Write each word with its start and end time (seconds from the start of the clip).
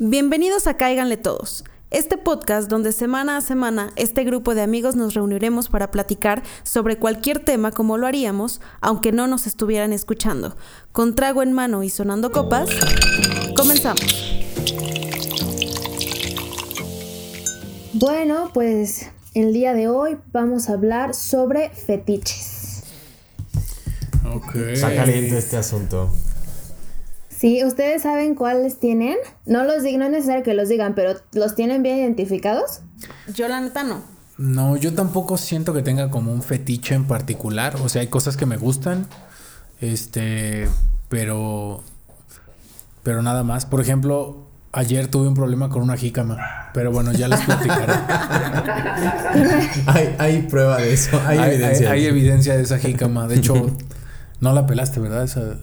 Bienvenidos 0.00 0.68
a 0.68 0.76
Cáiganle 0.76 1.16
Todos, 1.16 1.64
este 1.90 2.18
podcast 2.18 2.70
donde 2.70 2.92
semana 2.92 3.36
a 3.36 3.40
semana 3.40 3.90
este 3.96 4.22
grupo 4.22 4.54
de 4.54 4.62
amigos 4.62 4.94
nos 4.94 5.14
reuniremos 5.14 5.68
para 5.68 5.90
platicar 5.90 6.44
sobre 6.62 6.98
cualquier 6.98 7.40
tema 7.40 7.72
como 7.72 7.98
lo 7.98 8.06
haríamos, 8.06 8.60
aunque 8.80 9.10
no 9.10 9.26
nos 9.26 9.48
estuvieran 9.48 9.92
escuchando. 9.92 10.56
Con 10.92 11.16
trago 11.16 11.42
en 11.42 11.52
mano 11.52 11.82
y 11.82 11.90
sonando 11.90 12.30
copas, 12.30 12.70
comenzamos. 13.56 14.38
Bueno, 17.92 18.52
pues 18.54 19.10
el 19.34 19.52
día 19.52 19.74
de 19.74 19.88
hoy 19.88 20.16
vamos 20.30 20.68
a 20.68 20.74
hablar 20.74 21.12
sobre 21.12 21.70
fetiches. 21.70 22.84
Ok. 24.32 24.54
Está 24.54 24.94
caliente 24.94 25.38
este 25.38 25.56
asunto. 25.56 26.12
Sí, 27.38 27.62
¿ustedes 27.64 28.02
saben 28.02 28.34
cuáles 28.34 28.80
tienen? 28.80 29.16
No 29.46 29.62
los 29.62 29.82
digo, 29.84 29.98
no 29.98 30.06
es 30.06 30.10
necesario 30.10 30.42
que 30.42 30.54
los 30.54 30.68
digan, 30.68 30.94
pero 30.94 31.14
¿los 31.32 31.54
tienen 31.54 31.82
bien 31.84 31.98
identificados? 31.98 32.80
Yo 33.32 33.46
la 33.46 33.60
neta 33.60 33.84
no. 33.84 34.02
No, 34.38 34.76
yo 34.76 34.92
tampoco 34.94 35.36
siento 35.36 35.72
que 35.72 35.82
tenga 35.82 36.10
como 36.10 36.32
un 36.32 36.42
fetiche 36.42 36.94
en 36.94 37.04
particular. 37.04 37.76
O 37.84 37.88
sea, 37.88 38.00
hay 38.02 38.08
cosas 38.08 38.36
que 38.36 38.46
me 38.46 38.56
gustan. 38.56 39.06
Este, 39.80 40.68
pero. 41.08 41.82
Pero 43.04 43.22
nada 43.22 43.42
más. 43.44 43.66
Por 43.66 43.80
ejemplo, 43.80 44.48
ayer 44.72 45.08
tuve 45.08 45.28
un 45.28 45.34
problema 45.34 45.68
con 45.68 45.82
una 45.82 45.96
jícama. 45.96 46.70
Pero 46.74 46.90
bueno, 46.92 47.12
ya 47.12 47.28
les 47.28 47.40
platicaré. 47.40 47.92
hay, 49.86 50.14
hay 50.18 50.42
prueba 50.42 50.76
de 50.78 50.92
eso. 50.92 51.20
Hay, 51.26 51.38
hay, 51.38 51.54
evidencia. 51.54 51.90
hay- 51.92 52.00
hay 52.00 52.06
evidencia 52.06 52.56
de 52.56 52.62
esa 52.62 52.78
jícama. 52.78 53.26
De 53.28 53.36
hecho, 53.36 53.54
no 54.40 54.52
la 54.52 54.66
pelaste, 54.66 55.00
¿verdad? 55.00 55.24
Esa. 55.24 55.54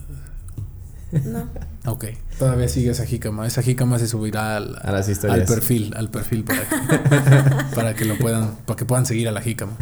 No. 1.23 1.47
Ok, 1.87 2.05
todavía 2.39 2.67
sigue 2.67 2.89
esa 2.91 3.05
jícama. 3.05 3.45
Esa 3.45 3.61
jícama 3.61 3.99
se 3.99 4.07
subirá 4.07 4.57
al, 4.57 4.75
A 4.81 4.91
las 4.91 5.05
al 5.07 5.11
historias. 5.11 5.49
perfil, 5.49 5.93
al 5.95 6.09
perfil 6.09 6.43
para 6.43 6.59
que, 6.61 6.75
para 7.75 7.93
que 7.93 8.05
lo 8.05 8.17
puedan, 8.17 8.55
para 8.65 8.75
que 8.77 8.85
puedan 8.85 9.05
seguir 9.05 9.27
a 9.27 9.31
la 9.31 9.41
jícama. 9.41 9.73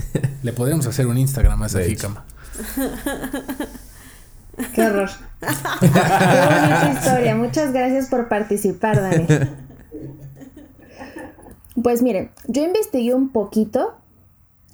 Le 0.43 0.51
podríamos 0.53 0.85
hacer 0.85 1.07
un 1.07 1.17
Instagram 1.17 1.63
a 1.63 1.67
esa 1.67 1.79
De 1.79 1.85
hecho. 1.85 2.09
jícama. 2.09 2.25
Qué 4.75 4.81
horror. 4.85 5.09
Qué 5.79 5.87
bonita 5.87 6.93
historia. 6.93 7.35
Muchas 7.35 7.71
gracias 7.73 8.07
por 8.07 8.27
participar, 8.27 9.01
Dani. 9.01 9.25
Pues 11.81 12.01
miren, 12.03 12.29
yo 12.47 12.63
investigué 12.63 13.13
un 13.15 13.29
poquito 13.29 13.97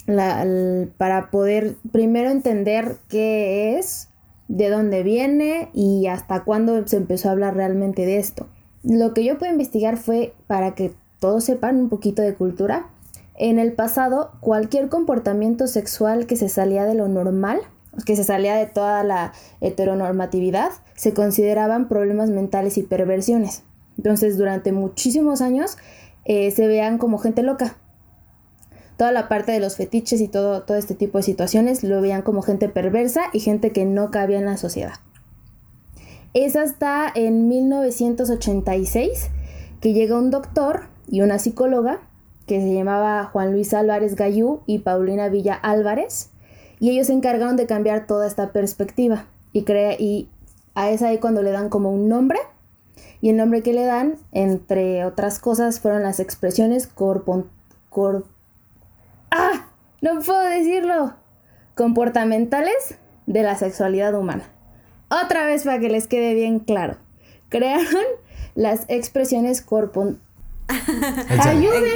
la- 0.06 0.42
el- 0.44 0.92
para 0.98 1.30
poder 1.32 1.76
primero 1.92 2.30
entender 2.30 2.98
qué 3.08 3.78
es, 3.80 4.09
de 4.50 4.69
dónde 4.69 5.03
viene 5.03 5.69
y 5.73 6.08
hasta 6.08 6.44
cuándo 6.44 6.86
se 6.86 6.97
empezó 6.97 7.30
a 7.30 7.31
hablar 7.31 7.55
realmente 7.55 8.05
de 8.05 8.17
esto. 8.17 8.47
Lo 8.83 9.14
que 9.14 9.23
yo 9.23 9.38
pude 9.38 9.50
investigar 9.50 9.95
fue 9.95 10.33
para 10.47 10.75
que 10.75 10.92
todos 11.19 11.44
sepan 11.45 11.78
un 11.78 11.89
poquito 11.89 12.22
de 12.22 12.33
cultura. 12.33 12.88
En 13.36 13.59
el 13.59 13.73
pasado, 13.73 14.31
cualquier 14.42 14.89
comportamiento 14.89 15.67
sexual 15.67 16.25
que 16.25 16.36
se 16.36 16.50
salía 16.50 16.86
de 16.86 16.95
lo 16.95 17.08
normal, 17.08 17.59
que 18.05 18.16
se 18.16 18.23
salía 18.23 18.55
de 18.55 18.66
toda 18.66 19.03
la 19.03 19.33
heteronormatividad, 19.61 20.72
se 20.95 21.14
consideraban 21.14 21.88
problemas 21.88 22.30
mentales 22.30 22.77
y 22.77 22.83
perversiones. 22.83 23.64
Entonces, 23.97 24.38
durante 24.38 24.72
muchísimos 24.72 25.42
años 25.42 25.77
eh, 26.25 26.52
se 26.52 26.67
veían 26.67 26.97
como 26.97 27.20
gente 27.20 27.44
loca. 27.44 27.75
Toda 29.00 29.14
la 29.14 29.30
parte 29.30 29.53
de 29.53 29.61
los 29.61 29.78
fetiches 29.78 30.19
y 30.19 30.28
todo, 30.28 30.64
todo 30.64 30.75
este 30.75 30.94
tipo 30.94 31.19
de 31.19 31.23
situaciones 31.23 31.86
lo 31.86 32.02
veían 32.02 32.22
como 32.22 32.42
gente 32.42 32.67
perversa 32.67 33.22
y 33.31 33.39
gente 33.39 33.72
que 33.72 33.86
no 33.86 34.11
cabía 34.11 34.39
en 34.39 34.44
la 34.44 34.58
sociedad. 34.58 34.95
Es 36.33 36.58
hasta 36.58 37.09
en 37.16 37.47
1986 37.47 39.30
que 39.80 39.94
llega 39.94 40.20
un 40.20 40.31
doctor 40.31 40.81
y 41.08 41.22
una 41.22 41.39
psicóloga 41.39 42.02
que 42.45 42.59
se 42.59 42.73
llamaba 42.73 43.23
Juan 43.23 43.53
Luis 43.53 43.73
Álvarez 43.73 44.16
Gallú 44.16 44.59
y 44.66 44.80
Paulina 44.80 45.30
Villa 45.30 45.53
Álvarez 45.53 46.31
y 46.81 46.89
ellos 46.89 47.08
se 47.08 47.14
encargaron 47.14 47.55
de 47.55 47.67
cambiar 47.67 48.05
toda 48.05 48.27
esta 48.27 48.52
perspectiva 48.52 49.27
y, 49.54 49.64
crea, 49.64 49.93
y 49.98 50.27
a 50.76 50.92
es 50.92 51.04
ahí 51.04 51.20
cuando 51.20 51.42
le 51.42 51.52
dan 51.52 51.70
como 51.70 51.89
un 51.89 52.09
nombre 52.09 52.39
y 53.21 53.30
el 53.30 53.38
nombre 53.38 53.64
que 53.64 53.71
le 53.71 53.86
dan, 53.86 54.17
entre 54.33 55.05
otras 55.05 55.39
cosas, 55.39 55.80
fueron 55.80 56.04
las 56.04 56.20
expresiones 56.20 56.86
corpon, 56.86 57.49
cor, 57.89 58.26
¡Ah! 59.32 59.66
No 60.02 60.22
puedo 60.22 60.40
decirlo. 60.42 61.14
Comportamentales 61.76 62.95
de 63.26 63.44
la 63.44 63.56
sexualidad 63.58 64.14
humana. 64.16 64.44
Otra 65.10 65.45
vez 65.45 65.64
para 65.64 65.80
que 65.80 65.90
les 65.90 66.08
quede 66.08 66.34
bien 66.34 66.60
claro. 66.60 66.98
Crearon 67.50 67.86
las 68.56 68.82
expresiones 68.88 69.62
corpon... 69.62 70.20
¡Ayúdenme! 71.39 71.88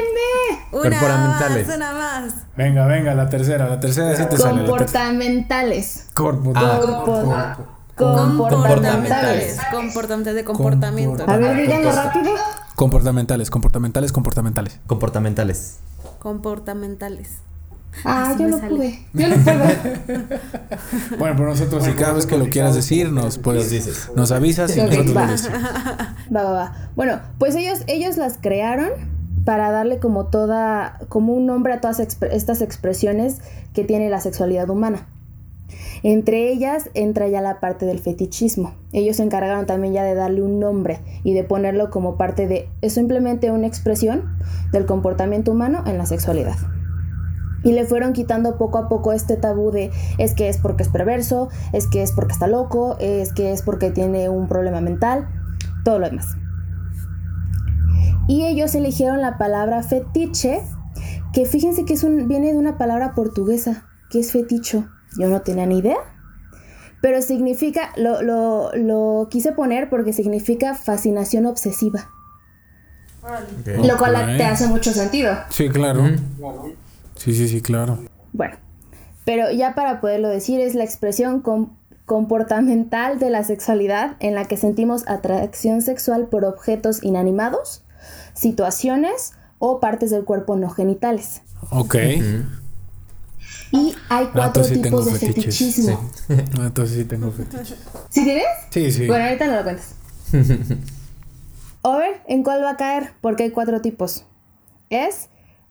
Una 0.71 1.01
más, 1.01 1.67
una 1.75 1.91
más. 1.93 2.33
Venga, 2.57 2.87
venga, 2.87 3.13
la 3.13 3.29
tercera, 3.29 3.67
la 3.69 3.79
tercera 3.79 4.15
sí 4.15 4.23
te. 4.27 4.35
Comportamentales. 4.37 6.07
Corpo- 6.15 6.53
Ah. 6.55 6.79
Corpo- 6.79 7.67
Comportamentales. 7.95 9.59
Comportamentales. 9.59 9.59
Comportamentales 9.71 10.35
de 10.35 10.43
comportamiento. 10.43 11.23
A 11.27 11.37
ver, 11.37 11.55
díganlo 11.57 11.91
rápido. 11.91 12.31
Comportamentales, 12.75 13.51
comportamentales, 13.51 14.11
comportamentales. 14.11 14.79
Comportamentales. 14.87 15.77
Comportamentales. 16.23 17.29
Ah, 18.03 18.31
Así 18.31 18.41
yo 18.43 18.57
sale. 18.57 18.69
pude. 18.75 19.05
Yo 19.13 19.27
no 19.27 19.35
puedo. 19.43 19.59
Bueno, 21.19 21.35
pero 21.37 21.49
nosotros, 21.49 21.83
si 21.83 21.91
cada 21.91 22.13
vez 22.13 22.25
que 22.25 22.37
lo 22.39 22.49
quieras 22.49 22.73
decir, 22.73 23.11
nos 23.11 23.37
puedes, 23.37 23.63
Nos 23.65 23.71
dices. 23.71 24.09
nos 24.15 24.31
avisas 24.31 24.75
y 24.75 24.79
Ok, 24.79 24.87
nosotros 24.87 25.15
va. 25.17 25.25
lo 25.25 25.31
decimos. 25.33 25.59
Va, 26.35 26.43
va, 26.43 26.51
va. 26.51 26.89
Bueno, 26.95 27.19
pues 27.37 27.53
ellos, 27.55 27.81
ellos 27.85 28.17
las 28.17 28.39
crearon 28.41 28.89
para 29.45 29.69
darle 29.69 29.99
como 29.99 30.25
toda, 30.27 30.97
como 31.09 31.33
un 31.33 31.45
nombre 31.45 31.73
a 31.73 31.81
todas 31.81 31.99
expre- 31.99 32.29
estas 32.31 32.61
expresiones 32.61 33.41
que 33.73 33.83
tiene 33.83 34.09
la 34.09 34.19
sexualidad 34.21 34.69
humana. 34.71 35.05
Entre 36.03 36.51
ellas 36.51 36.89
entra 36.93 37.27
ya 37.27 37.41
la 37.41 37.59
parte 37.59 37.85
del 37.85 37.99
fetichismo. 37.99 38.75
Ellos 38.91 39.17
se 39.17 39.23
encargaron 39.23 39.65
también 39.65 39.93
ya 39.93 40.03
de 40.03 40.15
darle 40.15 40.41
un 40.41 40.59
nombre 40.59 40.99
y 41.23 41.33
de 41.33 41.43
ponerlo 41.43 41.89
como 41.89 42.17
parte 42.17 42.47
de, 42.47 42.69
es 42.81 42.93
simplemente 42.93 43.51
una 43.51 43.67
expresión 43.67 44.37
del 44.71 44.85
comportamiento 44.85 45.51
humano 45.51 45.83
en 45.85 45.97
la 45.97 46.05
sexualidad. 46.05 46.55
Y 47.63 47.71
le 47.71 47.85
fueron 47.85 48.11
quitando 48.11 48.57
poco 48.57 48.77
a 48.77 48.89
poco 48.89 49.13
este 49.13 49.37
tabú 49.37 49.71
de 49.71 49.91
es 50.17 50.33
que 50.33 50.49
es 50.49 50.57
porque 50.57 50.83
es 50.83 50.89
perverso, 50.89 51.49
es 51.71 51.87
que 51.87 52.03
es 52.03 52.11
porque 52.11 52.33
está 52.33 52.47
loco, 52.47 52.97
es 52.99 53.31
que 53.31 53.53
es 53.53 53.61
porque 53.61 53.89
tiene 53.89 54.27
un 54.29 54.49
problema 54.49 54.81
mental, 54.81 55.29
todo 55.85 55.99
lo 55.99 56.09
demás. 56.09 56.35
Y 58.27 58.45
ellos 58.45 58.73
eligieron 58.75 59.21
la 59.21 59.37
palabra 59.37 59.83
fetiche, 59.83 60.61
que 61.33 61.45
fíjense 61.45 61.85
que 61.85 61.93
es 61.93 62.03
un, 62.03 62.27
viene 62.27 62.51
de 62.51 62.57
una 62.57 62.77
palabra 62.77 63.13
portuguesa, 63.15 63.85
que 64.09 64.19
es 64.19 64.31
feticho. 64.31 64.87
Yo 65.17 65.27
no 65.27 65.41
tenía 65.41 65.65
ni 65.65 65.79
idea. 65.79 65.97
Pero 67.01 67.21
significa, 67.21 67.89
lo, 67.97 68.21
lo, 68.21 68.71
lo 68.75 69.27
quise 69.29 69.51
poner 69.51 69.89
porque 69.89 70.13
significa 70.13 70.73
fascinación 70.73 71.45
obsesiva. 71.45 72.09
Lo 73.65 73.97
cual 73.97 74.37
te 74.37 74.43
hace 74.43 74.67
mucho 74.67 74.91
sentido. 74.91 75.33
Sí, 75.49 75.69
claro. 75.69 76.03
Sí, 77.15 77.33
sí, 77.33 77.47
sí, 77.47 77.61
claro. 77.61 77.99
Bueno, 78.33 78.55
pero 79.25 79.51
ya 79.51 79.75
para 79.75 80.01
poderlo 80.01 80.27
decir 80.29 80.59
es 80.59 80.75
la 80.75 80.83
expresión 80.83 81.41
com- 81.41 81.69
comportamental 82.05 83.19
de 83.19 83.29
la 83.29 83.43
sexualidad 83.43 84.15
en 84.19 84.35
la 84.35 84.45
que 84.45 84.57
sentimos 84.57 85.07
atracción 85.07 85.81
sexual 85.81 86.27
por 86.27 86.43
objetos 86.43 87.01
inanimados, 87.03 87.83
situaciones 88.33 89.33
o 89.59 89.79
partes 89.79 90.09
del 90.11 90.25
cuerpo 90.25 90.55
no 90.57 90.69
genitales. 90.69 91.41
Ok. 91.69 91.95
Y 93.73 93.93
hay 94.09 94.25
Ah, 94.27 94.31
cuatro 94.33 94.63
sí 94.63 94.81
tipos 94.81 95.05
de 95.05 95.11
fetiches. 95.13 95.57
fetichismo. 95.57 96.09
Ah, 96.29 96.65
Entonces 96.67 96.95
sí 96.97 97.03
tengo 97.05 97.31
fetiche. 97.31 97.75
¿Sí 98.09 98.23
tienes? 98.23 98.45
Sí, 98.69 98.91
sí. 98.91 99.07
Bueno, 99.07 99.25
ahorita 99.25 99.47
no 99.47 99.55
lo 99.57 99.63
cuentas. 99.63 99.95
A 101.83 101.97
ver, 101.97 102.21
¿en 102.27 102.43
cuál 102.43 102.63
va 102.63 102.71
a 102.71 102.77
caer? 102.77 103.11
Porque 103.21 103.43
hay 103.43 103.49
cuatro 103.51 103.81
tipos. 103.81 104.23
Es 104.89 105.27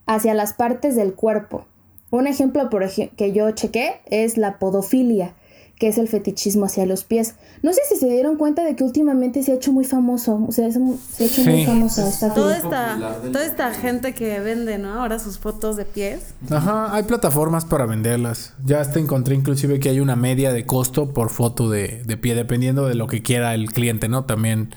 hacia 0.06 0.34
las 0.34 0.52
partes 0.52 0.94
del 0.96 1.14
cuerpo. 1.14 1.64
Un 2.10 2.26
ejemplo 2.26 2.68
por 2.68 2.82
ej- 2.82 3.10
que 3.16 3.32
yo 3.32 3.50
chequé 3.52 4.00
es 4.06 4.36
la 4.36 4.58
podofilia, 4.58 5.34
que 5.82 5.88
es 5.88 5.98
el 5.98 6.06
fetichismo 6.06 6.66
hacia 6.66 6.86
los 6.86 7.02
pies. 7.02 7.34
No 7.60 7.72
sé 7.72 7.80
si 7.88 7.96
se 7.96 8.06
dieron 8.08 8.36
cuenta 8.36 8.62
de 8.62 8.76
que 8.76 8.84
últimamente 8.84 9.42
se 9.42 9.50
ha 9.50 9.56
hecho 9.56 9.72
muy 9.72 9.84
famoso, 9.84 10.40
o 10.46 10.52
sea, 10.52 10.70
se 10.70 10.78
ha 10.78 11.26
hecho 11.26 11.42
muy 11.42 11.66
famosa 11.66 12.08
esta 12.08 12.32
Toda 12.32 12.56
esta, 12.56 13.18
toda 13.32 13.44
esta 13.44 13.74
gente 13.74 14.14
que 14.14 14.38
vende, 14.38 14.78
¿no? 14.78 15.00
Ahora 15.00 15.18
sus 15.18 15.40
fotos 15.40 15.76
de 15.76 15.84
pies. 15.84 16.34
Ajá, 16.48 16.94
hay 16.94 17.02
plataformas 17.02 17.64
para 17.64 17.84
venderlas. 17.84 18.54
Ya 18.64 18.80
hasta 18.80 19.00
encontré 19.00 19.34
inclusive 19.34 19.80
que 19.80 19.88
hay 19.88 19.98
una 19.98 20.14
media 20.14 20.52
de 20.52 20.64
costo 20.66 21.12
por 21.12 21.30
foto 21.30 21.68
de, 21.68 22.04
de 22.04 22.16
pie, 22.16 22.36
dependiendo 22.36 22.86
de 22.86 22.94
lo 22.94 23.08
que 23.08 23.20
quiera 23.22 23.52
el 23.52 23.72
cliente, 23.72 24.08
¿no? 24.08 24.24
También 24.24 24.72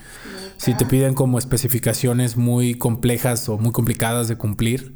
si 0.58 0.74
te 0.74 0.88
piden 0.88 1.14
como 1.14 1.38
especificaciones 1.38 2.36
muy 2.36 2.74
complejas 2.74 3.48
o 3.48 3.60
muy 3.60 3.72
complicadas 3.72 4.28
de 4.28 4.38
cumplir. 4.38 4.96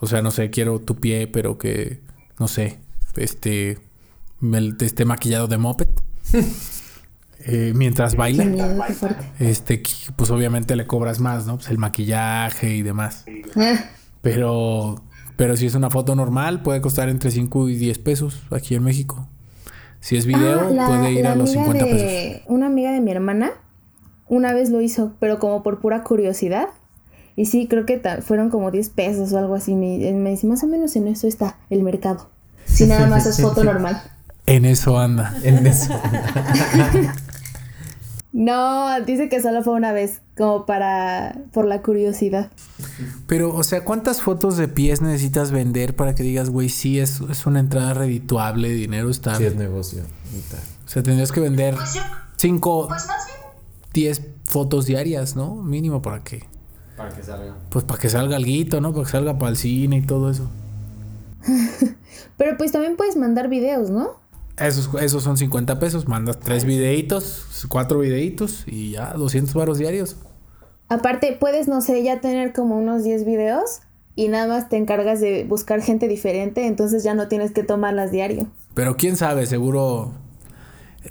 O 0.00 0.08
sea, 0.08 0.20
no 0.20 0.32
sé, 0.32 0.50
quiero 0.50 0.80
tu 0.80 0.96
pie, 0.96 1.28
pero 1.28 1.58
que, 1.58 2.00
no 2.40 2.48
sé, 2.48 2.80
este, 3.14 3.78
me- 4.44 4.72
esté 4.80 5.04
maquillado 5.04 5.46
de 5.48 5.58
moped. 5.58 5.88
eh, 7.46 7.72
mientras 7.74 8.16
baila, 8.16 8.44
miedo, 8.44 8.84
qué 8.86 8.92
fuerte. 8.94 9.24
este, 9.40 9.82
pues 10.16 10.30
obviamente 10.30 10.76
le 10.76 10.86
cobras 10.86 11.20
más, 11.20 11.46
¿no? 11.46 11.56
Pues 11.56 11.68
el 11.70 11.78
maquillaje 11.78 12.74
y 12.74 12.82
demás. 12.82 13.24
Ah, 13.56 13.74
Pero, 14.22 15.02
pero 15.36 15.56
si 15.56 15.66
es 15.66 15.74
una 15.74 15.90
foto 15.90 16.14
normal, 16.14 16.62
puede 16.62 16.80
costar 16.80 17.08
entre 17.08 17.30
5 17.30 17.68
y 17.68 17.76
10 17.76 17.98
pesos 17.98 18.42
aquí 18.50 18.74
en 18.74 18.82
México. 18.84 19.28
Si 20.00 20.16
es 20.16 20.26
video, 20.26 20.60
ah, 20.68 20.70
la- 20.70 20.86
puede 20.86 21.12
ir 21.12 21.26
a 21.26 21.34
los 21.34 21.50
amiga 21.50 21.64
50 21.72 21.84
de- 21.86 21.92
pesos. 22.34 22.42
Una 22.48 22.66
amiga 22.66 22.92
de 22.92 23.00
mi 23.00 23.10
hermana 23.10 23.52
una 24.26 24.52
vez 24.54 24.70
lo 24.70 24.80
hizo, 24.80 25.12
pero 25.20 25.38
como 25.38 25.62
por 25.62 25.80
pura 25.80 26.02
curiosidad. 26.04 26.68
Y 27.36 27.46
sí, 27.46 27.66
creo 27.68 27.84
que 27.84 28.00
fueron 28.22 28.48
como 28.48 28.70
10 28.70 28.90
pesos 28.90 29.32
o 29.32 29.38
algo 29.38 29.54
así. 29.56 29.74
Me, 29.74 30.12
me 30.12 30.30
dice, 30.30 30.46
más 30.46 30.62
o 30.62 30.66
menos 30.68 30.94
en 30.96 31.08
eso 31.08 31.26
está 31.26 31.58
el 31.68 31.82
mercado. 31.82 32.30
Si 32.64 32.86
nada 32.86 33.06
más 33.08 33.26
es 33.26 33.40
foto 33.42 33.64
normal. 33.64 34.00
En 34.46 34.64
eso 34.64 34.98
anda. 34.98 35.34
En 35.42 35.66
eso. 35.66 35.92
No, 38.36 39.00
dice 39.06 39.28
que 39.28 39.40
solo 39.40 39.62
fue 39.62 39.74
una 39.74 39.92
vez, 39.92 40.20
como 40.36 40.66
para, 40.66 41.38
por 41.52 41.66
la 41.66 41.82
curiosidad. 41.82 42.50
Pero, 43.28 43.54
o 43.54 43.62
sea, 43.62 43.84
¿cuántas 43.84 44.22
fotos 44.22 44.56
de 44.56 44.66
pies 44.66 45.00
necesitas 45.00 45.52
vender 45.52 45.94
para 45.94 46.16
que 46.16 46.24
digas, 46.24 46.50
güey, 46.50 46.68
sí, 46.68 46.98
es, 46.98 47.20
es 47.30 47.46
una 47.46 47.60
entrada 47.60 47.94
redituable, 47.94 48.70
dinero 48.70 49.08
está? 49.08 49.36
Sí, 49.36 49.44
es 49.44 49.54
negocio. 49.54 50.00
y 50.36 50.40
tal. 50.50 50.58
O 50.84 50.88
sea, 50.88 51.04
tendrías 51.04 51.30
que 51.30 51.38
vender 51.38 51.76
Pues 51.76 51.94
yo, 51.94 52.00
5, 52.38 52.88
pues 52.88 53.06
más 53.06 53.24
bien, 53.26 53.38
10 53.92 54.22
fotos 54.42 54.86
diarias, 54.86 55.36
¿no? 55.36 55.54
Mínimo 55.54 56.02
para 56.02 56.24
que, 56.24 56.42
Para 56.96 57.10
que 57.10 57.22
salga. 57.22 57.54
pues 57.70 57.84
para 57.84 58.00
que 58.00 58.08
salga 58.08 58.34
alguito, 58.34 58.80
¿no? 58.80 58.92
Para 58.92 59.04
que 59.04 59.12
salga 59.12 59.38
para 59.38 59.50
el 59.50 59.56
cine 59.56 59.98
y 59.98 60.02
todo 60.02 60.28
eso. 60.32 60.50
Pero 62.36 62.56
pues 62.56 62.72
también 62.72 62.96
puedes 62.96 63.16
mandar 63.16 63.48
videos, 63.48 63.90
¿no? 63.90 64.23
Esos, 64.58 64.90
esos 65.02 65.22
son 65.22 65.36
50 65.36 65.78
pesos, 65.78 66.06
mandas 66.06 66.38
tres 66.38 66.64
videitos, 66.64 67.66
cuatro 67.68 67.98
videitos 67.98 68.64
y 68.66 68.92
ya 68.92 69.12
200 69.14 69.52
varos 69.54 69.78
diarios. 69.78 70.16
Aparte, 70.88 71.36
puedes, 71.38 71.66
no 71.66 71.80
sé, 71.80 72.02
ya 72.02 72.20
tener 72.20 72.52
como 72.52 72.76
unos 72.76 73.02
10 73.04 73.24
videos 73.24 73.80
y 74.14 74.28
nada 74.28 74.46
más 74.46 74.68
te 74.68 74.76
encargas 74.76 75.20
de 75.20 75.44
buscar 75.44 75.82
gente 75.82 76.06
diferente, 76.06 76.66
entonces 76.66 77.02
ya 77.02 77.14
no 77.14 77.26
tienes 77.26 77.52
que 77.52 77.64
tomarlas 77.64 78.12
diario. 78.12 78.46
Pero 78.74 78.96
quién 78.96 79.16
sabe, 79.16 79.46
seguro. 79.46 80.12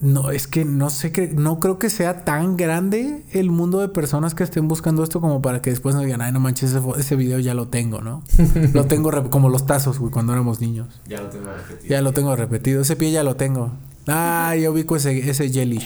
No, 0.01 0.31
es 0.31 0.47
que 0.47 0.65
no 0.65 0.89
sé 0.89 1.11
que, 1.11 1.27
no 1.27 1.59
creo 1.59 1.77
que 1.77 1.89
sea 1.89 2.25
tan 2.25 2.57
grande 2.57 3.23
el 3.31 3.51
mundo 3.51 3.79
de 3.79 3.89
personas 3.89 4.35
que 4.35 4.43
estén 4.43 4.67
buscando 4.67 5.03
esto 5.03 5.21
como 5.21 5.41
para 5.41 5.61
que 5.61 5.69
después 5.69 5.95
nos 5.95 6.03
digan, 6.03 6.21
ay, 6.21 6.31
no 6.31 6.39
manches, 6.39 6.75
ese, 6.97 7.15
video 7.15 7.39
ya 7.39 7.53
lo 7.53 7.67
tengo, 7.67 8.01
¿no? 8.01 8.23
lo 8.73 8.85
tengo 8.85 9.11
como 9.29 9.49
los 9.49 9.65
tazos, 9.65 9.99
güey, 9.99 10.11
cuando 10.11 10.33
éramos 10.33 10.61
niños. 10.61 10.99
Ya 11.07 11.21
lo 11.21 11.29
tengo 11.29 11.53
repetido. 11.53 11.89
Ya 11.89 12.01
lo 12.01 12.11
tengo 12.11 12.35
repetido, 12.35 12.81
ese 12.81 12.95
pie 12.95 13.11
ya 13.11 13.23
lo 13.23 13.35
tengo. 13.35 13.71
Ah, 14.07 14.55
yo 14.55 14.71
ubico 14.71 14.95
ese, 14.95 15.29
ese 15.29 15.49
jelly. 15.49 15.81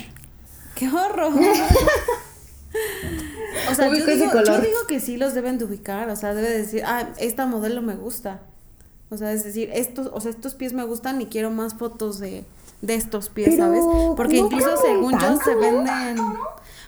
¡Qué 0.76 0.88
horror! 0.88 1.34
o 3.72 3.76
sea, 3.76 3.88
yo 3.88 4.06
digo, 4.06 4.32
yo 4.46 4.62
digo 4.62 4.80
que 4.88 5.00
sí 5.00 5.18
los 5.18 5.34
deben 5.34 5.58
de 5.58 5.66
ubicar. 5.66 6.10
O 6.10 6.16
sea, 6.16 6.34
debe 6.34 6.50
decir, 6.50 6.84
ah, 6.86 7.10
esta 7.20 7.46
modelo 7.46 7.82
me 7.82 7.96
gusta. 7.96 8.42
O 9.10 9.18
sea, 9.18 9.34
es 9.34 9.44
decir, 9.44 9.70
estos, 9.74 10.10
o 10.14 10.22
sea, 10.22 10.32
estos 10.32 10.56
pies 10.56 10.74
me 10.74 10.84
gustan 10.84 11.22
y 11.22 11.28
quiero 11.28 11.50
más 11.50 11.76
fotos 11.76 12.20
de, 12.20 12.44
de 12.82 12.96
estos 12.96 13.30
pies, 13.30 13.50
Pero 13.52 13.64
¿sabes? 13.64 13.84
Porque 14.16 14.38
incluso 14.38 14.70
según 14.78 15.18
yo 15.20 15.38
se 15.44 15.54
¿no? 15.56 15.60
venden. 15.60 16.18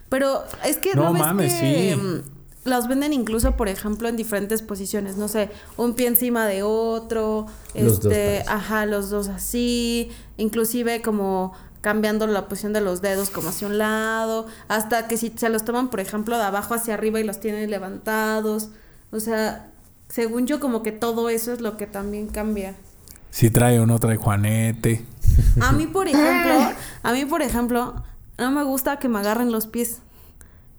Pero 0.09 0.44
es 0.65 0.77
que 0.77 0.94
No 0.95 1.06
no, 1.06 1.13
ves 1.13 1.21
mames, 1.21 1.53
que 1.53 1.94
sí. 1.94 2.00
mm, 2.01 2.69
los 2.69 2.88
venden 2.88 3.13
incluso, 3.13 3.56
por 3.56 3.68
ejemplo, 3.69 4.07
en 4.09 4.15
diferentes 4.15 4.62
posiciones. 4.62 5.18
No 5.18 5.27
sé, 5.27 5.50
un 5.77 5.94
pie 5.94 6.07
encima 6.07 6.45
de 6.47 6.63
otro. 6.63 7.45
Los 7.74 8.01
dos 8.01 8.12
este, 8.13 8.44
pares. 8.45 8.47
ajá, 8.50 8.86
los 8.86 9.09
dos 9.09 9.27
así. 9.30 10.12
Inclusive 10.38 11.01
como 11.01 11.53
cambiando 11.81 12.27
la 12.27 12.47
posición 12.50 12.74
de 12.74 12.81
los 12.81 13.01
dedos 13.01 13.30
como 13.30 13.50
hacia 13.50 13.68
un 13.68 13.77
lado. 13.77 14.45
Hasta 14.68 15.07
que 15.07 15.18
si 15.18 15.31
se 15.35 15.50
los 15.50 15.63
toman, 15.63 15.89
por 15.89 16.00
ejemplo, 16.01 16.38
de 16.38 16.44
abajo 16.44 16.74
hacia 16.74 16.94
arriba 16.94 17.19
y 17.19 17.24
los 17.24 17.39
tienen 17.39 17.69
levantados. 17.71 18.69
O 19.12 19.19
sea, 19.19 19.71
según 20.09 20.45
yo, 20.45 20.59
como 20.59 20.83
que 20.83 20.92
todo 20.92 21.30
eso 21.30 21.53
es 21.53 21.62
lo 21.62 21.77
que 21.77 21.88
también 21.88 22.27
cambia. 22.27 22.75
Si 23.31 23.50
trae 23.51 23.80
o 23.80 23.85
no 23.85 24.00
trae 24.00 24.18
Juanete. 24.18 25.06
A 25.61 25.71
mí, 25.71 25.87
por 25.87 26.07
ejemplo, 26.07 26.53
a 27.03 27.11
mí, 27.11 27.25
por 27.25 27.41
ejemplo, 27.41 28.03
no 28.37 28.51
me 28.51 28.63
gusta 28.63 28.97
que 28.97 29.09
me 29.09 29.19
agarren 29.19 29.51
los 29.51 29.67
pies. 29.67 30.01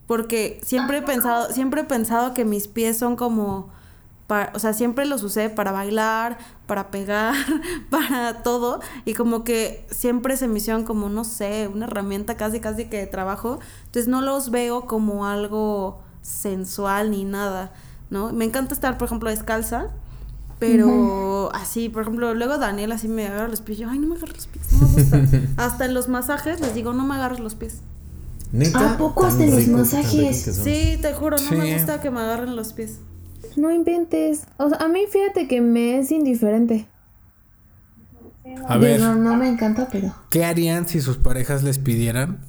Porque 0.06 0.61
siempre 0.64 0.99
he 0.99 1.02
pensado, 1.02 1.52
siempre 1.52 1.82
he 1.82 1.85
pensado 1.85 2.35
que 2.35 2.44
mis 2.44 2.67
pies 2.67 2.99
son 2.99 3.14
como 3.14 3.70
para, 4.26 4.52
o 4.55 4.58
sea, 4.58 4.73
siempre 4.73 5.05
los 5.06 5.23
usé 5.23 5.50
para 5.50 5.70
bailar, 5.73 6.38
para 6.67 6.91
pegar, 6.91 7.35
para 7.91 8.43
todo. 8.43 8.81
Y 9.05 9.14
como 9.14 9.44
que 9.44 9.87
siempre 9.91 10.37
se 10.37 10.49
me 10.49 10.58
hicieron 10.58 10.85
como, 10.85 11.08
no 11.08 11.25
sé, 11.25 11.69
una 11.73 11.87
herramienta 11.87 12.37
casi 12.37 12.61
casi 12.61 12.87
que 12.87 12.99
de 12.99 13.06
trabajo. 13.06 13.61
Entonces 13.87 14.08
no 14.08 14.20
los 14.20 14.50
veo 14.50 14.87
como 14.87 15.26
algo 15.26 16.00
sensual 16.23 17.11
ni 17.11 17.25
nada, 17.25 17.73
¿no? 18.11 18.32
Me 18.32 18.44
encanta 18.44 18.75
estar, 18.75 18.99
por 18.99 19.06
ejemplo, 19.06 19.31
descalza. 19.31 19.91
Pero 20.61 21.51
así, 21.55 21.89
por 21.89 22.03
ejemplo, 22.03 22.35
luego 22.35 22.59
Daniel 22.59 22.93
así 22.93 23.09
me 23.09 23.27
agarra 23.27 23.49
los 23.49 23.62
pies. 23.62 23.79
Yo, 23.79 23.89
ay, 23.89 23.99
no 23.99 24.09
me 24.09 24.17
agarres 24.17 24.37
los 24.37 24.47
pies, 24.47 24.67
no 24.73 24.87
me 24.89 24.95
gusta. 24.95 25.23
hasta 25.57 25.87
en 25.87 25.95
los 25.95 26.09
masajes 26.09 26.61
les 26.61 26.75
digo, 26.75 26.93
no 26.93 27.05
me 27.05 27.15
agarres 27.15 27.41
los 27.41 27.55
pies. 27.55 27.81
¿Neta? 28.53 28.95
¿A 28.95 28.99
poco 28.99 29.25
hasta 29.25 29.43
en 29.43 29.57
los 29.57 29.67
masajes? 29.69 30.43
Sí, 30.43 30.99
te 31.01 31.15
juro, 31.15 31.37
no 31.39 31.57
me 31.57 31.73
gusta 31.73 32.01
que 32.01 32.11
me 32.11 32.21
agarren 32.21 32.57
los 32.57 32.73
pies. 32.75 32.99
No 33.57 33.73
inventes. 33.73 34.43
O 34.59 34.69
sea, 34.69 34.79
a 34.79 34.89
mí 34.89 35.01
fíjate 35.11 35.49
que 35.49 35.61
me 35.61 35.99
es 35.99 36.12
indiferente. 36.12 36.87
A 38.67 38.77
ver, 38.77 39.01
Digo, 39.01 39.15
no 39.15 39.37
me 39.37 39.49
encanta, 39.49 39.89
pero. 39.91 40.15
¿qué 40.29 40.45
harían 40.45 40.87
si 40.87 41.01
sus 41.01 41.17
parejas 41.17 41.63
les 41.63 41.79
pidieran? 41.79 42.41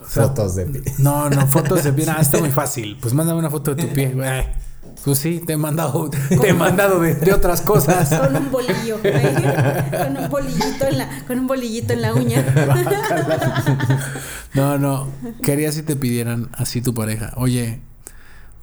O 0.00 0.08
sea, 0.08 0.28
Fotos 0.28 0.54
de 0.56 0.66
pie. 0.66 0.82
No, 0.98 1.28
no, 1.30 1.46
fotos 1.48 1.84
de 1.84 1.92
pie. 1.92 2.06
Ah, 2.08 2.20
está 2.20 2.38
muy 2.38 2.50
fácil. 2.50 2.96
Pues 3.00 3.12
mándame 3.12 3.38
una 3.38 3.50
foto 3.50 3.74
de 3.74 3.84
tu 3.84 3.92
pie. 3.92 4.14
Pues 5.04 5.18
sí, 5.18 5.40
te 5.46 5.54
he 5.54 5.56
mandado, 5.56 6.08
te 6.28 6.48
he 6.48 6.52
mandado 6.52 7.00
de, 7.00 7.14
de 7.14 7.32
otras 7.32 7.60
cosas. 7.60 8.08
Con 8.20 8.36
un 8.36 8.50
bolillo, 8.50 8.98
¿eh? 9.02 9.84
con 10.04 10.16
un 10.16 10.28
bolillito 10.30 10.86
en 10.86 10.98
la, 10.98 11.08
con 11.26 11.38
un 11.40 11.46
bolillito 11.46 11.92
en 11.92 12.02
la 12.02 12.14
uña. 12.14 12.44
No, 14.54 14.78
no. 14.78 15.08
¿Qué 15.42 15.52
harías 15.52 15.74
si 15.74 15.82
te 15.82 15.96
pidieran 15.96 16.50
así 16.52 16.82
tu 16.82 16.92
pareja? 16.94 17.32
Oye, 17.36 17.80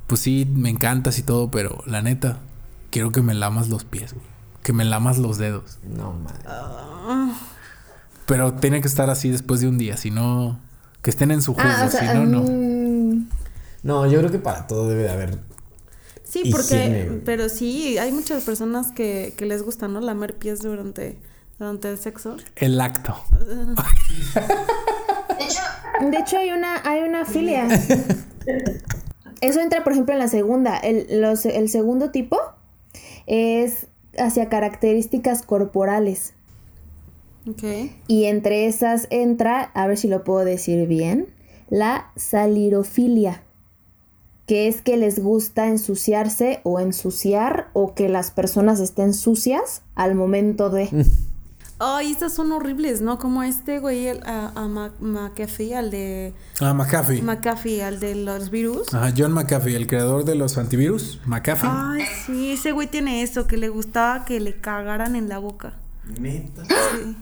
pues 0.07 0.21
sí, 0.21 0.47
me 0.53 0.69
encantas 0.69 1.17
y 1.17 1.23
todo, 1.23 1.49
pero 1.49 1.81
la 1.87 2.01
neta, 2.03 2.37
quiero 2.91 3.11
que 3.11 3.21
me 3.23 3.33
lamas 3.33 3.69
los 3.69 3.85
pies, 3.85 4.13
güey. 4.13 4.25
Que 4.61 4.71
me 4.71 4.85
lamas 4.85 5.17
los 5.17 5.37
dedos. 5.39 5.79
No, 5.83 6.13
man. 6.13 7.33
Pero 8.27 8.53
tiene 8.53 8.81
que 8.81 8.87
estar 8.87 9.09
así 9.09 9.29
después 9.31 9.61
de 9.61 9.67
un 9.67 9.79
día, 9.79 9.97
si 9.97 10.11
no, 10.11 10.59
que 11.01 11.09
estén 11.09 11.31
en 11.31 11.41
su 11.41 11.55
juego, 11.55 11.69
Ah, 11.75 11.85
o 11.87 11.89
sea, 11.89 12.11
si 12.11 12.17
no, 12.17 12.25
no. 12.25 12.41
mm, 12.43 13.27
No, 13.81 14.05
yo 14.05 14.19
creo 14.19 14.29
que 14.29 14.37
para 14.39 14.67
todo 14.67 14.87
debe 14.89 15.03
de 15.03 15.09
haber. 15.09 15.39
Sí, 16.29 16.41
Y 16.45 16.51
porque, 16.51 17.21
pero 17.25 17.49
sí, 17.49 17.97
hay 17.97 18.11
muchas 18.11 18.43
personas 18.43 18.91
que, 18.91 19.33
que 19.35 19.45
les 19.47 19.63
gusta, 19.63 19.87
¿no? 19.87 19.99
Lamer 19.99 20.35
pies 20.35 20.59
durante, 20.61 21.17
durante 21.57 21.89
el 21.89 21.97
sexo. 21.97 22.37
El 22.55 22.79
acto. 22.79 23.15
de 25.37 25.45
hecho, 25.45 25.61
de 26.11 26.17
hecho, 26.17 26.37
hay 26.37 26.51
una, 26.51 26.81
hay 26.83 27.01
una 27.01 27.25
filia. 27.25 27.67
Eso 29.41 29.59
entra, 29.61 29.83
por 29.83 29.93
ejemplo, 29.93 30.13
en 30.13 30.19
la 30.19 30.27
segunda. 30.27 30.77
El, 30.77 31.21
los- 31.21 31.45
el 31.45 31.69
segundo 31.69 32.11
tipo 32.11 32.37
es 33.25 33.87
hacia 34.17 34.49
características 34.49 35.41
corporales. 35.43 36.33
Ok. 37.49 37.63
Y 38.07 38.25
entre 38.25 38.67
esas 38.67 39.07
entra, 39.09 39.63
a 39.73 39.87
ver 39.87 39.97
si 39.97 40.07
lo 40.07 40.23
puedo 40.23 40.43
decir 40.45 40.87
bien, 40.87 41.27
la 41.69 42.11
salirofilia, 42.15 43.43
que 44.49 44.67
es 44.67 44.81
que 44.81 44.97
les 44.97 45.19
gusta 45.21 45.67
ensuciarse 45.67 46.59
o 46.63 46.79
ensuciar 46.79 47.69
o 47.73 47.93
que 47.93 48.09
las 48.09 48.31
personas 48.31 48.79
estén 48.79 49.13
sucias 49.13 49.83
al 49.93 50.15
momento 50.15 50.71
de... 50.71 50.89
Ay, 51.77 52.11
estas 52.11 52.33
son 52.33 52.51
horribles, 52.51 52.99
¿no? 53.01 53.19
Como 53.19 53.43
este 53.43 53.77
güey, 53.77 54.07
el, 54.07 54.21
a, 54.25 54.51
a 54.55 54.67
McAfee, 54.99 55.75
al 55.75 55.91
de... 55.91 56.33
Ah, 56.59 56.73
McAfee. 56.73 57.21
McAfee, 57.21 57.83
al 57.83 57.99
de 57.99 58.15
los 58.15 58.49
virus. 58.49 58.91
Ajá, 58.91 59.13
John 59.15 59.33
McAfee, 59.33 59.75
el 59.75 59.85
creador 59.85 60.25
de 60.25 60.33
los 60.33 60.57
antivirus. 60.57 61.21
McAfee. 61.27 61.69
Ay, 61.71 62.01
sí, 62.25 62.53
ese 62.53 62.71
güey 62.71 62.87
tiene 62.87 63.21
eso, 63.21 63.45
que 63.45 63.55
le 63.55 63.69
gustaba 63.69 64.25
que 64.25 64.39
le 64.39 64.59
cagaran 64.59 65.15
en 65.15 65.29
la 65.29 65.37
boca. 65.37 65.73
Neta. 66.19 66.63
Sí. 66.65 67.15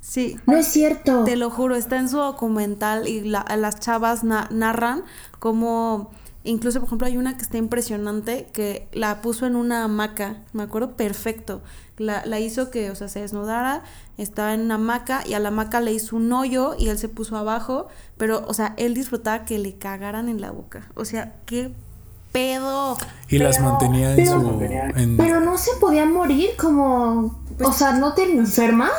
Sí. 0.00 0.36
No 0.48 0.56
es 0.56 0.66
cierto. 0.66 1.22
Te 1.22 1.36
lo 1.36 1.48
juro, 1.48 1.76
está 1.76 1.96
en 2.00 2.08
su 2.08 2.16
documental 2.16 3.06
y 3.06 3.20
la- 3.20 3.46
las 3.56 3.78
chavas 3.78 4.24
na- 4.24 4.48
narran 4.50 5.04
como, 5.38 6.10
incluso 6.44 6.80
por 6.80 6.88
ejemplo 6.88 7.06
hay 7.06 7.16
una 7.16 7.36
que 7.36 7.42
está 7.42 7.56
impresionante 7.58 8.48
que 8.52 8.88
la 8.92 9.20
puso 9.22 9.46
en 9.46 9.56
una 9.56 9.84
hamaca, 9.84 10.42
me 10.52 10.62
acuerdo 10.62 10.96
perfecto, 10.96 11.62
la, 11.98 12.24
la 12.26 12.40
hizo 12.40 12.70
que, 12.70 12.90
o 12.90 12.94
sea, 12.96 13.08
se 13.08 13.20
desnudara, 13.20 13.82
estaba 14.18 14.54
en 14.54 14.62
una 14.62 14.74
hamaca 14.76 15.22
y 15.26 15.34
a 15.34 15.38
la 15.40 15.48
hamaca 15.48 15.80
le 15.80 15.92
hizo 15.92 16.16
un 16.16 16.32
hoyo 16.32 16.74
y 16.78 16.88
él 16.88 16.98
se 16.98 17.08
puso 17.08 17.36
abajo, 17.36 17.86
pero, 18.16 18.44
o 18.48 18.54
sea, 18.54 18.74
él 18.76 18.94
disfrutaba 18.94 19.44
que 19.44 19.58
le 19.58 19.76
cagaran 19.76 20.28
en 20.28 20.40
la 20.40 20.50
boca, 20.50 20.88
o 20.94 21.04
sea, 21.04 21.34
qué 21.46 21.72
pedo. 22.32 22.96
y 23.28 23.38
las 23.38 23.60
mantenía 23.60 24.10
en 24.10 24.16
pero- 24.16 24.40
su. 24.40 24.60
en- 24.98 25.16
Pero 25.18 25.40
no 25.40 25.58
se 25.58 25.70
podía 25.80 26.06
morir 26.06 26.50
como... 26.58 27.38
Pues- 27.58 27.68
o 27.68 27.72
sea, 27.72 27.92
¿no 27.92 28.14
te 28.14 28.22
enferma? 28.24 28.90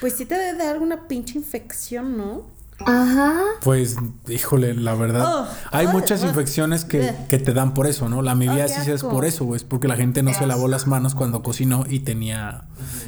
Pues 0.00 0.14
sí 0.14 0.26
te 0.26 0.34
debe 0.34 0.58
dar 0.58 0.74
alguna 0.74 1.06
pinche 1.06 1.38
infección, 1.38 2.16
¿no? 2.16 2.42
Ajá. 2.86 3.34
Pues, 3.62 3.96
híjole, 4.28 4.74
la 4.74 4.94
verdad. 4.94 5.24
Oh, 5.26 5.46
hay 5.70 5.86
oh, 5.86 5.90
muchas 5.92 6.22
oh, 6.22 6.26
infecciones 6.28 6.84
que, 6.84 7.14
que 7.28 7.38
te 7.38 7.52
dan 7.52 7.74
por 7.74 7.86
eso, 7.86 8.08
¿no? 8.08 8.22
La 8.22 8.32
Oh, 8.32 8.34
amibiasis 8.34 8.88
es 8.88 8.94
asco. 8.96 9.10
por 9.10 9.24
eso, 9.24 9.44
güey. 9.44 9.58
Es 9.58 9.64
porque 9.64 9.88
la 9.88 9.96
gente 9.96 10.22
no 10.22 10.32
se 10.32 10.46
lavó 10.46 10.66
las 10.68 10.86
manos 10.86 11.14
cuando 11.14 11.42
cocinó 11.42 11.84
y 11.88 12.00
tenía, 12.00 12.64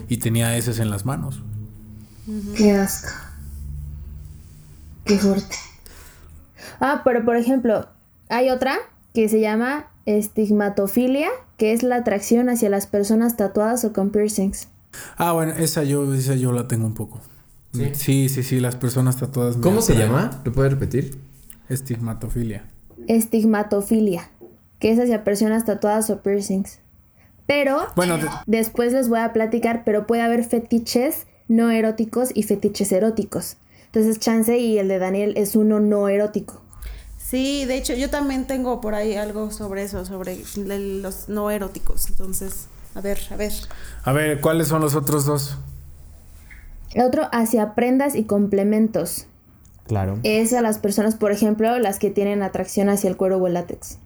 y 0.09 0.19
tenía 0.19 0.57
heces 0.57 0.79
en 0.79 0.91
las 0.91 1.05
manos. 1.07 1.43
Qué 2.57 2.73
asco. 2.73 3.09
Qué 5.05 5.19
fuerte. 5.19 5.57
Ah, 6.81 7.03
pero 7.05 7.25
por 7.25 7.37
ejemplo, 7.37 7.89
hay 8.29 8.51
otra 8.51 8.77
que 9.15 9.29
se 9.29 9.41
llama 9.41 9.87
estigmatofilia, 10.07 11.29
que 11.57 11.73
es 11.73 11.83
la 11.83 11.97
atracción 11.97 12.49
hacia 12.49 12.69
las 12.71 12.87
personas 12.87 13.37
tatuadas 13.37 13.85
o 13.85 13.93
con 13.93 14.11
piercings. 14.11 14.69
Ah, 15.17 15.33
bueno, 15.33 15.53
esa 15.53 15.83
yo, 15.85 16.13
esa 16.15 16.35
yo 16.35 16.53
la 16.53 16.69
tengo 16.69 16.87
un 16.87 16.95
poco. 16.95 17.21
Sí. 17.73 17.91
Sí, 17.95 18.29
sí, 18.29 18.43
sí, 18.43 18.61
las 18.61 18.77
personas 18.77 19.17
tatuadas. 19.17 19.57
¿Cómo 19.57 19.81
se 19.83 19.95
llama? 19.95 20.43
¿Lo 20.45 20.53
puedes 20.53 20.73
repetir? 20.73 21.19
Estigmatofilia. 21.69 22.65
Estigmatofilia, 23.09 24.31
que 24.79 24.91
es 24.93 24.99
hacia 24.99 25.25
personas 25.25 25.65
tatuadas 25.65 26.11
o 26.11 26.23
piercings. 26.23 26.79
Pero 27.47 27.87
Bueno, 27.97 28.19
de- 28.19 28.29
después 28.47 28.93
les 28.93 29.09
voy 29.09 29.21
a 29.21 29.33
platicar, 29.33 29.83
pero 29.85 30.07
puede 30.07 30.23
haber 30.23 30.45
fetiches 30.45 31.27
no 31.49 31.71
eróticos 31.71 32.31
y 32.35 32.43
fetiches 32.45 32.93
eróticos. 32.93 33.57
Entonces, 33.87 34.19
Chance 34.19 34.59
y 34.59 34.79
el 34.79 34.89
de 34.89 34.99
Daniel 34.99 35.35
es 35.37 35.57
uno 35.57 35.81
no 35.81 36.09
erótico. 36.09 36.63
Sí, 37.19 37.65
de 37.65 37.77
hecho, 37.77 37.95
yo 37.95 38.11
también 38.11 38.47
tengo 38.47 38.81
por 38.81 38.95
ahí 38.95 39.15
algo 39.17 39.51
sobre 39.51 39.83
eso, 39.85 40.05
sobre 40.05 40.39
los 40.57 41.29
no 41.29 41.51
eróticos. 41.51 42.09
Entonces, 42.09 42.69
a 42.95 43.01
ver, 43.01 43.19
a 43.31 43.37
ver. 43.37 43.53
a 44.05 44.13
ver, 44.13 44.41
¿cuáles 44.41 44.69
son 44.69 44.81
los 44.83 44.95
otros 44.95 45.25
dos? 45.25 45.57
El 46.95 47.03
otro 47.03 47.29
hacia 47.33 47.75
prendas 47.75 48.15
y 48.15 48.25
complementos. 48.25 49.27
Claro. 49.87 50.19
Es 50.23 50.53
a 50.53 50.63
las 50.63 50.79
personas, 50.79 51.15
por 51.17 51.33
ejemplo, 51.33 51.79
las 51.79 51.99
que 51.99 52.11
tienen 52.11 52.43
atracción 52.43 52.89
hacia 52.89 53.11
el 53.11 53.17
cuero 53.17 53.39
o 53.39 53.47
el 53.47 53.55
látex. 53.55 53.99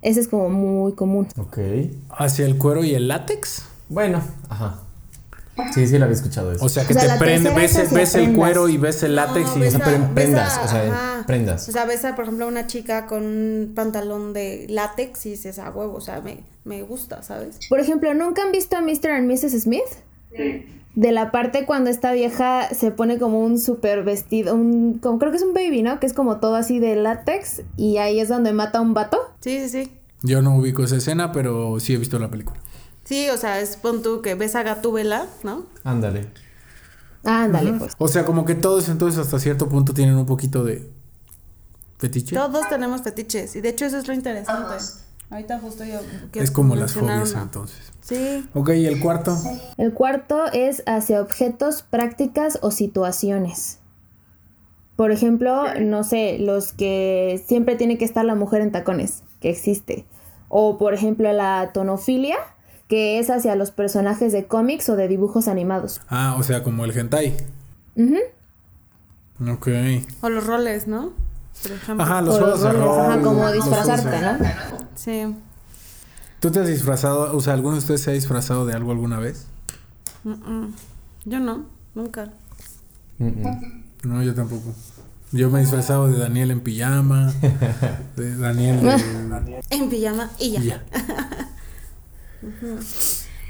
Ese 0.00 0.20
es 0.20 0.28
como 0.28 0.48
muy 0.48 0.94
común. 0.94 1.28
Ok. 1.38 1.58
¿Hacia 2.10 2.46
el 2.46 2.58
cuero 2.58 2.82
y 2.82 2.94
el 2.94 3.08
látex? 3.08 3.64
Bueno, 3.88 4.20
ajá. 4.48 4.78
Sí, 5.74 5.86
sí, 5.86 5.98
lo 5.98 6.06
había 6.06 6.16
escuchado 6.16 6.50
eso. 6.50 6.64
O 6.64 6.68
sea, 6.70 6.86
que 6.86 6.94
O 6.94 6.98
sea, 6.98 7.12
te 7.12 7.18
prende, 7.18 7.50
ves, 7.50 8.14
el 8.14 8.32
cuero 8.34 8.68
y 8.70 8.78
ves 8.78 9.02
el 9.02 9.14
látex 9.14 9.50
No, 9.50 9.56
y... 9.58 9.60
ves 9.60 9.74
a- 9.76 9.78
prendas, 10.14 10.14
ves 10.14 10.64
o 10.64 10.68
sea, 10.68 10.82
ajá. 10.92 11.24
prendas. 11.26 11.68
O 11.68 11.72
sea, 11.72 11.84
ves 11.84 12.04
a, 12.06 12.16
por 12.16 12.24
ejemplo, 12.24 12.48
una 12.48 12.66
chica 12.66 13.06
con 13.06 13.24
un 13.26 13.72
pantalón 13.74 14.32
de 14.32 14.66
látex 14.70 15.26
y 15.26 15.30
dices, 15.32 15.58
a 15.58 15.70
huevo, 15.70 15.94
o 15.94 16.00
sea, 16.00 16.22
me, 16.22 16.40
me 16.64 16.82
gusta, 16.82 17.22
¿sabes? 17.22 17.58
Por 17.68 17.80
ejemplo, 17.80 18.14
¿nunca 18.14 18.42
han 18.42 18.50
visto 18.50 18.76
a 18.76 18.80
Mr. 18.80 19.10
and 19.10 19.30
Mrs. 19.30 19.62
Smith? 19.62 19.82
De 20.94 21.10
la 21.10 21.30
parte 21.30 21.64
cuando 21.64 21.88
esta 21.88 22.12
vieja 22.12 22.68
se 22.68 22.90
pone 22.90 23.18
como 23.18 23.40
un 23.40 23.58
super 23.58 24.04
vestido, 24.04 24.54
un, 24.54 24.98
como, 24.98 25.18
creo 25.18 25.30
que 25.30 25.38
es 25.38 25.42
un 25.42 25.54
baby, 25.54 25.82
¿no? 25.82 25.98
Que 26.00 26.06
es 26.06 26.12
como 26.12 26.38
todo 26.38 26.54
así 26.54 26.78
de 26.80 26.96
látex 26.96 27.62
y 27.76 27.96
ahí 27.96 28.20
es 28.20 28.28
donde 28.28 28.52
mata 28.52 28.78
a 28.78 28.80
un 28.82 28.92
vato. 28.92 29.18
Sí, 29.40 29.60
sí, 29.60 29.68
sí. 29.68 29.92
Yo 30.22 30.42
no 30.42 30.56
ubico 30.56 30.84
esa 30.84 30.96
escena, 30.96 31.32
pero 31.32 31.80
sí 31.80 31.94
he 31.94 31.96
visto 31.96 32.18
la 32.18 32.30
película. 32.30 32.60
Sí, 33.04 33.28
o 33.30 33.36
sea, 33.36 33.60
es 33.60 33.76
pon 33.76 34.02
tú 34.02 34.22
que 34.22 34.34
ves 34.34 34.54
a 34.54 34.62
Gatúbela, 34.62 35.26
¿no? 35.42 35.66
Ándale. 35.82 36.28
Ándale, 37.24 37.72
pues. 37.74 37.94
O 37.98 38.08
sea, 38.08 38.24
como 38.24 38.44
que 38.44 38.54
todos 38.54 38.88
entonces 38.88 39.20
hasta 39.20 39.38
cierto 39.38 39.68
punto 39.68 39.94
tienen 39.94 40.16
un 40.16 40.26
poquito 40.26 40.64
de 40.64 40.90
fetiche. 41.98 42.34
Todos 42.34 42.68
tenemos 42.68 43.02
fetiches 43.02 43.56
y 43.56 43.60
de 43.60 43.70
hecho 43.70 43.86
eso 43.86 43.98
es 43.98 44.06
lo 44.06 44.14
interesante. 44.14 44.74
Ahorita 45.32 45.58
justo 45.60 45.82
yo 45.82 45.98
Es 46.34 46.50
como 46.50 46.76
las 46.76 46.92
fobias 46.92 47.32
entonces. 47.32 47.90
Sí, 48.02 48.46
Ok, 48.52 48.70
¿y 48.74 48.84
el 48.84 49.00
cuarto? 49.00 49.34
El 49.78 49.94
cuarto 49.94 50.44
es 50.52 50.82
hacia 50.86 51.22
objetos, 51.22 51.82
prácticas 51.82 52.58
o 52.60 52.70
situaciones. 52.70 53.78
Por 54.94 55.10
ejemplo, 55.10 55.64
no 55.80 56.04
sé, 56.04 56.36
los 56.38 56.74
que 56.74 57.42
siempre 57.46 57.76
tiene 57.76 57.96
que 57.96 58.04
estar 58.04 58.26
la 58.26 58.34
mujer 58.34 58.60
en 58.60 58.72
tacones, 58.72 59.22
que 59.40 59.48
existe. 59.48 60.04
O 60.48 60.76
por 60.76 60.92
ejemplo 60.92 61.32
la 61.32 61.70
tonofilia, 61.72 62.36
que 62.88 63.18
es 63.18 63.30
hacia 63.30 63.56
los 63.56 63.70
personajes 63.70 64.32
de 64.32 64.46
cómics 64.46 64.90
o 64.90 64.96
de 64.96 65.08
dibujos 65.08 65.48
animados. 65.48 66.02
Ah, 66.08 66.36
o 66.38 66.42
sea, 66.42 66.62
como 66.62 66.84
el 66.84 66.90
hentai. 66.96 67.34
Ok. 69.50 69.68
o 70.20 70.28
los 70.28 70.46
roles, 70.46 70.86
¿no? 70.86 71.14
Por 71.62 71.72
ejemplo. 71.72 72.04
Ajá, 72.04 72.20
los 72.20 72.36
O 72.36 72.38
juegos 72.38 72.62
de 72.62 72.72
roles, 72.72 72.98
ajá, 72.98 73.14
rol, 73.14 73.22
como 73.22 73.50
disfrazarte, 73.50 74.20
¿no? 74.20 74.81
Sí. 74.94 75.34
¿Tú 76.40 76.50
te 76.50 76.60
has 76.60 76.68
disfrazado, 76.68 77.36
o 77.36 77.40
sea, 77.40 77.52
alguno 77.54 77.74
de 77.74 77.78
ustedes 77.78 78.02
se 78.02 78.10
ha 78.10 78.14
disfrazado 78.14 78.66
de 78.66 78.74
algo 78.74 78.90
alguna 78.90 79.18
vez? 79.18 79.46
Mm, 80.24 80.30
mm. 80.30 80.74
Yo 81.26 81.40
no, 81.40 81.66
nunca. 81.94 82.32
Mm, 83.18 83.26
mm. 83.26 83.84
No, 84.04 84.22
yo 84.22 84.34
tampoco. 84.34 84.74
Yo 85.30 85.50
me 85.50 85.60
he 85.60 85.62
disfrazado 85.62 86.08
de 86.08 86.18
Daniel 86.18 86.50
en 86.50 86.60
pijama, 86.60 87.32
de 88.16 88.36
Daniel 88.36 88.82
de... 88.82 89.60
En 89.70 89.88
pijama 89.88 90.30
y 90.38 90.50
ya. 90.52 90.60
y 90.60 90.66
ya. 90.66 90.84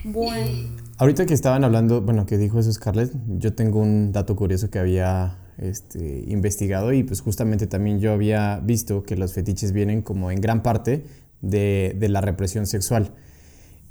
Bueno. 0.05 0.83
Ahorita 0.99 1.27
que 1.27 1.35
estaban 1.35 1.63
hablando, 1.63 2.01
bueno, 2.01 2.27
que 2.27 2.37
dijo 2.37 2.59
eso 2.59 2.73
Scarlett, 2.73 3.13
yo 3.39 3.55
tengo 3.55 3.81
un 3.81 4.11
dato 4.11 4.35
curioso 4.35 4.69
que 4.69 4.81
había 4.81 5.39
este, 5.59 6.25
investigado 6.27 6.93
y 6.93 7.05
pues 7.05 7.21
justamente 7.21 7.67
también 7.67 8.01
yo 8.01 8.13
había 8.13 8.59
visto 8.59 9.05
que 9.05 9.17
los 9.17 9.33
fetiches 9.33 9.73
vienen 9.73 10.03
como 10.03 10.31
en 10.31 10.41
gran 10.41 10.63
parte 10.63 11.05
de, 11.43 11.95
de 11.99 12.09
la 12.09 12.21
represión 12.23 12.67
sexual. 12.67 13.13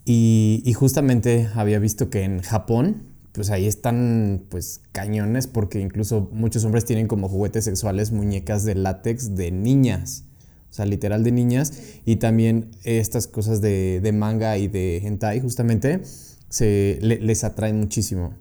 Y, 0.03 0.63
justamente 0.75 1.48
había 1.53 1.77
visto 1.77 2.10
que 2.10 2.24
en 2.24 2.41
Japón, 2.41 3.03
pues 3.34 3.51
ahí 3.51 3.67
están 3.67 4.43
pues 4.50 4.81
cañones 4.91 5.46
porque 5.46 5.79
incluso 5.79 6.27
muchos 6.34 6.65
hombres 6.65 6.86
tienen 6.86 7.08
como 7.08 7.29
juguetes 7.29 7.65
sexuales 7.65 8.12
muñecas 8.12 8.65
de 8.65 8.74
látex 8.75 9.36
de 9.36 9.51
niñas. 9.51 10.24
O 10.70 10.74
sea, 10.74 10.86
literal 10.86 11.24
de 11.24 11.31
niñas. 11.31 11.74
Y 12.05 12.15
también 12.15 12.72
estas 12.84 13.27
cosas 13.27 13.62
de, 13.62 14.00
de 14.01 14.12
manga 14.12 14.58
y 14.58 14.67
de 14.67 14.98
hentai 14.98 15.39
justamente 15.39 16.01
se, 16.50 16.98
le- 17.01 17.20
les 17.20 17.43
atraen 17.43 17.79
muchísimo. 17.79 18.34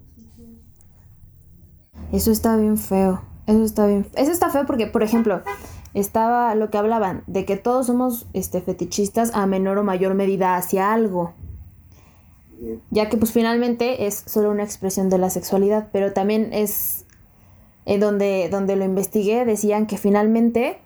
Eso 2.11 2.31
está 2.31 2.57
bien 2.57 2.77
feo. 2.77 3.21
Eso 3.47 3.63
está 3.63 3.85
bien. 3.87 4.07
Eso 4.15 4.31
está 4.31 4.49
feo 4.49 4.65
porque, 4.65 4.87
por 4.87 5.03
ejemplo, 5.03 5.41
estaba 5.93 6.53
lo 6.55 6.69
que 6.69 6.77
hablaban 6.77 7.23
de 7.27 7.45
que 7.45 7.57
todos 7.57 7.87
somos 7.87 8.27
este, 8.33 8.61
fetichistas 8.61 9.31
a 9.33 9.45
menor 9.45 9.77
o 9.77 9.83
mayor 9.83 10.13
medida 10.13 10.55
hacia 10.55 10.93
algo. 10.93 11.33
Ya 12.91 13.09
que 13.09 13.17
pues 13.17 13.31
finalmente 13.31 14.05
es 14.05 14.23
solo 14.27 14.51
una 14.51 14.63
expresión 14.63 15.09
de 15.09 15.17
la 15.17 15.29
sexualidad, 15.29 15.89
pero 15.91 16.13
también 16.13 16.49
es 16.53 17.05
eh, 17.85 17.97
donde, 17.97 18.49
donde 18.49 18.75
lo 18.75 18.85
investigué, 18.85 19.45
decían 19.45 19.87
que 19.87 19.97
finalmente 19.97 20.77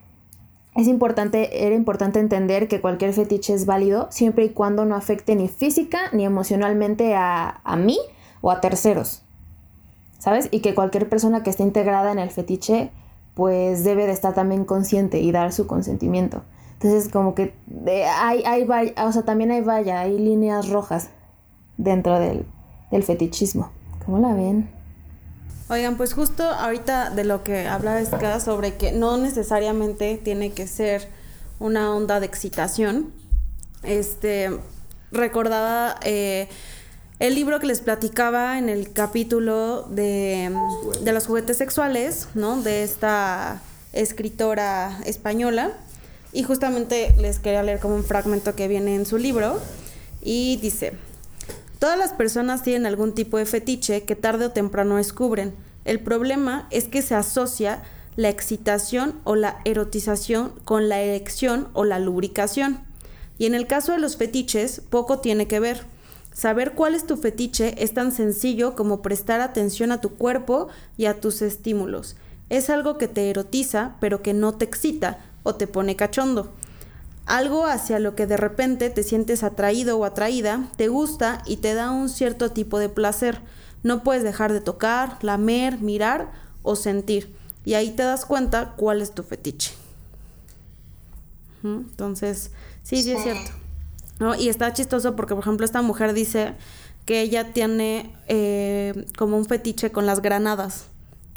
es 0.75 0.87
importante, 0.87 1.65
era 1.65 1.75
importante 1.75 2.19
entender 2.19 2.67
que 2.67 2.81
cualquier 2.81 3.13
fetiche 3.13 3.53
es 3.53 3.65
válido 3.65 4.07
siempre 4.09 4.45
y 4.45 4.49
cuando 4.49 4.85
no 4.85 4.95
afecte 4.95 5.35
ni 5.35 5.49
física 5.49 6.09
ni 6.13 6.25
emocionalmente 6.25 7.15
a, 7.15 7.61
a 7.63 7.75
mí 7.75 7.97
o 8.41 8.51
a 8.51 8.61
terceros. 8.61 9.25
¿sabes? 10.25 10.47
Y 10.49 10.61
que 10.61 10.73
cualquier 10.73 11.07
persona 11.07 11.43
que 11.43 11.51
esté 11.51 11.61
integrada 11.61 12.11
en 12.11 12.17
el 12.17 12.31
fetiche, 12.31 12.89
pues 13.35 13.83
debe 13.83 14.07
de 14.07 14.11
estar 14.13 14.33
también 14.33 14.65
consciente 14.65 15.19
y 15.19 15.31
dar 15.31 15.53
su 15.53 15.67
consentimiento. 15.67 16.41
Entonces, 16.73 17.11
como 17.11 17.35
que 17.35 17.53
de- 17.67 18.05
hay, 18.05 18.43
hay, 18.45 18.65
vall- 18.65 18.93
o 18.97 19.11
sea, 19.11 19.21
también 19.23 19.51
hay 19.51 19.61
valla, 19.61 19.99
hay 20.01 20.17
líneas 20.17 20.69
rojas 20.69 21.09
dentro 21.77 22.19
del, 22.19 22.45
del 22.91 23.03
fetichismo. 23.03 23.71
¿Cómo 24.05 24.19
la 24.19 24.33
ven? 24.33 24.69
Oigan, 25.69 25.97
pues 25.97 26.13
justo 26.13 26.43
ahorita 26.43 27.09
de 27.09 27.23
lo 27.23 27.43
que 27.43 27.67
hablaba 27.67 28.03
Ska 28.05 28.39
sobre 28.39 28.75
que 28.75 28.91
no 28.91 29.17
necesariamente 29.17 30.17
tiene 30.23 30.51
que 30.51 30.67
ser 30.67 31.07
una 31.59 31.93
onda 31.95 32.19
de 32.19 32.25
excitación. 32.27 33.11
Este 33.83 34.51
recordaba 35.11 35.95
eh, 36.03 36.49
el 37.19 37.35
libro 37.35 37.59
que 37.59 37.67
les 37.67 37.81
platicaba 37.81 38.57
en 38.57 38.69
el 38.69 38.91
capítulo 38.91 39.83
de, 39.83 40.53
de 41.01 41.13
los 41.13 41.27
juguetes 41.27 41.57
sexuales, 41.57 42.27
¿no? 42.33 42.61
De 42.61 42.83
esta 42.83 43.61
escritora 43.93 44.99
española. 45.05 45.71
Y 46.33 46.43
justamente 46.43 47.15
les 47.17 47.39
quería 47.39 47.63
leer 47.63 47.79
como 47.79 47.95
un 47.95 48.03
fragmento 48.03 48.55
que 48.55 48.67
viene 48.67 48.95
en 48.95 49.05
su 49.05 49.17
libro. 49.17 49.61
Y 50.21 50.57
dice, 50.57 50.93
Todas 51.79 51.99
las 51.99 52.13
personas 52.13 52.63
tienen 52.63 52.85
algún 52.85 53.13
tipo 53.13 53.37
de 53.37 53.45
fetiche 53.45 54.05
que 54.05 54.15
tarde 54.15 54.45
o 54.45 54.51
temprano 54.51 54.95
descubren. 54.95 55.53
El 55.83 55.99
problema 55.99 56.67
es 56.71 56.85
que 56.85 57.01
se 57.01 57.15
asocia 57.15 57.83
la 58.15 58.29
excitación 58.29 59.19
o 59.23 59.35
la 59.35 59.59
erotización 59.65 60.53
con 60.63 60.89
la 60.89 61.01
erección 61.01 61.67
o 61.73 61.83
la 61.83 61.99
lubricación. 61.99 62.79
Y 63.37 63.45
en 63.45 63.55
el 63.55 63.67
caso 63.67 63.91
de 63.91 63.99
los 63.99 64.15
fetiches, 64.17 64.81
poco 64.89 65.19
tiene 65.19 65.47
que 65.47 65.59
ver. 65.59 65.85
Saber 66.35 66.73
cuál 66.73 66.95
es 66.95 67.07
tu 67.07 67.15
fetiche 67.15 67.81
es 67.81 67.93
tan 67.93 68.11
sencillo 68.11 68.75
como 68.75 69.01
prestar 69.01 69.39
atención 69.39 69.93
a 69.93 70.01
tu 70.01 70.15
cuerpo 70.15 70.67
y 70.97 71.05
a 71.05 71.21
tus 71.21 71.41
estímulos. 71.41 72.17
Es 72.49 72.69
algo 72.69 72.97
que 72.97 73.07
te 73.07 73.29
erotiza, 73.29 73.95
pero 74.01 74.21
que 74.21 74.33
no 74.33 74.53
te 74.53 74.65
excita 74.65 75.19
o 75.43 75.55
te 75.55 75.65
pone 75.65 75.95
cachondo. 75.95 76.51
Algo 77.25 77.65
hacia 77.65 77.99
lo 77.99 78.15
que 78.15 78.27
de 78.27 78.35
repente 78.35 78.89
te 78.89 79.03
sientes 79.03 79.43
atraído 79.43 79.97
o 79.97 80.03
atraída, 80.03 80.67
te 80.75 80.89
gusta 80.89 81.41
y 81.45 81.57
te 81.57 81.73
da 81.73 81.89
un 81.91 82.09
cierto 82.09 82.51
tipo 82.51 82.79
de 82.79 82.89
placer. 82.89 83.39
No 83.81 84.03
puedes 84.03 84.23
dejar 84.23 84.51
de 84.51 84.59
tocar, 84.59 85.17
lamer, 85.21 85.79
mirar 85.79 86.33
o 86.63 86.75
sentir. 86.75 87.33
Y 87.63 87.75
ahí 87.75 87.91
te 87.91 88.03
das 88.03 88.25
cuenta 88.25 88.73
cuál 88.75 89.01
es 89.01 89.15
tu 89.15 89.23
fetiche. 89.23 89.71
Entonces, 91.63 92.51
sí, 92.83 93.01
sí 93.01 93.13
es 93.13 93.23
cierto. 93.23 93.64
¿No? 94.19 94.35
Y 94.35 94.49
está 94.49 94.71
chistoso 94.73 95.15
porque, 95.15 95.35
por 95.35 95.43
ejemplo, 95.43 95.65
esta 95.65 95.81
mujer 95.81 96.13
dice 96.13 96.53
que 97.05 97.21
ella 97.21 97.53
tiene 97.53 98.15
eh, 98.27 99.05
como 99.17 99.37
un 99.37 99.45
fetiche 99.45 99.91
con 99.91 100.05
las 100.05 100.21
granadas, 100.21 100.85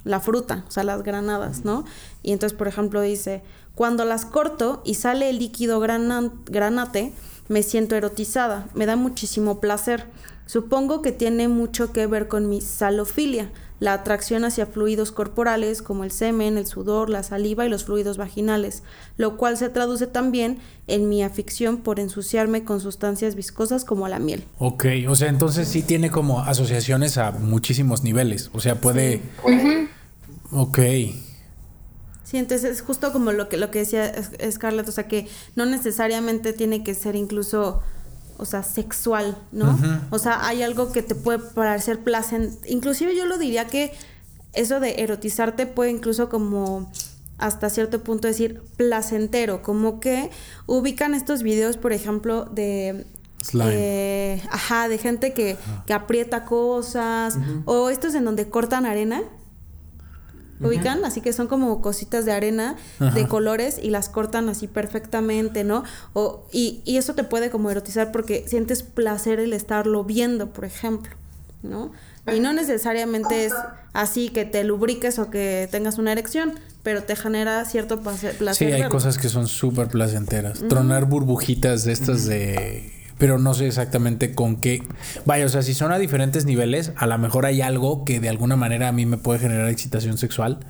la 0.05 0.21
fruta, 0.21 0.65
o 0.67 0.71
sea, 0.71 0.85
las 0.85 1.03
granadas, 1.03 1.65
¿no? 1.65 1.85
Y 2.23 2.33
entonces, 2.33 2.57
por 2.57 2.69
ejemplo, 2.69 3.01
dice, 3.01 3.43
cuando 3.75 4.05
las 4.05 4.25
corto 4.25 4.83
y 4.85 4.95
sale 4.95 5.29
el 5.31 5.39
líquido 5.39 5.81
granate, 5.81 7.13
me 7.49 7.63
siento 7.63 7.97
erotizada, 7.97 8.69
me 8.75 8.87
da 8.87 8.97
muchísimo 8.97 9.61
placer. 9.61 10.07
Supongo 10.47 11.03
que 11.03 11.13
tiene 11.13 11.49
mucho 11.49 11.93
que 11.93 12.07
ver 12.07 12.29
con 12.29 12.49
mi 12.49 12.61
salofilia, 12.61 13.51
la 13.81 13.93
atracción 13.93 14.45
hacia 14.45 14.67
fluidos 14.67 15.13
corporales 15.13 15.83
como 15.83 16.05
el 16.05 16.11
semen, 16.11 16.59
el 16.59 16.67
sudor, 16.67 17.11
la 17.11 17.23
saliva 17.23 17.65
y 17.65 17.69
los 17.69 17.85
fluidos 17.85 18.17
vaginales, 18.17 18.83
lo 19.17 19.37
cual 19.37 19.57
se 19.57 19.69
traduce 19.69 20.07
también 20.07 20.59
en 20.87 21.09
mi 21.09 21.23
afición 21.23 21.79
por 21.79 22.01
ensuciarme 22.01 22.65
con 22.65 22.81
sustancias 22.81 23.35
viscosas 23.35 23.85
como 23.85 24.09
la 24.09 24.19
miel. 24.19 24.45
Ok, 24.59 24.87
o 25.09 25.15
sea, 25.15 25.29
entonces 25.29 25.69
sí 25.69 25.83
tiene 25.83 26.11
como 26.11 26.41
asociaciones 26.41 27.19
a 27.19 27.33
muchísimos 27.33 28.03
niveles, 28.03 28.51
o 28.53 28.61
sea, 28.61 28.81
puede... 28.81 29.23
Ok. 30.51 30.79
Sí, 32.25 32.37
entonces 32.37 32.71
es 32.71 32.83
justo 32.83 33.13
como 33.13 33.33
lo 33.33 33.49
que, 33.49 33.57
lo 33.57 33.71
que 33.71 33.81
decía 33.81 34.13
Scarlett, 34.51 34.89
o 34.89 34.93
sea, 34.93 35.09
que 35.09 35.29
no 35.57 35.65
necesariamente 35.65 36.53
tiene 36.53 36.83
que 36.85 36.95
ser 36.95 37.17
incluso 37.17 37.83
o 38.39 38.45
sea, 38.45 38.63
sexual, 38.63 39.37
¿no? 39.53 39.79
O 40.11 40.19
sea, 40.19 40.47
hay 40.47 40.63
algo 40.63 40.93
que 40.93 41.03
te 41.03 41.15
puede 41.15 41.39
parecer 41.41 41.99
placentero. 42.03 42.61
Inclusive 42.69 43.15
yo 43.17 43.27
lo 43.27 43.37
diría 43.37 43.67
que 43.67 43.93
eso 44.53 44.81
de 44.81 45.03
erotizarte 45.03 45.67
puede 45.67 45.91
incluso 45.91 46.29
como 46.29 46.91
hasta 47.37 47.71
cierto 47.71 48.03
punto 48.03 48.27
decir 48.27 48.63
placentero, 48.77 49.63
como 49.63 50.01
que 50.01 50.31
ubican 50.67 51.15
estos 51.15 51.43
videos, 51.43 51.77
por 51.77 51.93
ejemplo, 51.93 52.47
de 52.47 53.07
Slime. 53.43 53.73
Eh, 53.73 54.43
ajá, 54.51 54.89
de 54.89 54.99
gente 54.99 55.33
que, 55.33 55.57
que 55.87 55.93
aprieta 55.93 56.45
cosas, 56.45 57.39
o 57.65 57.91
estos 57.91 58.15
en 58.15 58.25
donde 58.25 58.49
cortan 58.49 58.87
arena, 58.87 59.23
ubican, 60.61 61.05
así 61.05 61.21
que 61.21 61.33
son 61.33 61.47
como 61.47 61.81
cositas 61.81 62.25
de 62.25 62.33
arena 62.33 62.77
de 62.99 63.27
colores 63.27 63.79
y 63.83 63.91
las 63.91 64.09
cortan 64.09 64.49
así 64.49 64.67
perfectamente, 64.67 65.65
¿no? 65.65 65.85
O, 66.13 66.47
y, 66.53 66.83
y, 66.85 66.97
eso 66.97 67.15
te 67.15 67.25
puede 67.25 67.51
como 67.51 67.71
erotizar 67.71 68.13
porque 68.13 68.45
sientes 68.47 68.83
placer 68.83 69.41
el 69.41 69.53
estarlo 69.53 70.05
viendo, 70.05 70.51
por 70.53 70.65
ejemplo, 70.65 71.15
¿no? 71.63 71.93
Y 72.35 72.41
no 72.41 72.53
necesariamente 72.53 73.47
es 73.47 73.55
así 73.93 74.29
que 74.29 74.45
te 74.45 74.65
lubriques 74.65 75.19
o 75.19 75.31
que 75.31 75.69
tengas 75.71 75.99
una 75.99 76.13
erección, 76.13 76.55
pero 76.83 77.03
te 77.03 77.17
genera 77.17 77.65
cierto 77.65 78.01
placer. 78.01 78.37
Sí, 78.55 78.65
hay 78.67 78.89
cosas 78.89 79.19
que 79.19 79.29
son 79.29 79.47
súper 79.49 79.89
placenteras. 79.89 80.61
Tronar 80.69 81.07
burbujitas 81.07 81.85
de 81.85 81.93
estas 81.93 82.27
de 82.27 82.98
pero 83.19 83.39
no 83.39 83.53
sé 83.55 83.67
exactamente 83.67 84.35
con 84.35 84.57
qué. 84.57 84.83
Vaya, 85.27 85.47
o 85.47 85.49
sea, 85.49 85.63
si 85.63 85.75
son 85.75 85.93
a 85.93 85.99
diferentes 85.99 86.47
niveles, 86.47 86.93
a 86.97 87.07
lo 87.07 87.19
mejor 87.19 87.47
hay 87.47 87.61
algo 87.61 88.05
que 88.05 88.21
de 88.21 88.29
alguna 88.29 88.57
manera 88.57 88.89
a 88.89 88.93
mí 88.93 89.07
me 89.07 89.19
puede 89.19 89.41
generar 89.41 89.69
excitación 89.69 90.17
sexual, 90.19 90.61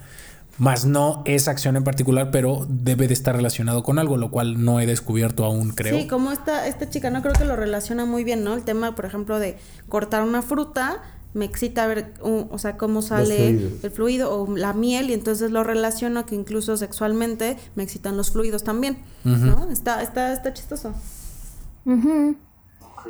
más 0.58 0.84
no 0.84 1.22
esa 1.24 1.52
acción 1.52 1.76
en 1.76 1.84
particular, 1.84 2.30
pero 2.32 2.66
debe 2.68 3.06
de 3.06 3.14
estar 3.14 3.36
relacionado 3.36 3.84
con 3.84 3.98
algo, 3.98 4.16
lo 4.16 4.30
cual 4.30 4.64
no 4.64 4.80
he 4.80 4.86
descubierto 4.86 5.44
aún, 5.44 5.70
creo. 5.70 5.96
Sí, 5.96 6.08
como 6.08 6.32
esta, 6.32 6.66
esta 6.66 6.90
chica, 6.90 7.10
no 7.10 7.22
creo 7.22 7.34
que 7.34 7.44
lo 7.44 7.54
relaciona 7.54 8.04
muy 8.04 8.24
bien, 8.24 8.42
¿no? 8.42 8.54
El 8.54 8.64
tema, 8.64 8.96
por 8.96 9.04
ejemplo, 9.04 9.38
de 9.38 9.56
cortar 9.88 10.24
una 10.24 10.42
fruta, 10.42 11.00
me 11.32 11.44
excita 11.44 11.86
ver, 11.86 12.14
o 12.22 12.58
sea, 12.58 12.76
cómo 12.76 13.02
sale 13.02 13.50
el 13.50 13.90
fluido 13.92 14.32
o 14.32 14.56
la 14.56 14.72
miel 14.72 15.10
y 15.10 15.12
entonces 15.12 15.52
lo 15.52 15.62
relaciono 15.62 16.26
que 16.26 16.34
incluso 16.34 16.76
sexualmente 16.76 17.56
me 17.76 17.84
excitan 17.84 18.16
los 18.16 18.32
fluidos 18.32 18.64
también, 18.64 18.98
¿no? 19.24 19.70
Está, 19.70 20.02
está, 20.02 20.32
está 20.32 20.52
chistoso. 20.52 20.94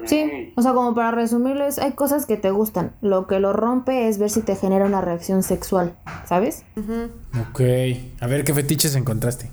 Sí, 0.05 0.53
o 0.57 0.63
sea, 0.63 0.73
como 0.75 0.95
para 0.95 1.11
resumirles, 1.11 1.79
hay 1.79 1.93
cosas 1.93 2.27
que 2.27 2.37
te 2.37 2.51
gustan. 2.51 2.93
Lo 3.01 3.27
que 3.27 3.41
lo 3.41 3.53
rompe 3.53 4.09
es 4.09 4.19
ver 4.19 4.31
si 4.31 4.43
te 4.43 4.55
genera 4.55 4.85
una 4.85 5.01
reacción 5.01 5.43
sexual, 5.43 5.97
¿sabes? 6.25 6.65
Ok. 7.51 7.61
A 8.21 8.27
ver, 8.27 8.45
¿qué 8.45 8.55
fetiches 8.55 8.95
encontraste? 8.95 9.51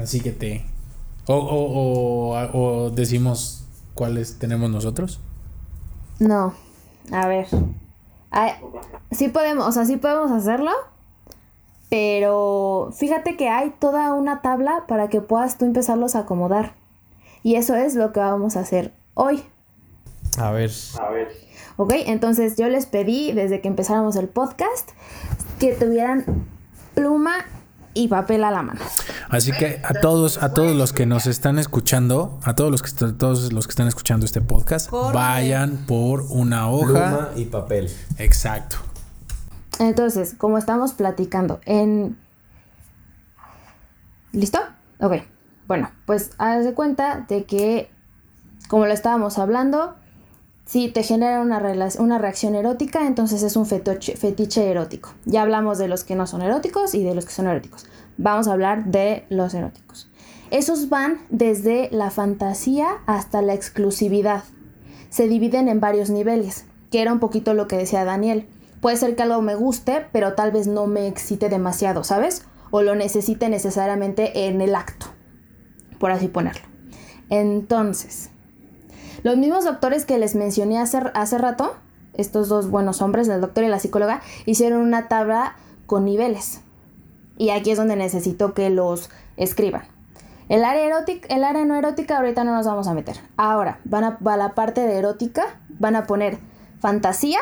Así 0.00 0.20
que 0.20 0.32
te... 0.32 0.64
O, 1.26 1.36
o, 1.36 2.58
o, 2.58 2.90
decimos 2.90 3.64
cuáles 3.94 4.38
tenemos 4.38 4.70
nosotros. 4.70 5.20
No. 6.18 6.54
A 7.12 7.28
ver. 7.28 7.46
sí 9.12 9.28
podemos, 9.28 9.66
o 9.66 9.72
sea, 9.72 9.84
sí 9.84 9.96
podemos 9.96 10.32
hacerlo. 10.32 10.72
Pero 11.88 12.90
fíjate 12.96 13.36
que 13.36 13.48
hay 13.48 13.70
toda 13.78 14.14
una 14.14 14.42
tabla 14.42 14.84
para 14.86 15.08
que 15.08 15.20
puedas 15.20 15.58
tú 15.58 15.64
empezarlos 15.64 16.14
a 16.14 16.20
acomodar. 16.20 16.79
Y 17.42 17.56
eso 17.56 17.74
es 17.74 17.94
lo 17.94 18.12
que 18.12 18.20
vamos 18.20 18.56
a 18.56 18.60
hacer 18.60 18.92
hoy. 19.14 19.42
A 20.38 20.50
ver. 20.50 20.70
A 21.00 21.10
ver. 21.10 21.28
Ok, 21.76 21.94
entonces 22.06 22.56
yo 22.56 22.68
les 22.68 22.86
pedí 22.86 23.32
desde 23.32 23.60
que 23.60 23.68
empezáramos 23.68 24.16
el 24.16 24.28
podcast 24.28 24.90
que 25.58 25.72
tuvieran 25.72 26.46
pluma 26.94 27.46
y 27.94 28.08
papel 28.08 28.44
a 28.44 28.50
la 28.50 28.62
mano. 28.62 28.80
Así 29.28 29.52
que 29.52 29.80
a 29.82 29.94
todos, 29.94 30.42
a 30.42 30.52
todos 30.52 30.76
los 30.76 30.92
que 30.92 31.06
nos 31.06 31.26
están 31.26 31.58
escuchando, 31.58 32.38
a 32.44 32.54
todos 32.54 32.70
los 32.70 32.82
que 32.82 32.90
todos 33.12 33.52
los 33.52 33.66
que 33.66 33.70
están 33.70 33.88
escuchando 33.88 34.26
este 34.26 34.40
podcast, 34.40 34.90
vayan 34.90 35.86
por 35.86 36.22
una 36.28 36.70
hoja 36.70 36.86
pluma 36.86 37.28
y 37.36 37.46
papel. 37.46 37.90
Exacto. 38.18 38.76
Entonces, 39.78 40.34
como 40.36 40.58
estamos 40.58 40.92
platicando 40.92 41.60
en 41.64 42.16
¿Listo? 44.32 44.60
Ok. 45.00 45.14
Bueno, 45.70 45.92
pues 46.04 46.32
haz 46.38 46.64
de 46.64 46.74
cuenta 46.74 47.26
de 47.28 47.44
que, 47.44 47.88
como 48.66 48.86
lo 48.86 48.92
estábamos 48.92 49.38
hablando, 49.38 49.94
si 50.66 50.88
te 50.88 51.04
genera 51.04 51.40
una, 51.42 51.62
una 52.00 52.18
reacción 52.18 52.56
erótica, 52.56 53.06
entonces 53.06 53.44
es 53.44 53.54
un 53.54 53.66
fetiche, 53.66 54.16
fetiche 54.16 54.68
erótico. 54.68 55.14
Ya 55.26 55.42
hablamos 55.42 55.78
de 55.78 55.86
los 55.86 56.02
que 56.02 56.16
no 56.16 56.26
son 56.26 56.42
eróticos 56.42 56.92
y 56.96 57.04
de 57.04 57.14
los 57.14 57.24
que 57.24 57.30
son 57.30 57.46
eróticos. 57.46 57.86
Vamos 58.18 58.48
a 58.48 58.52
hablar 58.52 58.86
de 58.86 59.26
los 59.28 59.54
eróticos. 59.54 60.10
Esos 60.50 60.88
van 60.88 61.20
desde 61.30 61.88
la 61.92 62.10
fantasía 62.10 62.88
hasta 63.06 63.40
la 63.40 63.54
exclusividad. 63.54 64.42
Se 65.08 65.28
dividen 65.28 65.68
en 65.68 65.78
varios 65.78 66.10
niveles, 66.10 66.64
que 66.90 67.00
era 67.00 67.12
un 67.12 67.20
poquito 67.20 67.54
lo 67.54 67.68
que 67.68 67.76
decía 67.76 68.04
Daniel. 68.04 68.48
Puede 68.80 68.96
ser 68.96 69.14
que 69.14 69.22
algo 69.22 69.40
me 69.40 69.54
guste, 69.54 70.04
pero 70.10 70.34
tal 70.34 70.50
vez 70.50 70.66
no 70.66 70.88
me 70.88 71.06
excite 71.06 71.48
demasiado, 71.48 72.02
¿sabes? 72.02 72.44
O 72.72 72.82
lo 72.82 72.96
necesite 72.96 73.48
necesariamente 73.48 74.48
en 74.48 74.60
el 74.62 74.74
acto 74.74 75.06
por 76.00 76.10
así 76.10 76.26
ponerlo. 76.26 76.66
Entonces, 77.28 78.30
los 79.22 79.36
mismos 79.36 79.64
doctores 79.64 80.04
que 80.04 80.18
les 80.18 80.34
mencioné 80.34 80.78
hace, 80.78 80.98
hace 81.14 81.38
rato, 81.38 81.76
estos 82.14 82.48
dos 82.48 82.70
buenos 82.70 83.02
hombres, 83.02 83.28
el 83.28 83.40
doctor 83.40 83.62
y 83.62 83.68
la 83.68 83.78
psicóloga, 83.78 84.22
hicieron 84.46 84.80
una 84.80 85.06
tabla 85.06 85.54
con 85.86 86.04
niveles. 86.04 86.62
Y 87.36 87.50
aquí 87.50 87.70
es 87.70 87.78
donde 87.78 87.96
necesito 87.96 88.54
que 88.54 88.70
los 88.70 89.10
escriban. 89.36 89.82
El 90.48 90.64
área 90.64 91.04
el 91.28 91.44
área 91.44 91.64
no 91.64 91.76
erótica, 91.76 92.16
ahorita 92.16 92.42
no 92.42 92.54
nos 92.54 92.66
vamos 92.66 92.88
a 92.88 92.94
meter. 92.94 93.20
Ahora, 93.36 93.78
van 93.84 94.04
a, 94.04 94.18
a 94.24 94.36
la 94.36 94.54
parte 94.54 94.80
de 94.80 94.98
erótica, 94.98 95.60
van 95.78 95.94
a 95.94 96.06
poner 96.06 96.38
fantasía, 96.80 97.38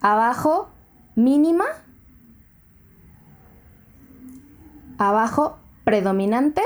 abajo 0.00 0.68
mínima, 1.16 1.64
abajo 4.98 5.58
predominante, 5.88 6.60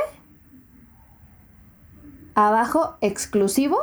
abajo 2.35 2.97
exclusivo, 3.01 3.79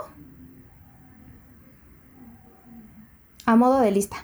a 3.46 3.56
modo 3.56 3.80
de 3.80 3.90
lista. 3.90 4.18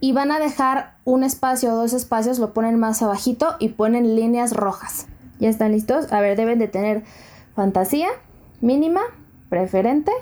Y 0.00 0.12
van 0.12 0.30
a 0.30 0.38
dejar 0.38 0.98
un 1.04 1.24
espacio 1.24 1.72
o 1.72 1.74
dos 1.74 1.94
espacios, 1.94 2.38
lo 2.38 2.52
ponen 2.52 2.78
más 2.78 3.00
abajito 3.00 3.56
y 3.60 3.70
ponen 3.70 4.14
líneas 4.14 4.52
rojas. 4.52 5.06
¿Ya 5.38 5.48
están 5.48 5.72
listos? 5.72 6.12
A 6.12 6.20
ver, 6.20 6.36
deben 6.36 6.58
de 6.58 6.68
tener 6.68 7.04
fantasía, 7.54 8.08
mínima, 8.60 9.00
preferente, 9.48 10.12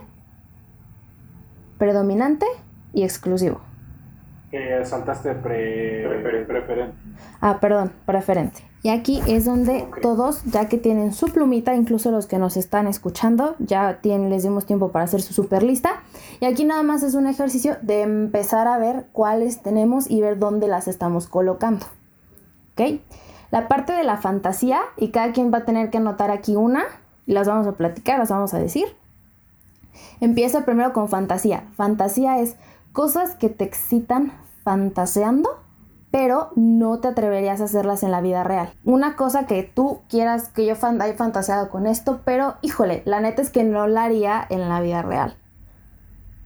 predominante 1.77 2.47
y 2.93 3.03
exclusivo. 3.03 3.63
Que 4.53 4.85
saltaste 4.85 5.35
preferente. 5.35 7.02
Ah, 7.41 7.59
perdón, 7.61 7.93
preferente. 8.07 8.63
Y 8.85 8.89
aquí 8.89 9.23
es 9.29 9.45
donde 9.45 9.87
todos, 10.03 10.43
ya 10.45 10.69
que 10.69 10.77
tienen 10.77 11.13
su 11.13 11.27
plumita, 11.27 11.75
incluso 11.75 12.11
los 12.11 12.27
que 12.27 12.39
nos 12.39 12.57
están 12.57 12.89
escuchando, 12.89 13.55
ya 13.61 14.01
tienen, 14.01 14.29
les 14.29 14.43
dimos 14.43 14.67
tiempo 14.67 14.91
para 14.91 15.05
hacer 15.05 15.23
su 15.23 15.33
super 15.33 15.63
lista. 15.63 16.03
Y 16.41 16.47
aquí 16.47 16.65
nada 16.65 16.83
más 16.83 17.05
es 17.05 17.15
un 17.15 17.29
ejercicio 17.29 17.77
de 17.83 18.03
empezar 18.03 18.67
a 18.67 18.79
ver 18.79 19.07
cuáles 19.13 19.63
tenemos 19.63 20.11
y 20.11 20.21
ver 20.21 20.39
dónde 20.39 20.67
las 20.67 20.89
estamos 20.89 21.29
colocando. 21.29 21.87
¿Ok? 22.73 23.01
La 23.53 23.69
parte 23.69 23.93
de 23.93 24.03
la 24.03 24.17
fantasía, 24.17 24.81
y 24.97 25.11
cada 25.11 25.33
quien 25.33 25.53
va 25.53 25.59
a 25.59 25.65
tener 25.65 25.91
que 25.91 25.99
anotar 25.99 26.33
aquí 26.33 26.57
una, 26.57 26.83
y 27.27 27.35
las 27.35 27.47
vamos 27.47 27.69
a 27.69 27.73
platicar, 27.73 28.19
las 28.19 28.31
vamos 28.31 28.53
a 28.53 28.59
decir. 28.59 28.87
Empieza 30.21 30.65
primero 30.65 30.93
con 30.93 31.09
fantasía. 31.09 31.69
Fantasía 31.77 32.41
es 32.41 32.57
cosas 32.93 33.35
que 33.37 33.49
te 33.49 33.65
excitan 33.65 34.33
fantaseando, 34.65 35.51
pero 36.13 36.51
no 36.57 37.01
te 37.01 37.09
atreverías 37.09 37.63
a 37.63 37.65
hacerlas 37.65 38.03
en 38.03 38.11
la 38.11 38.21
vida 38.21 38.45
real. 38.45 38.71
Una 38.85 39.17
cosa 39.17 39.47
que 39.47 39.63
tú 39.63 40.03
quieras 40.11 40.51
que 40.51 40.67
yo 40.67 40.77
fan 40.77 41.01
haya 41.01 41.15
fantaseado 41.15 41.71
con 41.71 41.87
esto, 41.87 42.21
pero 42.25 42.57
híjole, 42.61 43.03
la 43.07 43.21
neta 43.21 43.41
es 43.41 43.49
que 43.49 43.65
no 43.65 43.87
la 43.87 44.05
haría 44.05 44.47
en 44.51 44.69
la 44.69 44.83
vida 44.83 45.01
real. 45.01 45.35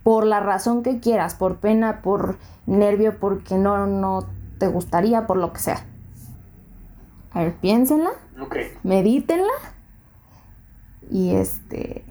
Por 0.04 0.24
la 0.24 0.38
razón 0.38 0.84
que 0.84 1.00
quieras, 1.00 1.34
por 1.34 1.56
pena, 1.56 2.00
por 2.00 2.38
nervio, 2.66 3.18
porque 3.18 3.56
no, 3.56 3.88
no 3.88 4.24
te 4.58 4.68
gustaría, 4.68 5.26
por 5.26 5.36
lo 5.36 5.52
que 5.52 5.58
sea. 5.58 5.84
A 7.32 7.40
ver, 7.40 7.56
piénsenla, 7.56 8.10
Ok. 8.40 8.56
medítenla 8.84 9.52
y 11.10 11.34
este... 11.34 12.04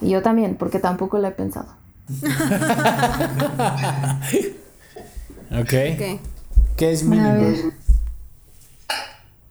Y 0.00 0.10
yo 0.10 0.22
también, 0.22 0.54
porque 0.54 0.78
tampoco 0.78 1.18
la 1.18 1.28
he 1.28 1.32
pensado. 1.32 1.74
Ok. 5.50 5.58
Ok. 5.94 6.20
¿Qué 6.76 6.92
es 6.92 7.08
ver. 7.08 7.56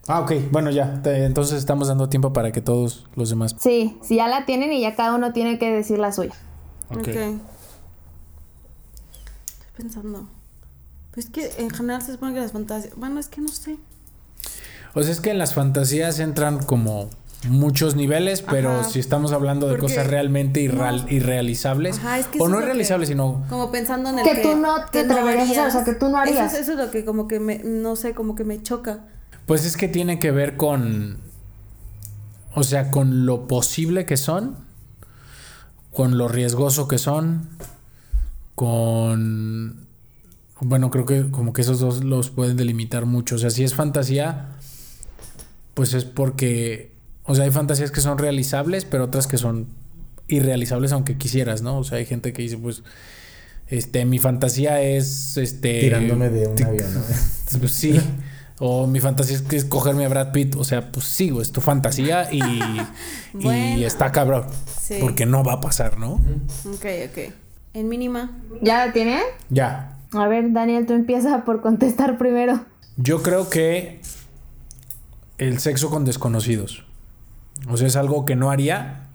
Ah, 0.08 0.20
ok. 0.20 0.32
Bueno, 0.52 0.70
ya. 0.70 1.02
Te- 1.02 1.24
entonces 1.24 1.58
estamos 1.58 1.88
dando 1.88 2.08
tiempo 2.08 2.32
para 2.32 2.52
que 2.52 2.60
todos 2.60 3.06
los 3.16 3.28
demás. 3.30 3.56
Sí, 3.58 3.98
si 4.02 4.16
ya 4.16 4.28
la 4.28 4.46
tienen 4.46 4.72
y 4.72 4.80
ya 4.80 4.94
cada 4.94 5.14
uno 5.16 5.32
tiene 5.32 5.58
que 5.58 5.70
decir 5.72 5.98
la 5.98 6.12
suya. 6.12 6.32
Ok. 6.90 6.98
Ok. 6.98 7.06
Estoy 7.08 7.36
pensando. 9.76 10.28
Pues 11.12 11.28
que 11.30 11.50
en 11.58 11.70
general 11.70 12.02
se 12.02 12.12
supone 12.12 12.34
que 12.34 12.40
las 12.40 12.52
fantasías. 12.52 12.94
Bueno, 12.96 13.18
es 13.18 13.28
que 13.28 13.40
no 13.40 13.48
sé. 13.48 13.78
O 14.94 15.02
sea, 15.02 15.10
es 15.12 15.20
que 15.20 15.30
en 15.30 15.38
las 15.38 15.54
fantasías 15.54 16.18
entran 16.20 16.62
como 16.62 17.10
muchos 17.48 17.94
niveles, 17.94 18.42
pero 18.42 18.80
Ajá. 18.80 18.84
si 18.88 18.98
estamos 18.98 19.32
hablando 19.32 19.66
de 19.66 19.76
Porque- 19.76 19.94
cosas 19.94 20.06
realmente 20.08 20.60
irreal- 20.60 21.06
irrealizables, 21.10 21.98
Ajá, 21.98 22.18
es 22.18 22.26
que 22.26 22.40
o 22.40 22.48
no 22.48 22.60
irrealizables, 22.60 23.08
sino 23.08 23.44
Como 23.48 23.70
pensando 23.70 24.10
en 24.10 24.18
el 24.18 24.24
Que 24.24 24.32
que. 24.36 24.42
tú 24.42 24.56
no 24.56 24.84
te 24.90 25.00
atreverías 25.00 25.50
o 25.68 25.70
sea, 25.70 25.84
que 25.84 25.94
tú 25.94 26.08
no 26.08 26.18
harías. 26.18 26.52
Eso, 26.52 26.56
es- 26.56 26.62
eso 26.68 26.72
es 26.72 26.78
lo 26.86 26.90
que 26.90 27.04
como 27.04 27.28
que 27.28 27.38
me. 27.38 27.58
No 27.64 27.94
sé, 27.96 28.14
como 28.14 28.34
que 28.34 28.44
me 28.44 28.62
choca. 28.62 29.04
Pues 29.46 29.64
es 29.64 29.76
que 29.76 29.86
tiene 29.88 30.18
que 30.18 30.30
ver 30.32 30.56
con. 30.56 31.18
O 32.54 32.62
sea, 32.64 32.90
con 32.90 33.26
lo 33.26 33.46
posible 33.46 34.06
que 34.06 34.16
son, 34.16 34.56
con 35.92 36.16
lo 36.18 36.26
riesgoso 36.28 36.88
que 36.88 36.98
son, 36.98 37.48
con. 38.54 39.86
Bueno, 40.60 40.90
creo 40.90 41.04
que 41.04 41.30
como 41.30 41.52
que 41.52 41.60
esos 41.60 41.80
dos 41.80 42.02
los 42.02 42.30
pueden 42.30 42.56
delimitar 42.56 43.04
mucho. 43.04 43.34
O 43.36 43.38
sea, 43.38 43.50
si 43.50 43.62
es 43.62 43.74
fantasía, 43.74 44.48
pues 45.74 45.94
es 45.94 46.04
porque. 46.04 46.95
O 47.26 47.34
sea, 47.34 47.44
hay 47.44 47.50
fantasías 47.50 47.90
que 47.90 48.00
son 48.00 48.18
realizables, 48.18 48.84
pero 48.84 49.04
otras 49.04 49.26
que 49.26 49.38
son 49.38 49.66
irrealizables 50.28 50.92
aunque 50.92 51.16
quisieras, 51.16 51.62
¿no? 51.62 51.78
O 51.78 51.84
sea, 51.84 51.98
hay 51.98 52.06
gente 52.06 52.32
que 52.32 52.42
dice, 52.42 52.58
pues. 52.58 52.82
Este, 53.68 54.04
mi 54.04 54.18
fantasía 54.18 54.80
es. 54.80 55.36
Este. 55.36 55.80
Tirándome 55.80 56.28
de 56.30 56.46
un 56.46 56.62
avión, 56.62 56.94
¿no? 56.94 57.00
pues 57.58 57.72
sí. 57.72 58.00
O 58.58 58.86
mi 58.86 59.00
fantasía 59.00 59.36
es 59.36 59.42
que 59.42 59.56
es 59.56 59.64
cogerme 59.64 60.04
a 60.06 60.08
Brad 60.08 60.32
Pitt. 60.32 60.54
O 60.56 60.64
sea, 60.64 60.90
pues 60.92 61.06
sí, 61.06 61.32
es 61.40 61.52
tu 61.52 61.60
fantasía 61.60 62.32
y, 62.32 62.38
y 63.34 63.42
Bueno. 63.42 63.86
está 63.86 64.12
cabrón. 64.12 64.46
Sí. 64.80 64.98
Porque 65.00 65.26
no 65.26 65.44
va 65.44 65.54
a 65.54 65.60
pasar, 65.60 65.98
¿no? 65.98 66.14
Ok, 66.64 66.86
ok. 67.10 67.32
En 67.74 67.88
mínima. 67.88 68.38
¿Ya 68.62 68.86
la 68.86 68.92
tiene? 68.92 69.18
Ya. 69.50 69.98
A 70.12 70.28
ver, 70.28 70.52
Daniel, 70.52 70.86
tú 70.86 70.94
empieza 70.94 71.44
por 71.44 71.60
contestar 71.60 72.16
primero. 72.16 72.64
Yo 72.96 73.22
creo 73.22 73.50
que 73.50 74.00
el 75.36 75.58
sexo 75.58 75.90
con 75.90 76.06
desconocidos. 76.06 76.85
O 77.68 77.76
sea, 77.76 77.86
es 77.86 77.96
algo 77.96 78.24
que 78.24 78.36
no 78.36 78.50
haría, 78.50 79.08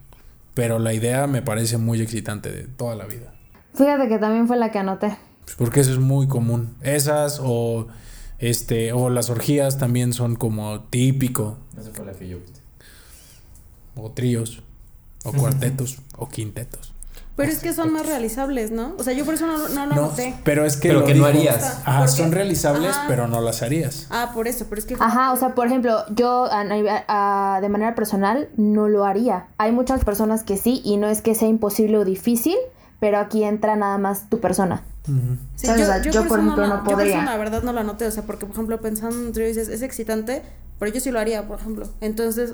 pero 0.53 0.79
la 0.79 0.93
idea 0.93 1.27
me 1.27 1.41
parece 1.41 1.77
muy 1.77 2.01
excitante 2.01 2.51
de 2.51 2.63
toda 2.63 2.95
la 2.95 3.05
vida. 3.05 3.33
Fíjate 3.73 4.07
que 4.07 4.17
también 4.17 4.47
fue 4.47 4.57
la 4.57 4.71
que 4.71 4.79
anoté. 4.79 5.17
Pues 5.45 5.55
porque 5.55 5.79
eso 5.79 5.91
es 5.91 5.99
muy 5.99 6.27
común. 6.27 6.75
Esas 6.81 7.39
o 7.43 7.87
este 8.39 8.91
o 8.93 9.09
las 9.09 9.29
orgías 9.29 9.77
también 9.77 10.13
son 10.13 10.35
como 10.35 10.81
típico. 10.81 11.57
Esa 11.77 11.91
fue 11.91 12.05
la 12.05 12.13
que 12.13 12.27
yo. 12.27 12.37
O 13.95 14.11
tríos. 14.11 14.63
O 15.23 15.31
cuartetos. 15.31 15.99
o 16.17 16.27
quintetos. 16.27 16.90
Pero 17.37 17.49
es 17.51 17.59
que 17.59 17.73
son 17.73 17.91
más 17.93 18.05
realizables, 18.05 18.71
¿no? 18.71 18.93
O 18.99 19.03
sea, 19.03 19.13
yo 19.13 19.23
por 19.25 19.33
eso 19.33 19.47
no, 19.47 19.57
lo- 19.57 19.69
no 19.69 19.85
lo 19.87 19.95
No, 19.95 20.01
anoté. 20.05 20.35
pero 20.43 20.65
es 20.65 20.75
que 20.77 20.89
Pero 20.89 20.99
lo 20.99 21.05
que 21.05 21.13
no 21.15 21.25
digo- 21.27 21.27
harías. 21.27 21.81
Ajá, 21.85 21.99
Porque- 21.99 22.11
son 22.11 22.31
realizables, 22.31 22.91
Ajá. 22.91 23.05
pero 23.07 23.27
no 23.27 23.41
las 23.41 23.61
harías. 23.63 24.07
Ah, 24.09 24.31
por 24.33 24.47
eso, 24.47 24.65
pero 24.69 24.79
es 24.79 24.85
que. 24.85 24.95
Ajá, 24.99 25.31
o 25.31 25.37
sea, 25.37 25.55
por 25.55 25.65
ejemplo, 25.67 26.03
yo 26.13 26.45
a- 26.51 26.61
a- 26.61 27.55
a- 27.55 27.61
de 27.61 27.69
manera 27.69 27.95
personal 27.95 28.49
no 28.57 28.89
lo 28.89 29.05
haría. 29.05 29.47
Hay 29.57 29.71
muchas 29.71 30.03
personas 30.03 30.43
que 30.43 30.57
sí 30.57 30.81
y 30.83 30.97
no 30.97 31.07
es 31.07 31.21
que 31.21 31.33
sea 31.33 31.47
imposible 31.47 31.97
o 31.97 32.05
difícil, 32.05 32.57
pero 32.99 33.17
aquí 33.17 33.43
entra 33.43 33.75
nada 33.75 33.97
más 33.97 34.29
tu 34.29 34.39
persona. 34.39 34.83
Sí, 35.55 35.65
¿Sabes? 35.67 35.83
O 35.83 35.85
sea, 35.85 36.01
yo, 36.01 36.11
por 36.27 36.37
eso 36.39 36.47
ejemplo, 36.47 36.67
no 36.67 36.77
Yo 36.79 36.83
por 36.83 36.93
podría. 36.93 37.15
eso 37.17 37.25
la 37.25 37.37
verdad 37.37 37.63
no 37.63 37.73
lo 37.73 37.79
anoté, 37.79 38.05
o 38.05 38.11
sea, 38.11 38.23
porque 38.23 38.45
por 38.45 38.53
ejemplo 38.53 38.79
pensando 38.81 39.15
en 39.17 39.31
trío 39.33 39.47
dices, 39.47 39.67
es 39.69 39.81
excitante, 39.81 40.43
pero 40.77 40.91
yo 40.93 40.99
sí 40.99 41.09
lo 41.09 41.19
haría, 41.19 41.47
por 41.47 41.59
ejemplo. 41.59 41.87
Entonces, 42.01 42.53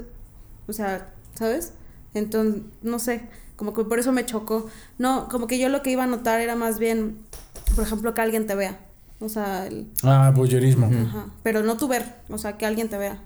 o 0.68 0.72
sea, 0.72 1.08
¿sabes? 1.36 1.74
Entonces, 2.13 2.62
no 2.84 3.00
sé, 3.00 3.28
como 3.58 3.74
que 3.74 3.84
por 3.84 4.00
eso 4.00 4.13
me 4.13 4.26
chocó. 4.26 4.70
No, 4.98 5.28
como 5.28 5.48
que 5.48 5.60
yo 5.60 5.67
lo 5.67 5.82
que 5.82 5.91
iba 5.91 6.04
a 6.04 6.06
anotar 6.06 6.39
era 6.39 6.56
más 6.56 6.80
bien, 6.80 7.17
por 7.76 7.84
ejemplo, 7.84 8.13
que 8.13 8.22
alguien 8.22 8.48
te 8.48 8.56
vea. 8.56 8.80
O 9.20 9.28
sea, 9.28 9.67
el, 9.67 9.88
Ah, 10.04 10.32
voyerismo. 10.34 10.86
ajá, 10.88 11.26
pero 11.43 11.63
no 11.63 11.76
tú 11.76 11.88
ver, 11.89 12.06
o 12.30 12.38
sea, 12.38 12.58
que 12.58 12.65
alguien 12.65 12.88
te 12.88 12.98
vea. 12.98 13.20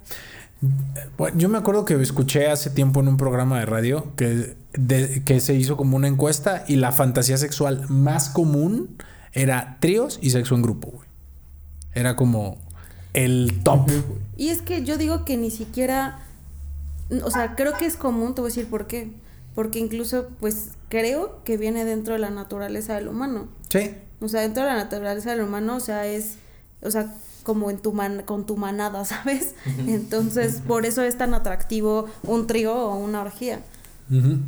Bueno, 1.17 1.37
yo 1.37 1.49
me 1.49 1.57
acuerdo 1.57 1.85
que 1.85 1.95
escuché 2.01 2.49
hace 2.49 2.69
tiempo 2.69 2.99
en 3.01 3.07
un 3.07 3.17
programa 3.17 3.59
de 3.59 3.65
radio 3.65 4.15
que, 4.15 4.55
de- 4.73 5.23
que 5.25 5.39
se 5.39 5.53
hizo 5.55 5.75
como 5.75 5.97
una 5.97 6.07
encuesta 6.07 6.63
y 6.67 6.75
la 6.75 6.91
fantasía 6.91 7.37
sexual 7.37 7.85
más 7.89 8.29
común 8.29 8.95
era 9.33 9.77
tríos 9.79 10.19
y 10.21 10.29
sexo 10.29 10.55
en 10.55 10.61
grupo, 10.61 10.91
güey. 10.91 11.07
Era 11.93 12.15
como 12.15 12.57
el 13.13 13.59
top. 13.63 13.89
Y 14.37 14.49
es 14.49 14.61
que 14.61 14.83
yo 14.85 14.97
digo 14.97 15.25
que 15.25 15.35
ni 15.35 15.49
siquiera, 15.51 16.19
o 17.23 17.31
sea, 17.31 17.55
creo 17.55 17.73
que 17.77 17.85
es 17.85 17.97
común, 17.97 18.33
te 18.35 18.41
voy 18.41 18.49
a 18.49 18.53
decir 18.53 18.69
por 18.69 18.87
qué. 18.87 19.11
Porque 19.55 19.79
incluso, 19.79 20.29
pues, 20.39 20.71
creo 20.89 21.43
que 21.43 21.57
viene 21.57 21.85
dentro 21.85 22.13
de 22.13 22.19
la 22.19 22.29
naturaleza 22.29 22.95
del 22.95 23.07
humano. 23.07 23.47
Sí. 23.69 23.95
O 24.19 24.27
sea, 24.27 24.41
dentro 24.41 24.63
de 24.63 24.69
la 24.69 24.75
naturaleza 24.75 25.31
del 25.31 25.41
humano, 25.41 25.75
o 25.75 25.79
sea, 25.79 26.05
es, 26.05 26.35
o 26.81 26.91
sea, 26.91 27.13
como 27.43 27.69
en 27.69 27.79
tu 27.79 27.91
man, 27.93 28.23
con 28.23 28.45
tu 28.45 28.57
manada, 28.57 29.03
¿sabes? 29.05 29.55
Entonces, 29.87 30.61
por 30.67 30.85
eso 30.85 31.03
es 31.03 31.17
tan 31.17 31.33
atractivo 31.33 32.07
un 32.23 32.47
trío 32.47 32.73
o 32.73 32.95
una 32.95 33.21
orgía. 33.21 33.61
Ujú. 34.09 34.39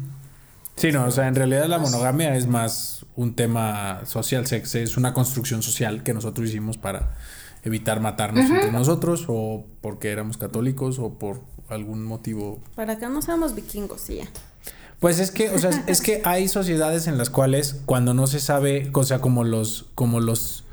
Sí, 0.75 0.91
no, 0.91 1.05
o 1.05 1.11
sea, 1.11 1.27
en 1.27 1.35
realidad 1.35 1.67
la 1.67 1.77
monogamia 1.77 2.35
es 2.35 2.47
más 2.47 3.05
un 3.15 3.35
tema 3.35 4.01
social, 4.05 4.47
sex, 4.47 4.73
es 4.75 4.97
una 4.97 5.13
construcción 5.13 5.61
social 5.61 6.01
que 6.01 6.13
nosotros 6.13 6.49
hicimos 6.49 6.77
para 6.77 7.15
evitar 7.63 7.99
matarnos 7.99 8.49
entre 8.49 8.71
nosotros 8.71 9.25
o 9.27 9.65
porque 9.81 10.11
éramos 10.11 10.37
católicos 10.37 10.97
o 10.99 11.13
por 11.13 11.41
algún 11.69 12.03
motivo. 12.03 12.59
Para 12.75 12.97
que 12.97 13.07
no 13.07 13.21
seamos 13.21 13.55
vikingos, 13.55 14.09
y 14.09 14.17
ya. 14.17 14.25
Pues 14.99 15.19
es 15.19 15.31
que, 15.31 15.49
o 15.49 15.59
sea, 15.59 15.71
es 15.87 16.01
que 16.01 16.21
hay 16.25 16.47
sociedades 16.47 17.07
en 17.07 17.17
las 17.17 17.29
cuales 17.29 17.77
cuando 17.85 18.13
no 18.13 18.27
se 18.27 18.39
sabe, 18.39 18.89
o 18.93 19.03
sea, 19.03 19.19
como 19.19 19.43
los, 19.43 19.85
como 19.95 20.19
los, 20.19 20.63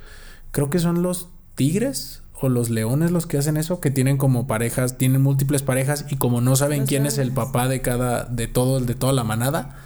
creo 0.50 0.70
que 0.70 0.78
son 0.78 1.02
los 1.02 1.28
tigres 1.54 2.22
o 2.40 2.48
los 2.48 2.70
leones 2.70 3.11
los 3.11 3.26
que 3.26 3.37
hacen 3.38 3.56
eso, 3.56 3.80
que 3.80 3.90
tienen 3.90 4.16
como 4.16 4.46
parejas, 4.46 4.96
tienen 4.96 5.20
múltiples 5.22 5.62
parejas 5.62 6.06
y 6.09 6.16
como 6.16 6.40
no 6.40 6.56
saben 6.56 6.80
Los 6.80 6.88
quién 6.88 7.06
es 7.06 7.18
el 7.18 7.33
papá 7.33 7.68
de 7.68 7.83
cada, 7.83 8.24
de 8.24 8.46
todo, 8.46 8.80
de 8.80 8.94
toda 8.94 9.12
la 9.12 9.24
manada, 9.24 9.76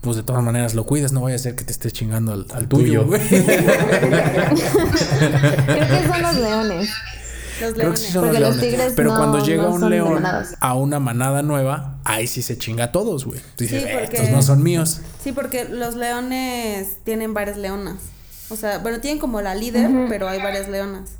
pues 0.00 0.16
de 0.16 0.22
todas 0.22 0.42
maneras 0.42 0.74
lo 0.74 0.86
cuidas, 0.86 1.12
no 1.12 1.20
vaya 1.20 1.36
a 1.36 1.38
ser 1.38 1.54
que 1.54 1.64
te 1.64 1.72
estés 1.72 1.92
chingando 1.92 2.32
al, 2.32 2.46
al 2.54 2.68
tuyo, 2.68 3.02
tuyo. 3.02 3.06
güey. 3.06 3.20
Creo 3.28 3.44
que 5.88 6.08
son 6.08 6.22
los 6.22 6.36
leones. 6.36 6.90
Los 7.60 7.72
Creo 7.72 7.72
que 7.74 7.78
leones. 7.80 8.00
sí 8.00 8.12
son 8.12 8.24
Porque 8.24 8.40
los 8.40 8.48
los 8.48 8.56
leones. 8.58 8.70
tigres 8.76 8.92
Pero 8.96 9.10
no- 9.10 9.16
cuando 9.18 9.44
llega 9.44 9.62
no 9.64 9.70
un 9.74 9.90
león 9.90 10.14
manadas. 10.14 10.54
a 10.60 10.74
una 10.74 10.98
manada 11.00 11.42
nueva, 11.42 11.98
ahí 12.04 12.26
sí 12.26 12.42
se 12.42 12.56
chinga 12.58 12.84
a 12.84 12.92
todos, 12.92 13.24
güey. 13.24 13.40
Dices, 13.56 13.82
Sí, 13.82 13.88
"Eh, 13.88 13.98
porque- 14.00 14.16
estos 14.16 14.30
no 14.30 14.42
son 14.42 14.62
míos. 14.62 15.00
Sí, 15.22 15.32
porque 15.32 15.64
los 15.66 15.94
leones 15.96 16.98
tienen 17.04 17.34
varias 17.34 17.56
leonas. 17.56 17.96
O 18.50 18.56
sea, 18.56 18.78
bueno, 18.78 19.00
tienen 19.00 19.18
como 19.18 19.40
la 19.42 19.54
líder, 19.54 19.90
pero 20.08 20.28
hay 20.28 20.38
varias 20.42 20.68
leonas. 20.68 21.10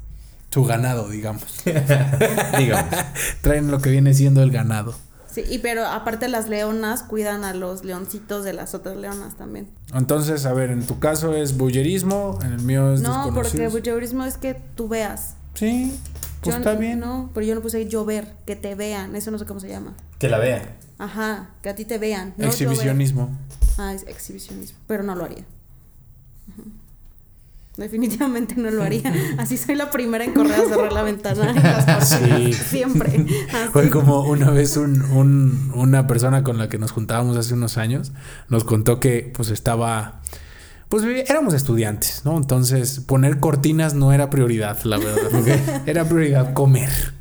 Su 0.51 0.65
ganado, 0.65 1.09
digamos. 1.11 1.45
Digamos. 2.59 2.95
Traen 3.43 3.71
lo 3.71 3.81
que 3.81 3.91
viene 3.91 4.15
siendo 4.15 4.43
el 4.43 4.51
ganado. 4.51 4.95
Sí, 5.31 5.45
y 5.49 5.59
pero 5.59 5.85
aparte 5.87 6.27
las 6.29 6.49
leonas 6.49 7.03
cuidan 7.03 7.45
a 7.45 7.53
los 7.53 7.85
leoncitos 7.85 8.45
de 8.45 8.55
las 8.55 8.75
otras 8.75 8.97
leonas 8.97 9.37
también. 9.37 9.69
Entonces, 9.95 10.47
a 10.47 10.55
ver, 10.55 10.71
en 10.71 10.87
tu 10.87 10.99
caso 11.01 11.35
es 11.35 11.57
bullerismo, 11.59 12.39
en 12.43 12.53
el 12.55 12.63
mío 12.63 12.95
es 12.95 13.03
No, 13.03 13.31
porque 13.35 13.69
voyeurismo 13.69 14.25
es 14.25 14.39
que 14.39 14.55
tú 14.75 14.89
veas. 14.89 15.35
Sí, 15.55 15.95
pues 16.41 16.55
Yo 16.55 16.59
está 16.59 16.75
no- 16.75 16.81
bien. 16.81 17.01
No, 17.01 17.31
pero 17.35 17.45
yo 17.47 17.55
no 17.55 17.61
puse 17.63 17.89
yo 17.89 18.05
ver, 18.05 18.35
que 18.47 18.57
te 18.57 18.75
vean, 18.75 19.15
eso 19.17 19.31
no 19.31 19.39
sé 19.39 19.45
cómo 19.47 19.61
se 19.61 19.69
llama. 19.69 19.95
Que 20.19 20.29
la 20.29 20.39
vean. 20.39 20.63
Ajá, 20.99 21.51
que 21.63 21.69
a 21.69 21.75
ti 21.75 21.85
te 21.85 21.99
vean. 21.99 22.35
no. 22.37 22.47
Exhibicionismo. 22.47 23.37
Ah, 23.79 23.93
es 23.95 24.05
exhibicionismo, 24.09 24.79
pero 24.87 25.03
no 25.05 25.15
lo 25.15 25.25
haría. 25.25 25.45
Definitivamente 27.77 28.57
no 28.57 28.71
lo 28.73 28.83
haría. 28.83 29.13
Así 29.39 29.57
soy 29.57 29.77
la 29.77 29.91
primera 29.93 30.25
en 30.25 30.33
correr 30.33 30.55
a 30.61 30.65
cerrar 30.69 30.93
la 30.93 31.03
ventana. 31.05 31.51
en 31.51 31.57
las 31.63 31.85
cortinas. 32.09 32.09
Sí. 32.09 32.53
Siempre. 32.53 33.25
Así. 33.53 33.69
Fue 33.73 33.89
como 33.89 34.23
una 34.23 34.51
vez 34.51 34.77
un, 34.77 35.01
un- 35.13 35.71
una 35.77 36.09
persona 36.09 36.43
con 36.43 36.59
la 36.59 36.69
que 36.69 36.79
nos 36.79 36.91
juntábamos 36.91 37.37
hace 37.37 37.55
unos 37.55 37.79
años 37.79 38.13
nos 38.49 38.65
contó 38.65 38.99
que 38.99 39.33
pues 39.37 39.51
estaba... 39.51 40.21
Pues 40.89 41.05
éramos 41.05 41.53
estudiantes, 41.53 42.23
¿no? 42.25 42.37
Entonces 42.37 43.01
poner 43.01 43.41
cortinas 43.41 43.95
no 43.95 44.13
era 44.13 44.31
prioridad, 44.31 44.83
la 44.85 44.97
verdad. 44.97 45.83
Era 45.87 46.05
prioridad 46.09 46.55
comer. 46.55 47.13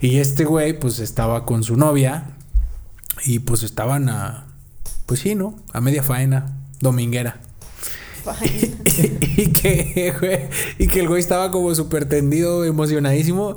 Y 0.00 0.18
este 0.18 0.44
güey 0.44 0.78
pues 0.78 0.98
estaba 0.98 1.44
con 1.44 1.62
su 1.62 1.76
novia 1.76 2.36
y 3.24 3.40
pues 3.40 3.62
estaban 3.62 4.08
a... 4.08 4.46
Pues 5.06 5.20
sí, 5.20 5.34
¿no? 5.34 5.56
A 5.72 5.80
media 5.80 6.02
faena, 6.02 6.58
dominguera. 6.80 7.40
y, 8.84 9.46
que, 9.52 10.14
güey, 10.18 10.38
y 10.78 10.86
que 10.86 11.00
el 11.00 11.08
güey 11.08 11.20
estaba 11.20 11.50
como 11.50 11.74
súper 11.74 12.06
tendido, 12.06 12.64
emocionadísimo. 12.64 13.56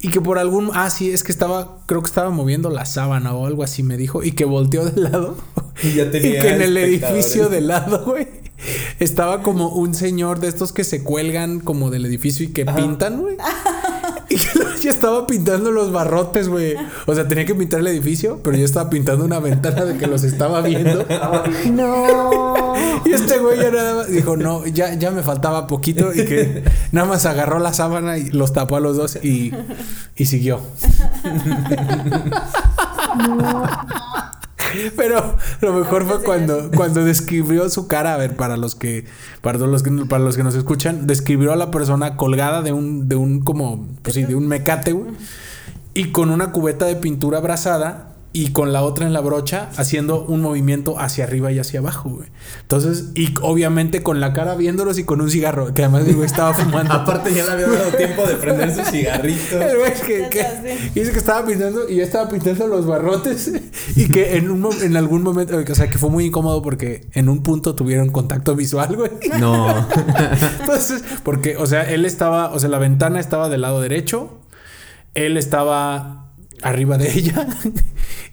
Y 0.00 0.10
que 0.10 0.20
por 0.20 0.38
algún. 0.38 0.70
Ah, 0.74 0.90
sí, 0.90 1.10
es 1.10 1.24
que 1.24 1.32
estaba. 1.32 1.78
Creo 1.86 2.02
que 2.02 2.06
estaba 2.06 2.30
moviendo 2.30 2.70
la 2.70 2.84
sábana 2.84 3.34
o 3.34 3.46
algo 3.46 3.62
así, 3.62 3.82
me 3.82 3.96
dijo. 3.96 4.22
Y 4.22 4.32
que 4.32 4.44
volteó 4.44 4.84
de 4.84 5.00
lado. 5.00 5.36
Y 5.82 5.94
ya 5.94 6.10
tenía 6.12 6.38
y 6.38 6.40
que 6.40 6.48
en 6.48 6.62
el 6.62 6.76
edificio 6.76 7.48
de 7.48 7.60
lado, 7.62 8.04
güey. 8.04 8.41
Estaba 9.02 9.42
como 9.42 9.70
un 9.70 9.96
señor 9.96 10.38
de 10.38 10.46
estos 10.46 10.72
que 10.72 10.84
se 10.84 11.02
cuelgan 11.02 11.58
como 11.58 11.90
del 11.90 12.06
edificio 12.06 12.46
y 12.46 12.52
que 12.52 12.64
pintan, 12.64 13.20
güey. 13.20 13.36
Y 14.30 14.36
ya 14.84 14.90
estaba 14.90 15.26
pintando 15.26 15.72
los 15.72 15.92
barrotes, 15.92 16.48
güey. 16.48 16.74
O 17.06 17.14
sea, 17.14 17.28
tenía 17.28 17.44
que 17.44 17.54
pintar 17.54 17.80
el 17.80 17.88
edificio, 17.88 18.40
pero 18.42 18.56
yo 18.56 18.64
estaba 18.64 18.88
pintando 18.88 19.26
una 19.26 19.40
ventana 19.40 19.84
de 19.84 19.98
que 19.98 20.06
los 20.06 20.24
estaba 20.24 20.62
viendo. 20.62 21.04
No. 21.70 22.72
Y 23.04 23.12
este 23.12 23.38
güey 23.38 23.58
ya 23.58 23.70
nada 23.70 23.96
más 23.96 24.08
dijo, 24.08 24.38
no, 24.38 24.66
ya, 24.66 24.94
ya 24.94 25.10
me 25.10 25.22
faltaba 25.22 25.66
poquito 25.66 26.14
y 26.14 26.24
que 26.24 26.64
nada 26.92 27.06
más 27.06 27.26
agarró 27.26 27.58
la 27.58 27.74
sábana 27.74 28.16
y 28.16 28.30
los 28.30 28.54
tapó 28.54 28.76
a 28.76 28.80
los 28.80 28.96
dos 28.96 29.18
y, 29.22 29.52
y 30.16 30.24
siguió. 30.24 30.60
Pero 34.96 35.36
lo 35.60 35.72
mejor 35.72 36.06
fue 36.06 36.22
cuando, 36.22 36.70
cuando 36.74 37.04
describió 37.04 37.68
su 37.68 37.86
cara, 37.88 38.14
a 38.14 38.16
ver, 38.16 38.36
para 38.36 38.56
los 38.56 38.74
que, 38.74 39.04
para 39.40 39.58
los 39.58 39.82
que, 39.82 39.90
para 40.08 40.24
los 40.24 40.36
que 40.36 40.42
nos 40.42 40.54
escuchan, 40.54 41.06
describió 41.06 41.52
a 41.52 41.56
la 41.56 41.70
persona 41.70 42.16
colgada 42.16 42.62
de 42.62 42.72
un, 42.72 43.08
de 43.08 43.16
un 43.16 43.40
como, 43.40 43.86
pues 44.02 44.14
sí, 44.14 44.24
de 44.24 44.34
un 44.34 44.48
mecate, 44.48 44.92
güey, 44.92 45.12
y 45.94 46.06
con 46.06 46.30
una 46.30 46.52
cubeta 46.52 46.86
de 46.86 46.96
pintura 46.96 47.38
abrazada 47.38 48.11
y 48.32 48.52
con 48.52 48.72
la 48.72 48.82
otra 48.82 49.06
en 49.06 49.12
la 49.12 49.20
brocha 49.20 49.68
haciendo 49.76 50.24
un 50.24 50.40
movimiento 50.40 50.98
hacia 50.98 51.24
arriba 51.24 51.52
y 51.52 51.58
hacia 51.58 51.80
abajo, 51.80 52.08
güey. 52.08 52.28
Entonces, 52.62 53.10
y 53.14 53.34
obviamente 53.42 54.02
con 54.02 54.20
la 54.20 54.32
cara 54.32 54.54
viéndolos 54.54 54.98
y 54.98 55.04
con 55.04 55.20
un 55.20 55.30
cigarro, 55.30 55.74
que 55.74 55.82
además 55.84 56.04
güey 56.12 56.24
estaba 56.24 56.54
fumando. 56.54 56.94
Aparte 56.94 57.34
ya 57.34 57.44
le 57.44 57.52
había 57.52 57.68
dado 57.68 57.90
tiempo 57.92 58.26
de 58.26 58.34
prender 58.36 58.74
su 58.74 58.84
cigarrito. 58.90 59.60
El 59.60 59.78
güey 59.78 59.92
que, 59.94 60.46
dice 60.94 61.12
que 61.12 61.18
estaba 61.18 61.46
pintando 61.46 61.88
y 61.88 61.96
yo 61.96 62.02
estaba 62.02 62.28
pintando 62.30 62.66
los 62.66 62.86
barrotes 62.86 63.52
y 63.96 64.08
que 64.08 64.36
en 64.36 64.50
un 64.50 64.62
en 64.80 64.96
algún 64.96 65.22
momento, 65.22 65.56
o 65.56 65.74
sea, 65.74 65.90
que 65.90 65.98
fue 65.98 66.08
muy 66.08 66.26
incómodo 66.26 66.62
porque 66.62 67.08
en 67.12 67.28
un 67.28 67.42
punto 67.42 67.74
tuvieron 67.74 68.10
contacto 68.10 68.56
visual, 68.56 68.96
güey. 68.96 69.10
No. 69.38 69.66
Entonces, 70.60 71.04
porque, 71.22 71.56
o 71.56 71.66
sea, 71.66 71.82
él 71.82 72.06
estaba, 72.06 72.52
o 72.52 72.58
sea, 72.58 72.70
la 72.70 72.78
ventana 72.78 73.20
estaba 73.20 73.48
del 73.48 73.60
lado 73.60 73.80
derecho, 73.80 74.38
él 75.14 75.36
estaba 75.36 76.21
arriba 76.62 76.98
de 76.98 77.12
ella 77.18 77.46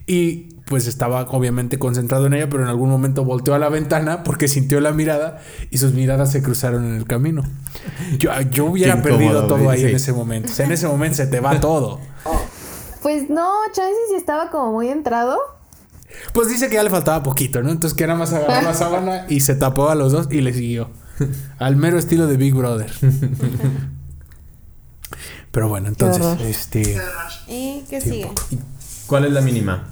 y 0.06 0.48
pues 0.70 0.86
estaba 0.86 1.22
obviamente 1.22 1.80
concentrado 1.80 2.26
en 2.26 2.34
ella, 2.34 2.48
pero 2.48 2.62
en 2.62 2.68
algún 2.68 2.90
momento 2.90 3.24
volteó 3.24 3.54
a 3.54 3.58
la 3.58 3.68
ventana 3.68 4.22
porque 4.22 4.46
sintió 4.46 4.80
la 4.80 4.92
mirada 4.92 5.42
y 5.70 5.78
sus 5.78 5.94
miradas 5.94 6.30
se 6.30 6.42
cruzaron 6.42 6.84
en 6.84 6.94
el 6.94 7.06
camino. 7.06 7.42
Yo, 8.18 8.30
yo 8.52 8.66
hubiera 8.66 9.02
perdido 9.02 9.48
todo 9.48 9.68
ahí 9.68 9.82
en 9.82 9.88
sí. 9.88 9.94
ese 9.96 10.12
momento. 10.12 10.50
O 10.52 10.54
sea, 10.54 10.66
en 10.66 10.72
ese 10.72 10.86
momento 10.86 11.16
se 11.16 11.26
te 11.26 11.40
va 11.40 11.60
todo. 11.60 11.98
Pues 13.02 13.28
no, 13.28 13.50
chance 13.72 13.98
si 14.10 14.14
estaba 14.14 14.50
como 14.50 14.72
muy 14.72 14.88
entrado. 14.88 15.38
Pues 16.32 16.48
dice 16.48 16.68
que 16.68 16.74
ya 16.74 16.84
le 16.84 16.90
faltaba 16.90 17.22
poquito, 17.22 17.62
¿no? 17.62 17.70
Entonces 17.70 17.96
que 17.96 18.06
nada 18.06 18.18
más 18.18 18.32
agarró 18.32 18.62
la 18.62 18.74
sábana 18.74 19.26
y 19.28 19.40
se 19.40 19.56
tapó 19.56 19.88
a 19.88 19.96
los 19.96 20.12
dos 20.12 20.28
y 20.30 20.40
le 20.40 20.52
siguió. 20.52 20.90
Al 21.58 21.76
mero 21.76 21.98
estilo 21.98 22.28
de 22.28 22.36
Big 22.36 22.54
Brother. 22.54 22.92
Pero 25.52 25.68
bueno, 25.68 25.88
entonces, 25.88 26.24
horror. 26.24 26.42
este. 26.42 26.96
¿Y 27.48 27.84
qué 27.90 28.00
Sí, 28.00 28.10
sigue? 28.10 28.32
¿Cuál 29.06 29.24
es 29.24 29.32
la 29.32 29.40
mínima? 29.40 29.88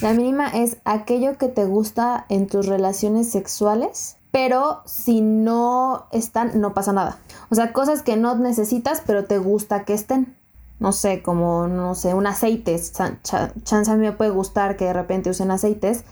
La 0.00 0.12
mínima 0.12 0.48
es 0.48 0.76
aquello 0.84 1.36
que 1.38 1.48
te 1.48 1.64
gusta 1.64 2.24
en 2.28 2.46
tus 2.46 2.66
relaciones 2.66 3.30
sexuales, 3.30 4.16
pero 4.30 4.82
si 4.86 5.20
no 5.20 6.06
están, 6.12 6.60
no 6.60 6.72
pasa 6.72 6.92
nada. 6.92 7.18
O 7.50 7.54
sea, 7.56 7.72
cosas 7.72 8.02
que 8.02 8.16
no 8.16 8.36
necesitas, 8.36 9.02
pero 9.06 9.24
te 9.24 9.38
gusta 9.38 9.84
que 9.84 9.94
estén. 9.94 10.36
No 10.78 10.92
sé, 10.92 11.22
como, 11.22 11.66
no 11.66 11.96
sé, 11.96 12.14
un 12.14 12.28
aceite. 12.28 12.80
Chan- 12.92 13.18
cha- 13.24 13.52
Chance 13.64 13.90
a 13.90 13.96
mí 13.96 14.00
me 14.06 14.12
puede 14.12 14.30
gustar 14.30 14.76
que 14.76 14.84
de 14.84 14.92
repente 14.92 15.30
usen 15.30 15.50
aceites. 15.50 16.04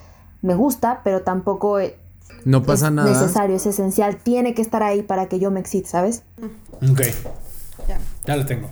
Me 0.42 0.57
gusta, 0.57 1.03
pero 1.05 1.23
tampoco 1.23 1.79
e- 1.79 1.97
No 2.45 2.64
pasa 2.64 2.88
es 2.88 2.92
nada. 2.92 3.09
necesario, 3.09 3.55
es 3.57 3.66
esencial. 3.66 4.16
Tiene 4.16 4.55
que 4.55 4.62
estar 4.62 4.83
ahí 4.83 5.03
para 5.03 5.27
que 5.29 5.38
yo 5.38 5.53
me 5.53 5.61
excite, 5.61 5.88
¿sabes? 5.88 6.25
Ok, 6.90 7.01
Ya. 7.88 7.99
ya 8.27 8.37
lo 8.37 8.44
tengo. 8.46 8.70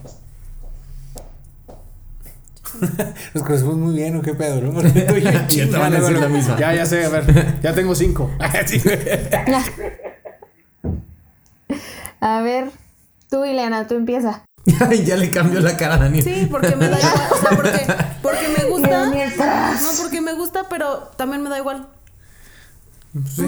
Nos 3.35 3.44
conocemos 3.44 3.77
muy 3.77 3.94
bien, 3.94 4.16
¿o 4.16 4.22
qué 4.22 4.35
pedo, 4.35 4.61
no? 4.61 4.72
Porque 4.72 5.03
tú 5.03 5.14
y 5.14 5.20
yo 5.22 5.29
en 5.31 5.46
chinga, 5.46 5.79
van 5.79 5.94
a 5.94 5.98
luego, 5.98 6.07
decir 6.09 6.20
la 6.20 6.27
luego, 6.29 6.35
misma. 6.37 6.59
Ya, 6.59 6.74
ya 6.74 6.85
sé, 6.87 7.05
a 7.05 7.09
ver, 7.09 7.61
ya 7.62 7.72
tengo 7.74 7.94
cinco. 7.94 8.31
Sí. 8.66 8.83
A 12.20 12.40
ver, 12.40 12.70
tú, 13.31 13.44
Ileana, 13.44 13.87
tú 13.87 13.94
empieza. 13.96 14.44
Ay, 14.81 15.05
ya 15.05 15.16
le 15.16 15.31
cambió 15.31 15.61
la 15.61 15.77
cara 15.77 15.96
a 15.96 15.98
Daniel. 15.98 16.24
Sí, 16.24 16.48
porque 16.50 16.74
me 16.74 16.88
da 16.88 16.98
igual. 16.98 17.14
O 17.31 17.37
sea, 17.37 17.50
porque, 17.50 17.87
porque 18.22 18.48
me 18.57 18.64
gusta. 18.64 19.07
No, 19.07 19.88
porque 20.03 20.20
me 20.22 20.33
gusta, 20.33 20.68
pero 20.70 21.00
también 21.18 21.42
me 21.42 21.50
da 21.50 21.59
igual. 21.59 21.87
Sí. 23.37 23.46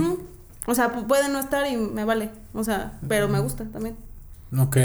O 0.67 0.75
sea, 0.75 0.93
pu- 0.95 1.07
puede 1.07 1.29
no 1.31 1.39
estar 1.39 1.67
y 1.67 1.77
me 1.79 2.05
vale. 2.05 2.31
O 2.53 2.63
sea, 2.65 2.93
pero 3.09 3.29
me 3.29 3.39
gusta 3.41 3.65
también. 3.73 3.97
Ok. 4.59 4.77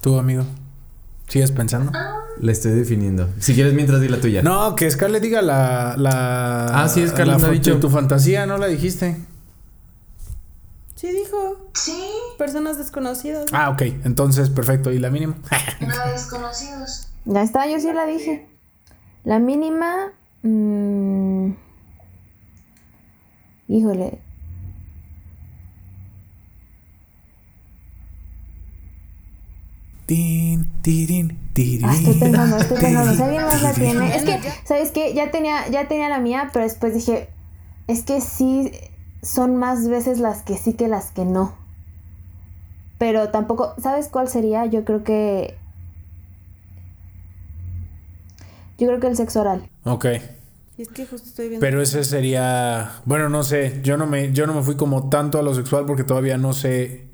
¿Tú, 0.00 0.18
amigo? 0.18 0.44
¿Sigues 1.28 1.52
pensando? 1.52 1.92
La 2.40 2.52
estoy 2.52 2.72
definiendo. 2.72 3.28
Si 3.38 3.54
quieres, 3.54 3.72
mientras 3.72 4.00
di 4.00 4.08
la 4.08 4.20
tuya. 4.20 4.42
No, 4.42 4.74
que 4.74 4.90
Scarlett 4.90 5.22
diga 5.22 5.42
la. 5.42 5.94
la 5.96 6.82
Ah, 6.82 6.88
sí, 6.88 7.06
Scarlett 7.06 7.40
la 7.40 7.48
ha 7.48 7.50
dicho. 7.50 7.78
Tu 7.78 7.88
fantasía, 7.88 8.44
¿no 8.46 8.58
la 8.58 8.66
dijiste? 8.66 9.16
Sí, 10.96 11.10
dijo. 11.12 11.68
Sí, 11.74 11.98
Personas 12.38 12.78
desconocidas. 12.78 13.46
Ah, 13.52 13.70
ok. 13.70 13.82
Entonces, 14.04 14.50
perfecto. 14.50 14.92
¿Y 14.92 14.98
la 14.98 15.10
mínima? 15.10 15.36
no 15.80 16.12
desconocidos. 16.12 17.08
Ya 17.24 17.42
está, 17.42 17.66
yo 17.66 17.80
sí 17.80 17.92
la 17.92 18.06
dije. 18.06 18.46
La 19.24 19.38
mínima. 19.38 20.12
mm, 20.42 21.52
híjole. 23.68 24.18
Tin, 30.12 30.66
tirin, 30.82 31.38
tirin. 31.54 31.86
Ah, 31.86 31.94
estoy 31.94 32.14
pensando, 32.20 32.56
estoy 32.58 32.78
pensando. 32.78 33.14
Si 33.14 33.22
alguien 33.22 33.46
más 33.46 33.62
la 33.62 33.72
tiene. 33.72 34.14
Es 34.14 34.24
que, 34.24 34.40
¿sabes 34.64 34.90
qué? 34.90 35.14
Ya 35.14 35.30
tenía, 35.30 35.66
ya 35.70 35.88
tenía 35.88 36.10
la 36.10 36.20
mía, 36.20 36.50
pero 36.52 36.66
después 36.66 36.92
dije. 36.92 37.30
Es 37.86 38.02
que 38.02 38.20
sí 38.20 38.72
son 39.22 39.56
más 39.56 39.88
veces 39.88 40.18
las 40.18 40.42
que 40.42 40.58
sí 40.58 40.74
que 40.74 40.86
las 40.86 41.12
que 41.12 41.24
no. 41.24 41.54
Pero 42.98 43.30
tampoco. 43.30 43.72
¿Sabes 43.80 44.08
cuál 44.08 44.28
sería? 44.28 44.66
Yo 44.66 44.84
creo 44.84 45.02
que. 45.02 45.56
Yo 48.76 48.88
creo 48.88 49.00
que 49.00 49.06
el 49.06 49.16
sexo 49.16 49.40
oral. 49.40 49.66
Ok. 49.84 50.04
Y 50.76 50.82
es 50.82 50.88
que 50.88 51.06
justo 51.06 51.26
estoy 51.26 51.48
viendo. 51.48 51.64
Pero 51.64 51.80
ese 51.80 52.04
sería. 52.04 53.00
Bueno, 53.06 53.30
no 53.30 53.44
sé. 53.44 53.80
Yo 53.82 53.96
no 53.96 54.06
me, 54.06 54.30
yo 54.34 54.46
no 54.46 54.52
me 54.52 54.62
fui 54.62 54.76
como 54.76 55.08
tanto 55.08 55.38
a 55.38 55.42
lo 55.42 55.54
sexual 55.54 55.86
porque 55.86 56.04
todavía 56.04 56.36
no 56.36 56.52
sé 56.52 57.08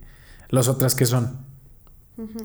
las 0.48 0.66
otras 0.66 0.96
que 0.96 1.06
son. 1.06 1.46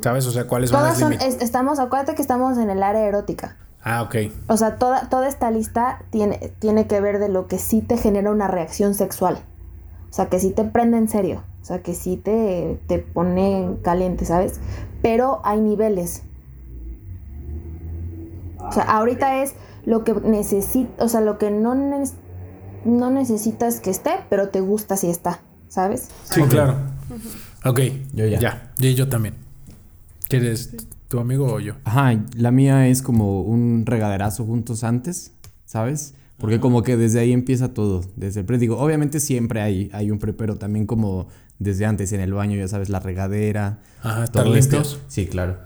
¿Sabes? 0.01 0.25
O 0.27 0.31
sea, 0.31 0.47
cuáles 0.47 0.69
son 0.69 0.79
Todas 0.79 0.93
las 0.93 0.99
son. 0.99 1.11
límites. 1.11 1.35
es- 1.35 1.41
estamos, 1.41 1.79
acuérdate 1.79 2.15
que 2.15 2.21
estamos 2.21 2.57
en 2.57 2.69
el 2.69 2.83
área 2.83 3.01
erótica. 3.05 3.57
Ah, 3.83 4.01
ok. 4.03 4.15
O 4.47 4.55
sea, 4.57 4.77
toda, 4.77 5.09
toda 5.09 5.27
esta 5.27 5.51
lista 5.51 6.03
tiene, 6.09 6.53
tiene 6.59 6.87
que 6.87 7.01
ver 7.01 7.19
de 7.19 7.27
lo 7.29 7.47
que 7.47 7.57
sí 7.57 7.81
te 7.81 7.97
genera 7.97 8.31
una 8.31 8.47
reacción 8.47 8.93
sexual. 8.93 9.39
O 10.09 10.13
sea, 10.13 10.27
que 10.29 10.39
sí 10.39 10.51
te 10.51 10.63
prende 10.63 10.97
en 10.97 11.09
serio. 11.09 11.43
O 11.61 11.65
sea, 11.65 11.81
que 11.81 11.93
sí 11.93 12.17
te, 12.17 12.79
te 12.87 12.99
pone 12.99 13.77
caliente, 13.83 14.25
¿sabes? 14.25 14.59
Pero 15.01 15.41
hay 15.43 15.59
niveles. 15.59 16.23
O 18.59 18.71
sea, 18.71 18.83
ahorita 18.83 19.43
es 19.43 19.55
lo 19.85 20.03
que 20.03 20.13
necesitas, 20.13 20.93
o 21.03 21.09
sea, 21.09 21.21
lo 21.21 21.37
que 21.37 21.51
no, 21.51 21.75
nes- 21.75 22.13
no 22.85 23.09
necesitas 23.09 23.79
que 23.79 23.89
esté, 23.89 24.11
pero 24.29 24.49
te 24.49 24.61
gusta 24.61 24.95
si 24.97 25.09
está, 25.09 25.41
¿sabes? 25.67 26.09
Sí, 26.23 26.41
claro. 26.43 26.75
Ok. 27.65 27.79
Yo 28.13 28.25
ya. 28.27 28.39
Ya. 28.39 28.71
Y 28.79 28.93
yo 28.95 29.09
también. 29.09 29.35
¿Quieres 30.39 30.75
tu 31.09 31.19
amigo 31.19 31.45
o 31.45 31.59
yo? 31.59 31.75
Ajá, 31.83 32.19
la 32.35 32.51
mía 32.51 32.87
es 32.87 33.01
como 33.01 33.41
un 33.41 33.85
regaderazo 33.85 34.45
juntos 34.45 34.83
antes, 34.83 35.31
¿sabes? 35.65 36.15
Porque 36.37 36.59
como 36.59 36.83
que 36.83 36.97
desde 36.97 37.19
ahí 37.19 37.31
empieza 37.31 37.73
todo, 37.73 38.01
desde 38.15 38.41
el 38.41 38.45
pre. 38.45 38.57
Digo, 38.57 38.77
obviamente 38.77 39.19
siempre 39.19 39.61
hay, 39.61 39.89
hay 39.93 40.11
un 40.11 40.19
pre, 40.19 40.33
pero 40.33 40.57
también 40.57 40.85
como 40.85 41.27
desde 41.59 41.85
antes 41.85 42.11
en 42.11 42.19
el 42.19 42.33
baño, 42.33 42.57
ya 42.57 42.67
sabes, 42.67 42.89
la 42.89 42.99
regadera. 42.99 43.79
Ajá, 44.01 44.25
estar 44.25 44.45
limpios. 44.45 44.99
Sí, 45.07 45.27
claro. 45.27 45.57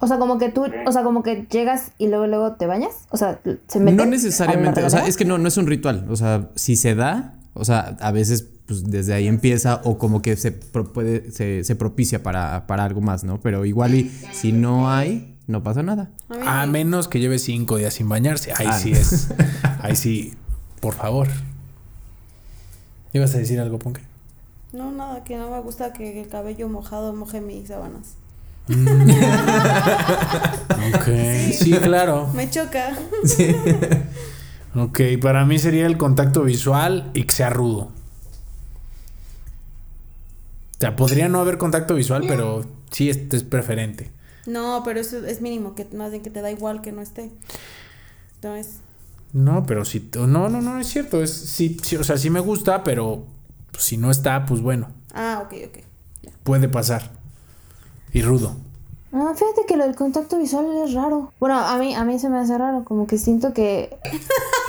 O 0.00 0.08
sea, 0.08 0.18
como 0.18 0.38
que 0.38 0.48
tú, 0.48 0.64
o 0.84 0.92
sea, 0.92 1.04
como 1.04 1.22
que 1.22 1.46
llegas 1.50 1.92
y 1.98 2.08
luego 2.08 2.26
luego 2.26 2.52
te 2.54 2.66
bañas. 2.66 3.06
O 3.10 3.16
sea, 3.16 3.40
se 3.68 3.78
mete. 3.78 3.96
No 3.96 4.06
necesariamente, 4.06 4.82
o 4.82 4.90
sea, 4.90 5.06
es 5.06 5.16
que 5.16 5.24
no, 5.24 5.38
no 5.38 5.46
es 5.46 5.56
un 5.58 5.66
ritual. 5.66 6.06
O 6.08 6.16
sea, 6.16 6.50
si 6.56 6.74
se 6.74 6.94
da, 6.94 7.38
o 7.54 7.64
sea, 7.64 7.96
a 8.00 8.10
veces 8.10 8.48
pues 8.66 8.84
desde 8.84 9.14
ahí 9.14 9.26
empieza 9.28 9.80
o 9.84 9.96
como 9.98 10.22
que 10.22 10.36
se, 10.36 10.52
pro- 10.52 10.92
puede, 10.92 11.30
se, 11.30 11.62
se 11.64 11.76
propicia 11.76 12.22
para, 12.22 12.66
para 12.66 12.84
algo 12.84 13.00
más, 13.00 13.22
¿no? 13.24 13.40
Pero 13.40 13.64
igual 13.64 13.94
y 13.94 14.10
si 14.32 14.52
no 14.52 14.90
hay, 14.90 15.36
no 15.46 15.62
pasa 15.62 15.82
nada. 15.82 16.10
A 16.44 16.66
menos 16.66 17.06
que 17.08 17.20
lleve 17.20 17.38
cinco 17.38 17.76
días 17.76 17.94
sin 17.94 18.08
bañarse. 18.08 18.52
Ahí 18.56 18.66
Ah, 18.68 18.78
sí 18.78 18.90
no. 18.90 18.96
es. 18.98 19.28
Ahí 19.80 19.94
sí, 19.96 20.34
por 20.80 20.94
favor. 20.94 21.28
¿Ibas 23.12 23.34
a 23.34 23.38
decir 23.38 23.60
algo, 23.60 23.78
Ponque? 23.78 24.02
No, 24.72 24.90
nada, 24.92 25.22
que 25.24 25.36
no 25.36 25.48
me 25.50 25.60
gusta 25.60 25.92
que 25.92 26.20
el 26.20 26.28
cabello 26.28 26.68
mojado 26.68 27.14
moje 27.14 27.40
mis 27.40 27.68
sábanas. 27.68 28.14
Ok, 30.94 31.08
sí, 31.52 31.72
claro. 31.82 32.28
Me 32.34 32.50
choca. 32.50 32.96
Ok, 34.78 35.00
para 35.22 35.46
mí 35.46 35.58
sería 35.58 35.86
el 35.86 35.96
contacto 35.96 36.42
visual 36.42 37.10
y 37.14 37.22
que 37.22 37.32
sea 37.32 37.48
rudo. 37.48 37.92
O 40.76 40.80
sea, 40.80 40.94
podría 40.96 41.28
no 41.28 41.40
haber 41.40 41.56
contacto 41.58 41.94
visual, 41.94 42.24
pero 42.28 42.64
sí 42.90 43.08
este 43.08 43.36
es 43.36 43.42
preferente. 43.42 44.10
No, 44.46 44.82
pero 44.84 45.00
eso 45.00 45.24
es 45.26 45.40
mínimo, 45.40 45.74
que 45.74 45.86
más 45.96 46.10
bien 46.10 46.22
que 46.22 46.30
te 46.30 46.42
da 46.42 46.50
igual 46.50 46.82
que 46.82 46.92
no 46.92 47.00
esté. 47.02 47.30
Entonces, 48.36 48.80
No, 49.32 49.64
pero 49.66 49.84
si... 49.84 50.08
No, 50.14 50.26
no, 50.48 50.60
no, 50.60 50.78
es 50.78 50.86
cierto. 50.86 51.22
Es, 51.22 51.32
sí, 51.32 51.76
sí, 51.82 51.96
o 51.96 52.04
sea, 52.04 52.16
sí 52.18 52.30
me 52.30 52.40
gusta, 52.40 52.84
pero 52.84 53.24
pues, 53.72 53.84
si 53.84 53.96
no 53.96 54.10
está, 54.10 54.44
pues 54.46 54.60
bueno, 54.60 54.88
ah, 55.14 55.42
ok, 55.46 55.54
ok. 55.68 55.84
puede 56.44 56.68
pasar. 56.68 57.10
Y 58.12 58.22
rudo. 58.22 58.56
Ah, 59.12 59.32
fíjate 59.34 59.62
que 59.66 59.76
lo 59.76 59.84
del 59.84 59.96
contacto 59.96 60.38
visual 60.38 60.66
es 60.84 60.92
raro. 60.94 61.32
Bueno, 61.40 61.58
a 61.58 61.76
mí, 61.78 61.94
a 61.94 62.04
mí 62.04 62.18
se 62.18 62.28
me 62.28 62.38
hace 62.38 62.56
raro, 62.58 62.84
como 62.84 63.06
que 63.06 63.16
siento 63.18 63.52
que 63.54 63.96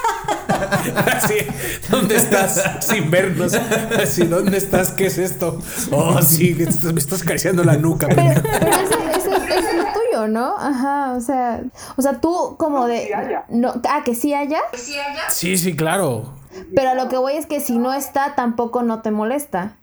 Así, 1.11 1.35
¿dónde 1.89 2.15
estás? 2.17 2.63
Sin 2.81 3.09
vernos. 3.11 3.53
Así, 4.01 4.25
¿dónde 4.25 4.57
estás? 4.57 4.91
¿Qué 4.91 5.07
es 5.07 5.17
esto? 5.17 5.59
Oh, 5.91 6.21
sí, 6.21 6.55
que 6.55 6.65
me 6.91 6.99
estás 6.99 7.21
acariciando 7.21 7.63
la 7.63 7.77
nuca. 7.77 8.07
Pero, 8.07 8.41
pero 8.41 8.71
ese, 8.77 8.93
ese- 9.17 9.35
ese 9.35 9.57
es 9.69 9.75
lo 9.75 9.83
tuyo, 9.93 10.27
¿no? 10.27 10.57
Ajá, 10.57 11.13
o 11.13 11.21
sea, 11.21 11.61
o 11.95 12.01
sea, 12.01 12.19
tú 12.19 12.55
como 12.57 12.87
de, 12.87 13.13
haya. 13.13 13.45
no, 13.49 13.73
ah, 13.89 14.01
que 14.03 14.15
sí 14.15 14.33
haya, 14.33 14.59
¿Sí 14.73 14.97
allá? 14.97 15.29
Sí, 15.29 15.57
sí, 15.57 15.75
claro. 15.75 16.33
pero 16.75 16.89
a 16.91 16.95
lo 16.95 17.07
que 17.09 17.17
voy 17.17 17.33
es 17.33 17.45
que 17.45 17.59
si 17.59 17.77
no 17.77 17.93
está, 17.93 18.35
tampoco 18.35 18.83
no 18.83 19.01
te 19.01 19.11
molesta. 19.11 19.77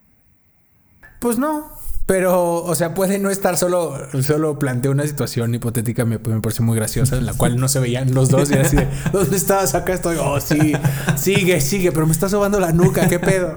Pues 1.20 1.38
no. 1.38 1.70
Pero, 2.06 2.62
o 2.62 2.74
sea, 2.74 2.92
puede 2.92 3.18
no 3.18 3.30
estar 3.30 3.56
solo, 3.56 3.96
solo 4.22 4.58
planteo 4.58 4.92
una 4.92 5.06
situación 5.06 5.54
hipotética, 5.54 6.04
me, 6.04 6.18
me 6.18 6.40
parece 6.42 6.62
muy 6.62 6.76
graciosa, 6.76 7.16
en 7.16 7.24
la 7.24 7.32
cual 7.32 7.56
no 7.56 7.66
se 7.66 7.80
veían 7.80 8.12
los 8.12 8.28
dos 8.28 8.50
y 8.50 8.54
era 8.54 8.62
así 8.62 8.76
de, 8.76 8.88
¿dónde 9.10 9.36
estabas? 9.36 9.74
Acá 9.74 9.94
estoy, 9.94 10.18
oh, 10.20 10.38
sí, 10.38 10.74
sigue, 11.16 11.62
sigue, 11.62 11.92
pero 11.92 12.06
me 12.06 12.12
está 12.12 12.28
sobando 12.28 12.60
la 12.60 12.72
nuca, 12.72 13.08
¿qué 13.08 13.18
pedo? 13.18 13.56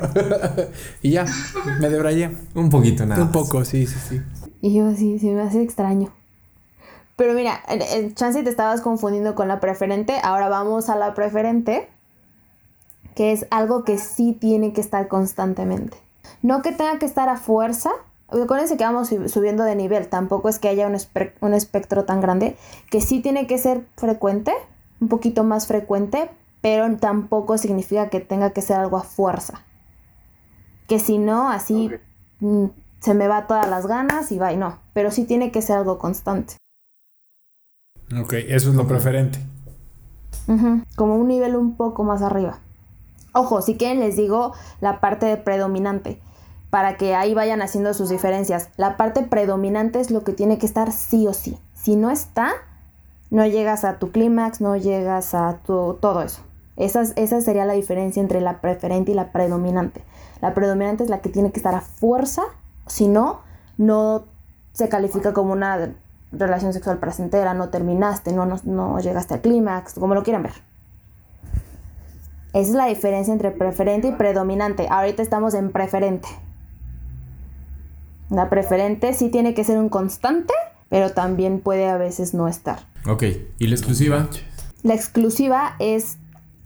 y 1.01 1.11
ya, 1.11 1.25
me 1.81 1.89
debrayé. 1.89 2.31
Un 2.55 2.69
poquito 2.69 3.05
nada. 3.05 3.21
Un 3.21 3.33
poco, 3.33 3.65
sí, 3.65 3.85
sí, 3.85 3.97
sí. 4.07 4.21
Y 4.61 4.75
yo 4.75 4.93
sí, 4.95 5.19
se 5.19 5.27
me 5.27 5.41
hace 5.41 5.61
extraño. 5.61 6.13
Pero 7.17 7.33
mira, 7.33 7.61
chance 8.13 8.43
te 8.43 8.49
estabas 8.49 8.79
confundiendo 8.79 9.35
con 9.35 9.47
la 9.47 9.59
preferente, 9.59 10.19
ahora 10.23 10.49
vamos 10.49 10.87
a 10.89 10.95
la 10.95 11.15
preferente, 11.15 11.89
que 13.15 13.33
es 13.33 13.47
algo 13.49 13.83
que 13.83 13.97
sí 13.97 14.37
tiene 14.39 14.71
que 14.71 14.81
estar 14.81 15.07
constantemente. 15.07 15.97
No 16.43 16.61
que 16.61 16.71
tenga 16.71 16.99
que 16.99 17.07
estar 17.07 17.27
a 17.27 17.37
fuerza. 17.37 17.89
Acuérdense 18.29 18.75
que 18.77 18.83
vamos 18.83 19.07
sub- 19.09 19.29
subiendo 19.29 19.63
de 19.63 19.75
nivel, 19.75 20.07
tampoco 20.09 20.49
es 20.49 20.59
que 20.59 20.67
haya 20.67 20.87
un, 20.87 20.93
espe- 20.95 21.33
un 21.41 21.53
espectro 21.53 22.03
tan 22.05 22.19
grande, 22.21 22.57
que 22.91 22.99
sí 23.01 23.21
tiene 23.21 23.47
que 23.47 23.57
ser 23.57 23.85
frecuente, 23.95 24.53
un 24.99 25.07
poquito 25.07 25.43
más 25.43 25.67
frecuente, 25.67 26.29
pero 26.61 26.93
tampoco 26.97 27.57
significa 27.57 28.09
que 28.09 28.19
tenga 28.19 28.49
que 28.51 28.61
ser 28.61 28.77
algo 28.77 28.97
a 28.97 29.03
fuerza. 29.03 29.63
Que 30.87 30.99
si 30.99 31.17
no, 31.17 31.49
así 31.49 31.89
mm, 32.39 32.65
se 32.99 33.13
me 33.13 33.27
va 33.27 33.47
todas 33.47 33.69
las 33.69 33.87
ganas 33.87 34.31
y 34.31 34.37
va 34.39 34.51
y 34.51 34.57
no, 34.57 34.79
pero 34.93 35.11
sí 35.11 35.23
tiene 35.23 35.51
que 35.51 35.61
ser 35.61 35.77
algo 35.77 35.97
constante. 35.97 36.55
Ok, 38.19 38.33
eso 38.33 38.69
es 38.69 38.75
lo 38.75 38.87
preferente. 38.87 39.39
Como 40.95 41.15
un 41.15 41.27
nivel 41.27 41.55
un 41.55 41.75
poco 41.75 42.03
más 42.03 42.21
arriba. 42.21 42.59
Ojo, 43.33 43.61
si 43.61 43.75
quieren 43.75 43.99
les 43.99 44.15
digo 44.15 44.53
la 44.79 44.99
parte 45.01 45.25
de 45.25 45.37
predominante, 45.37 46.21
para 46.69 46.97
que 46.97 47.15
ahí 47.15 47.33
vayan 47.33 47.61
haciendo 47.61 47.93
sus 47.93 48.09
diferencias. 48.09 48.69
La 48.77 48.97
parte 48.97 49.23
predominante 49.23 49.99
es 49.99 50.11
lo 50.11 50.23
que 50.23 50.33
tiene 50.33 50.57
que 50.57 50.65
estar 50.65 50.91
sí 50.91 51.27
o 51.27 51.33
sí. 51.33 51.57
Si 51.73 51.95
no 51.95 52.09
está, 52.11 52.51
no 53.29 53.45
llegas 53.45 53.85
a 53.85 53.99
tu 53.99 54.11
clímax, 54.11 54.59
no 54.61 54.75
llegas 54.75 55.33
a 55.33 55.57
tu, 55.65 55.95
todo 56.01 56.21
eso. 56.21 56.41
Esa, 56.75 57.01
es- 57.01 57.13
esa 57.15 57.41
sería 57.41 57.65
la 57.65 57.73
diferencia 57.73 58.21
entre 58.21 58.41
la 58.41 58.59
preferente 58.61 59.11
y 59.11 59.15
la 59.15 59.31
predominante. 59.31 60.03
La 60.41 60.53
predominante 60.53 61.03
es 61.03 61.09
la 61.09 61.19
que 61.21 61.29
tiene 61.29 61.51
que 61.51 61.57
estar 61.57 61.73
a 61.73 61.81
fuerza, 61.81 62.43
si 62.85 63.07
no, 63.07 63.39
no 63.77 64.25
se 64.73 64.87
califica 64.89 65.33
como 65.33 65.53
una 65.53 65.93
relación 66.31 66.73
sexual 66.73 66.99
placentera, 66.99 67.53
no 67.53 67.69
terminaste, 67.69 68.33
no, 68.33 68.45
no, 68.45 68.57
no 68.65 68.99
llegaste 68.99 69.33
al 69.35 69.41
clímax, 69.41 69.93
como 69.95 70.13
lo 70.13 70.23
quieran 70.23 70.43
ver. 70.43 70.53
Esa 72.53 72.69
es 72.69 72.75
la 72.75 72.85
diferencia 72.85 73.33
entre 73.33 73.51
preferente 73.51 74.07
y 74.09 74.11
predominante. 74.13 74.87
Ahorita 74.89 75.21
estamos 75.21 75.53
en 75.53 75.71
preferente. 75.71 76.27
La 78.29 78.49
preferente 78.49 79.13
sí 79.13 79.29
tiene 79.29 79.53
que 79.53 79.63
ser 79.63 79.77
un 79.77 79.89
constante, 79.89 80.53
pero 80.89 81.11
también 81.11 81.59
puede 81.59 81.87
a 81.87 81.97
veces 81.97 82.33
no 82.33 82.47
estar. 82.47 82.79
Ok, 83.07 83.23
¿y 83.59 83.67
la 83.67 83.75
exclusiva? 83.75 84.27
La 84.83 84.93
exclusiva 84.93 85.75
es 85.79 86.17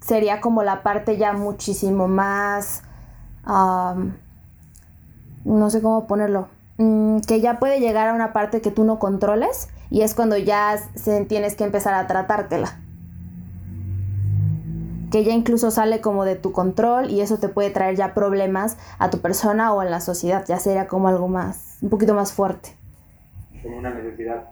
sería 0.01 0.41
como 0.41 0.63
la 0.63 0.83
parte 0.83 1.17
ya 1.17 1.33
muchísimo 1.33 2.07
más 2.07 2.83
no 5.43 5.69
sé 5.69 5.81
cómo 5.81 6.07
ponerlo 6.07 6.47
mm, 6.77 7.19
que 7.21 7.41
ya 7.41 7.59
puede 7.59 7.79
llegar 7.79 8.09
a 8.09 8.13
una 8.13 8.33
parte 8.33 8.61
que 8.61 8.71
tú 8.71 8.83
no 8.83 8.99
controles 8.99 9.69
y 9.89 10.01
es 10.01 10.13
cuando 10.15 10.37
ya 10.37 10.77
se, 10.95 11.25
tienes 11.25 11.55
que 11.55 11.63
empezar 11.63 11.93
a 11.93 12.07
tratártela 12.07 12.79
que 15.11 15.23
ya 15.23 15.33
incluso 15.33 15.69
sale 15.69 16.01
como 16.01 16.25
de 16.25 16.35
tu 16.35 16.51
control 16.51 17.09
y 17.11 17.21
eso 17.21 17.37
te 17.37 17.49
puede 17.49 17.69
traer 17.69 17.95
ya 17.95 18.13
problemas 18.13 18.77
a 18.97 19.09
tu 19.09 19.19
persona 19.19 19.73
o 19.73 19.83
en 19.83 19.91
la 19.91 20.01
sociedad 20.01 20.45
ya 20.47 20.57
sería 20.57 20.87
como 20.87 21.09
algo 21.09 21.27
más 21.27 21.77
un 21.81 21.89
poquito 21.89 22.13
más 22.13 22.31
fuerte 22.31 22.75
Como 23.61 23.77
una 23.77 23.91
necesidad. 23.91 24.45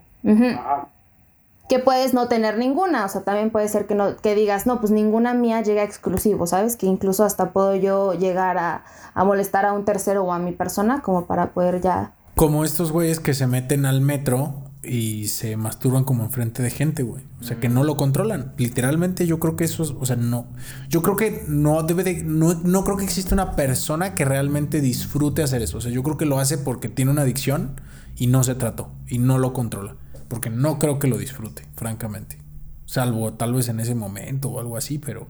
Que 1.70 1.78
puedes 1.78 2.16
no 2.16 2.28
tener 2.28 2.58
ninguna, 2.58 3.06
o 3.06 3.10
sea, 3.10 3.22
también 3.22 3.52
puede 3.52 3.68
ser 3.68 3.86
que 3.86 3.94
no 3.94 4.18
que 4.18 4.34
digas, 4.34 4.66
no, 4.66 4.80
pues 4.80 4.92
ninguna 4.92 5.36
mía 5.36 5.62
llega 5.62 5.84
exclusivo, 5.84 6.48
¿sabes? 6.48 6.76
Que 6.76 6.88
incluso 6.88 7.24
hasta 7.24 7.52
puedo 7.52 7.76
yo 7.76 8.14
llegar 8.14 8.58
a, 8.58 8.84
a 9.14 9.24
molestar 9.24 9.66
a 9.66 9.74
un 9.74 9.86
tercero 9.86 10.24
o 10.24 10.34
a 10.34 10.40
mi 10.40 10.52
persona 10.52 11.02
como 11.04 11.26
para 11.26 11.52
poder 11.52 11.80
ya 11.80 12.14
Como 12.36 12.66
estos 12.66 12.92
güeyes 12.92 13.20
que 13.20 13.36
se 13.36 13.46
meten 13.46 13.86
al 13.86 14.02
metro 14.02 14.69
y 14.82 15.28
se 15.28 15.58
masturban 15.58 16.06
como 16.06 16.24
enfrente 16.24 16.64
de 16.64 16.70
gente, 16.70 17.04
güey. 17.04 17.24
O 17.42 17.44
sea, 17.44 17.60
que 17.60 17.68
no 17.68 17.84
lo 17.84 17.98
controlan. 17.98 18.54
Literalmente 18.58 19.28
yo 19.28 19.40
creo 19.40 19.56
que 19.56 19.66
eso 19.66 19.84
es, 19.84 19.92
o 19.92 20.06
sea, 20.06 20.16
no. 20.16 20.48
Yo 20.88 21.02
creo 21.02 21.18
que 21.18 21.44
no 21.48 21.84
debe 21.84 22.04
de, 22.04 22.24
no, 22.24 22.54
no 22.54 22.84
creo 22.84 22.98
que 22.98 23.04
exista 23.04 23.36
una 23.36 23.56
persona 23.56 24.16
que 24.16 24.24
realmente 24.24 24.80
disfrute 24.80 25.44
hacer 25.44 25.62
eso. 25.62 25.80
O 25.80 25.82
sea, 25.82 25.92
yo 25.92 26.02
creo 26.04 26.18
que 26.18 26.26
lo 26.26 26.40
hace 26.40 26.58
porque 26.58 26.88
tiene 26.88 27.12
una 27.12 27.24
adicción 27.24 27.82
y 28.16 28.28
no 28.28 28.44
se 28.44 28.56
trató 28.56 28.92
y 29.08 29.18
no 29.18 29.38
lo 29.38 29.52
controla. 29.52 29.96
Porque 30.30 30.50
no 30.50 30.80
creo 30.80 31.00
que 31.00 31.08
lo 31.08 31.18
disfrute, 31.18 31.68
francamente. 31.76 32.38
Salvo 32.86 33.34
tal 33.34 33.54
vez 33.54 33.68
en 33.68 33.80
ese 33.80 33.96
momento 33.96 34.50
o 34.50 34.60
algo 34.60 34.78
así, 34.78 34.98
pero... 34.98 35.28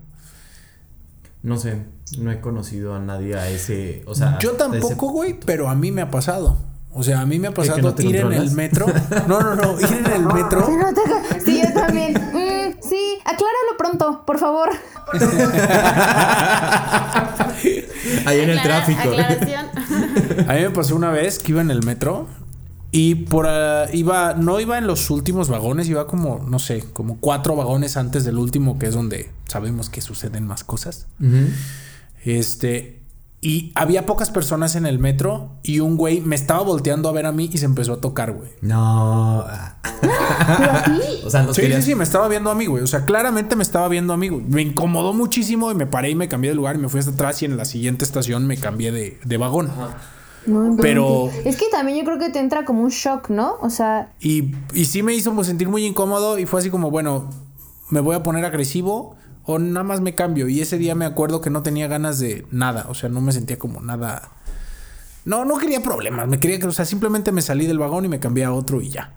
No 1.42 1.58
sé, 1.58 1.86
no 2.18 2.32
he 2.32 2.42
conocido 2.42 2.94
a 2.94 3.00
nadie 3.00 3.36
a 3.36 3.50
ese, 3.50 4.04
o 4.06 4.14
sea... 4.14 4.38
Yo 4.40 4.54
tampoco, 4.54 5.10
güey, 5.10 5.40
pero 5.40 5.70
a 5.70 5.76
mí 5.76 5.90
me 5.90 6.02
ha 6.02 6.12
pasado. 6.12 6.58
O 6.92 7.04
sea, 7.04 7.22
a 7.22 7.26
mí 7.26 7.38
me 7.40 7.48
ha 7.50 7.54
pasado 7.54 7.78
no 7.96 8.02
ir 8.02 8.16
en 8.16 8.34
el 8.34 8.52
metro. 8.52 8.86
No, 9.28 9.40
no, 9.42 9.56
no, 9.56 9.80
ir 9.80 9.86
en 10.06 10.12
el 10.12 10.26
metro. 10.34 10.68
No 10.70 10.94
te- 10.94 11.42
Sí, 11.46 11.62
yo 11.64 11.72
también. 11.74 12.14
Mm, 12.14 12.74
sí, 12.82 13.20
acláralo 13.26 13.78
pronto, 13.78 14.24
por 14.26 14.40
favor. 14.40 14.70
Ahí 18.26 18.40
en 18.40 18.50
el 18.50 18.60
Aclara- 18.60 18.86
tráfico. 18.86 19.02
Aclaración. 19.10 19.66
A 20.48 20.54
mí 20.54 20.62
me 20.62 20.70
pasó 20.72 20.96
una 20.96 21.12
vez 21.12 21.40
que 21.40 21.52
iba 21.52 21.62
en 21.62 21.72
el 21.72 21.84
metro 21.84 22.28
y 22.92 23.16
por 23.16 23.46
ah, 23.48 23.86
iba 23.94 24.34
no 24.34 24.60
iba 24.60 24.78
en 24.78 24.88
los 24.88 25.10
últimos 25.10 25.50
vagones, 25.50 25.88
iba 25.90 26.08
como 26.08 26.40
no 26.48 26.60
sé, 26.60 26.84
como 26.94 27.18
cuatro 27.20 27.56
vagones 27.56 27.98
antes 27.98 28.24
del 28.26 28.38
último, 28.38 28.80
que 28.80 28.88
es 28.88 28.94
donde 28.94 29.30
sabemos 29.48 29.90
que 29.90 30.02
suceden 30.02 30.46
más 30.48 30.64
cosas. 30.64 31.08
Ujú. 31.20 31.50
Este 32.26 32.99
y 33.42 33.72
había 33.76 34.06
pocas 34.06 34.30
personas 34.32 34.76
en 34.76 34.86
el 34.86 35.00
metro 35.00 35.52
y 35.64 35.80
un 35.80 35.96
güey 35.96 36.20
me 36.20 36.36
estaba 36.36 36.62
volteando 36.62 37.08
a 37.08 37.14
ver 37.14 37.26
a 37.26 37.32
mí 37.32 37.50
y 37.54 37.58
se 37.58 37.66
empezó 37.66 37.94
a 37.94 38.02
tocar, 38.02 38.34
güey. 38.34 38.50
No. 38.62 39.46
¿Pero 40.02 40.72
a 40.72 40.84
ti? 40.84 40.92
O 41.26 41.30
sea, 41.30 41.54
Sí, 41.54 41.62
querías... 41.62 41.84
sí, 41.86 41.92
sí, 41.92 41.96
me 41.96 42.04
estaba 42.04 42.28
viendo 42.28 42.52
a 42.52 42.56
mí, 42.56 42.66
güey. 42.66 42.84
O 42.84 42.88
sea, 42.88 43.06
claramente 43.06 43.56
me 43.56 43.64
estaba 43.64 43.88
viendo 43.88 44.12
a 44.14 44.18
mí, 44.18 44.28
güey. 44.30 44.44
Me 44.44 44.62
incomodó 44.62 45.14
muchísimo 45.14 45.72
y 45.72 45.76
me 45.76 45.86
paré 45.88 46.10
y 46.10 46.16
me 46.16 46.28
cambié 46.28 46.52
de 46.52 46.56
lugar 46.56 46.76
y 46.76 46.80
me 46.80 46.90
fui 46.90 47.00
hasta 47.00 47.12
atrás 47.12 47.42
y 47.42 47.46
en 47.46 47.56
la 47.56 47.66
siguiente 47.66 48.04
estación 48.04 48.46
me 48.46 48.58
cambié 48.58 48.92
de, 48.92 49.20
de 49.24 49.38
vagón. 49.38 49.70
No 50.46 50.60
inventes. 50.66 50.82
Pero- 50.86 51.30
Es 51.46 51.56
que 51.58 51.66
también 51.72 52.00
yo 52.00 52.06
creo 52.06 52.18
que 52.20 52.30
te 52.30 52.40
entra 52.40 52.66
como 52.66 52.82
un 52.84 52.90
shock, 52.90 53.30
¿no? 53.30 53.56
O 53.62 53.70
sea, 53.70 54.12
Y, 54.20 54.54
y 54.74 54.86
sí 54.86 55.02
me 55.04 55.14
hizo 55.14 55.42
sentir 55.44 55.70
muy 55.70 55.86
incómodo 55.86 56.40
y 56.40 56.46
fue 56.46 56.60
así 56.60 56.70
como, 56.70 56.92
bueno, 56.92 57.30
me 57.90 58.00
voy 58.02 58.16
a 58.16 58.24
poner 58.24 58.44
agresivo 58.46 59.16
o 59.44 59.60
nada 59.60 59.84
más 59.84 60.02
me 60.02 60.16
cambio. 60.16 60.48
Y 60.48 60.62
ese 60.62 60.78
día 60.78 60.96
me 60.96 61.06
acuerdo 61.06 61.42
que 61.42 61.50
no 61.50 61.64
tenía 61.64 61.88
ganas 61.88 62.20
de 62.20 62.46
nada, 62.52 62.86
o 62.90 62.94
sea, 62.94 63.10
no 63.10 63.22
me 63.22 63.32
sentía 63.32 63.58
como 63.58 63.82
nada... 63.82 64.32
No, 65.26 65.46
no 65.46 65.58
quería 65.58 65.82
problemas, 65.82 66.28
me 66.28 66.40
quería 66.40 66.60
que, 66.60 66.68
o 66.68 66.72
sea, 66.72 66.86
simplemente 66.86 67.32
me 67.32 67.42
salí 67.42 67.68
del 67.68 67.78
vagón 67.78 68.06
y 68.06 68.08
me 68.08 68.20
cambié 68.20 68.46
a 68.46 68.54
otro 68.54 68.82
y 68.82 68.90
ya. 68.90 69.14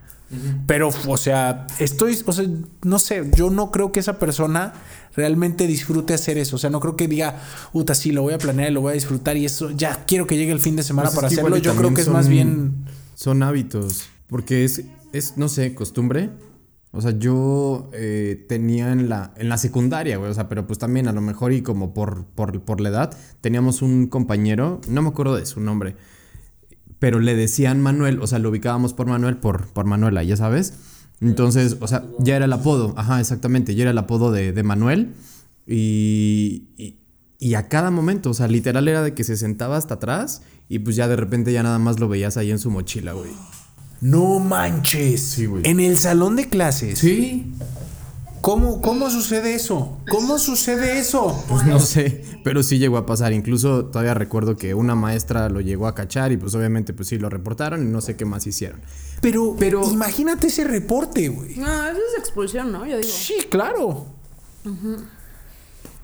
Pero, 0.67 0.91
o 1.09 1.17
sea, 1.17 1.67
estoy, 1.79 2.19
o 2.25 2.33
sea, 2.33 2.47
no 2.83 2.99
sé, 2.99 3.31
yo 3.37 3.51
no 3.51 3.71
creo 3.71 3.93
que 3.93 4.01
esa 4.01 4.19
persona 4.19 4.73
realmente 5.15 5.67
disfrute 5.67 6.15
hacer 6.15 6.39
eso. 6.39 6.57
O 6.57 6.59
sea, 6.59 6.71
no 6.71 6.81
creo 6.81 6.97
que 6.97 7.07
diga, 7.07 7.41
puta, 7.73 7.95
sí, 7.95 8.13
lo 8.13 8.23
voy 8.23 8.33
a 8.33 8.39
planear 8.39 8.71
y 8.71 8.75
lo 8.75 8.81
voy 8.81 8.93
a 8.93 8.95
disfrutar 8.95 9.37
y 9.37 9.45
eso, 9.45 9.71
ya 9.71 10.05
quiero 10.07 10.27
que 10.27 10.37
llegue 10.37 10.53
el 10.53 10.61
fin 10.61 10.75
de 10.75 10.83
semana 10.83 11.09
Pues 11.09 11.15
es 11.15 11.17
para 11.17 11.27
hacerlo. 11.29 11.57
Yo 11.59 11.75
creo 11.75 11.93
que 11.93 12.01
es 12.01 12.09
más 12.09 12.29
bien... 12.29 12.87
Son 13.15 13.43
hábitos, 13.43 14.09
porque 14.27 14.65
es, 14.65 14.85
es 15.13 15.37
no 15.37 15.49
sé, 15.49 15.75
costumbre. 15.75 16.31
O 16.95 17.01
sea, 17.01 17.13
yo 17.19 17.91
eh, 17.95 18.45
tenía 18.49 18.93
en 18.93 19.09
la, 19.09 19.33
en 19.37 19.49
la 19.49 19.57
secundaria, 19.57 20.19
güey, 20.19 20.31
o 20.31 20.35
sea, 20.35 20.49
pero 20.51 20.67
pues 20.67 20.79
también 20.79 21.09
a 21.09 21.13
lo 21.13 21.23
mejor 21.23 21.53
y 21.53 21.63
como 21.63 21.95
por, 21.95 22.27
por, 22.27 22.61
por 22.63 22.83
la 22.83 22.91
edad, 22.91 23.17
teníamos 23.41 23.81
un 23.81 24.09
compañero, 24.09 24.81
no 24.89 25.01
me 25.01 25.09
acuerdo 25.09 25.37
de 25.37 25.47
su 25.47 25.61
nombre, 25.61 25.97
pero 26.99 27.19
le 27.19 27.35
decían 27.35 27.81
Manuel, 27.81 28.21
o 28.21 28.27
sea, 28.27 28.39
lo 28.39 28.51
ubicábamos 28.51 28.93
por 28.93 29.07
Manuel, 29.07 29.39
por, 29.39 29.69
por 29.69 29.87
Manuela, 29.87 30.23
ya 30.23 30.37
sabes. 30.37 30.75
Entonces, 31.23 31.79
o 31.81 31.89
sea, 31.89 32.05
ya 32.19 32.37
era 32.37 32.45
el 32.45 32.53
apodo, 32.53 32.93
ajá, 32.99 33.21
exactamente, 33.21 33.75
ya 33.75 33.85
era 33.85 33.93
el 33.93 33.99
apodo 33.99 34.31
de, 34.31 34.53
de 34.53 34.63
Manuel. 34.63 35.15
Y, 35.67 36.69
y, 36.77 36.99
y 37.39 37.55
a 37.55 37.69
cada 37.69 37.91
momento, 37.91 38.31
o 38.31 38.35
sea, 38.35 38.49
literal 38.49 38.87
era 38.87 39.03
de 39.03 39.15
que 39.15 39.25
se 39.25 39.37
sentaba 39.37 39.79
hasta 39.79 39.95
atrás 39.95 40.43
y 40.69 40.81
pues 40.81 40.95
ya 40.95 41.09
de 41.09 41.17
repente 41.17 41.53
ya 41.53 41.63
nada 41.63 41.79
más 41.79 41.99
lo 41.99 42.09
veías 42.09 42.37
ahí 42.37 42.51
en 42.51 42.59
su 42.59 42.71
mochila, 42.71 43.15
güey. 43.15 43.31
No 44.03 44.39
manches. 44.41 45.23
Sí, 45.23 45.47
güey. 45.47 45.63
En 45.67 45.81
el 45.81 45.97
salón 45.97 46.37
de 46.37 46.49
clases. 46.51 46.99
Sí. 46.99 47.53
¿Cómo, 48.43 48.83
¿Cómo 48.83 49.09
sucede 49.09 49.55
eso? 49.55 49.99
¿Cómo 50.11 50.37
sucede 50.37 50.99
eso? 50.99 51.45
Pues 51.49 51.65
no 51.65 51.79
sé, 51.79 52.25
pero 52.43 52.65
sí 52.65 52.79
llegó 52.79 52.97
a 52.97 53.07
pasar. 53.07 53.33
Incluso 53.33 53.85
todavía 53.85 54.15
recuerdo 54.15 54.57
que 54.57 54.75
una 54.75 54.97
maestra 54.97 55.49
lo 55.49 55.61
llegó 55.61 55.87
a 55.87 55.95
cachar 55.95 56.33
y 56.33 56.37
pues 56.37 56.53
obviamente 56.57 56.93
pues 56.93 57.09
sí 57.09 57.19
lo 57.19 57.31
reportaron 57.31 57.87
y 57.87 57.89
no 57.89 58.01
sé 58.01 58.17
qué 58.17 58.25
más 58.25 58.45
hicieron. 58.49 58.81
Pero, 59.21 59.55
Pero- 59.57 59.89
imagínate 59.89 60.49
ese 60.49 60.65
reporte, 60.65 61.29
güey. 61.29 61.55
No, 61.57 61.67
eso 61.87 62.01
es 62.13 62.19
expulsión, 62.19 62.73
¿no? 62.73 62.85
Yo 62.85 62.97
digo. 62.97 63.09
Sí, 63.09 63.35
claro. 63.49 64.07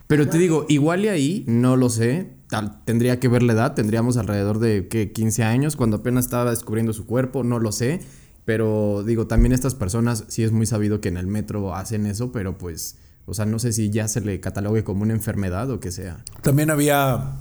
Pero 0.06 0.28
te 0.28 0.38
digo, 0.38 0.64
igual 0.68 1.04
y 1.04 1.08
ahí, 1.08 1.44
no 1.48 1.76
lo 1.76 1.90
sé, 1.90 2.30
tal, 2.48 2.84
tendría 2.84 3.20
que 3.20 3.28
ver 3.28 3.42
la 3.42 3.52
edad, 3.52 3.74
tendríamos 3.74 4.16
alrededor 4.16 4.58
de 4.58 4.88
¿qué? 4.88 5.12
15 5.12 5.44
años, 5.44 5.76
cuando 5.76 5.98
apenas 5.98 6.24
estaba 6.24 6.50
descubriendo 6.50 6.92
su 6.92 7.06
cuerpo, 7.06 7.44
no 7.44 7.58
lo 7.58 7.72
sé. 7.72 8.00
Pero 8.44 9.02
digo, 9.04 9.26
también 9.26 9.52
estas 9.52 9.74
personas, 9.74 10.24
sí 10.28 10.42
es 10.42 10.52
muy 10.52 10.64
sabido 10.64 11.02
que 11.02 11.08
en 11.08 11.18
el 11.18 11.26
metro 11.26 11.74
hacen 11.74 12.06
eso, 12.06 12.32
pero 12.32 12.56
pues, 12.56 12.96
o 13.26 13.34
sea, 13.34 13.44
no 13.44 13.58
sé 13.58 13.74
si 13.74 13.90
ya 13.90 14.08
se 14.08 14.22
le 14.22 14.40
catalogue 14.40 14.84
como 14.84 15.02
una 15.02 15.12
enfermedad 15.12 15.70
o 15.70 15.80
que 15.80 15.92
sea. 15.92 16.24
También 16.40 16.70
había. 16.70 17.32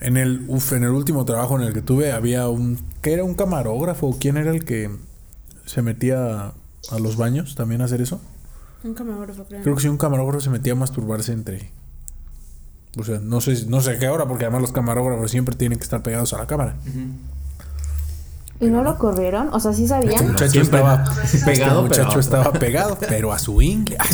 En 0.00 0.16
el, 0.16 0.46
uf, 0.48 0.72
en 0.72 0.84
el 0.84 0.92
último 0.92 1.26
trabajo 1.26 1.60
en 1.60 1.66
el 1.66 1.74
que 1.74 1.82
tuve, 1.82 2.12
había 2.12 2.48
un. 2.48 2.78
¿Qué 3.02 3.12
era? 3.12 3.22
¿Un 3.22 3.34
camarógrafo? 3.34 4.16
¿Quién 4.18 4.38
era 4.38 4.50
el 4.50 4.64
que 4.64 4.90
se 5.66 5.82
metía 5.82 6.54
a 6.90 6.98
los 6.98 7.18
baños 7.18 7.54
también 7.54 7.82
a 7.82 7.84
hacer 7.84 8.00
eso? 8.00 8.22
Un 8.82 8.94
camarógrafo, 8.94 9.44
creo. 9.44 9.62
Creo 9.62 9.74
que 9.74 9.82
sí, 9.82 9.88
un 9.88 9.98
camarógrafo 9.98 10.40
se 10.40 10.48
metía 10.48 10.72
a 10.72 10.76
masturbarse 10.76 11.32
entre. 11.32 11.70
O 12.98 13.04
sea, 13.04 13.18
no 13.20 13.40
sé, 13.40 13.66
no 13.66 13.80
sé 13.80 13.92
a 13.92 13.98
qué 13.98 14.08
hora, 14.08 14.26
porque 14.26 14.44
además 14.44 14.62
los 14.62 14.72
camarógrafos 14.72 15.30
siempre 15.30 15.54
tienen 15.56 15.78
que 15.78 15.84
estar 15.84 16.02
pegados 16.02 16.32
a 16.32 16.38
la 16.38 16.46
cámara. 16.46 16.74
¿y 18.62 18.66
no 18.66 18.82
lo 18.82 18.98
corrieron? 18.98 19.48
O 19.54 19.60
sea, 19.60 19.72
¿sí 19.72 19.86
sabían? 19.88 20.12
Este 20.12 20.32
muchacho 20.32 20.60
estaba 20.60 21.04
pegado, 21.46 21.82
este 21.84 21.88
muchacho 21.88 22.08
pero- 22.08 22.20
estaba 22.20 22.52
pegado, 22.58 22.98
pero 23.08 23.32
a 23.32 23.38
su 23.38 23.62
ingle. 23.62 23.96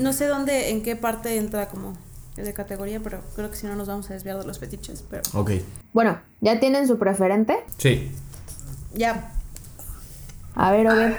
No 0.00 0.12
sé 0.12 0.26
dónde, 0.26 0.70
en 0.70 0.82
qué 0.82 0.94
parte 0.96 1.36
entra 1.38 1.68
como 1.68 1.94
de 2.36 2.54
categoría, 2.54 3.00
pero 3.02 3.20
creo 3.34 3.50
que 3.50 3.56
si 3.56 3.66
no 3.66 3.74
nos 3.74 3.88
vamos 3.88 4.08
a 4.10 4.14
desviar 4.14 4.38
de 4.38 4.44
los 4.46 4.58
fetiches. 4.58 5.02
Pero 5.10 5.22
Ok. 5.34 5.50
Bueno, 5.92 6.18
¿ya 6.40 6.60
tienen 6.60 6.86
su 6.86 6.98
preferente? 6.98 7.56
Sí. 7.78 8.10
ya, 8.94 9.32
A 10.54 10.70
ver, 10.70 10.86
a 10.86 10.94
ver. 10.94 11.16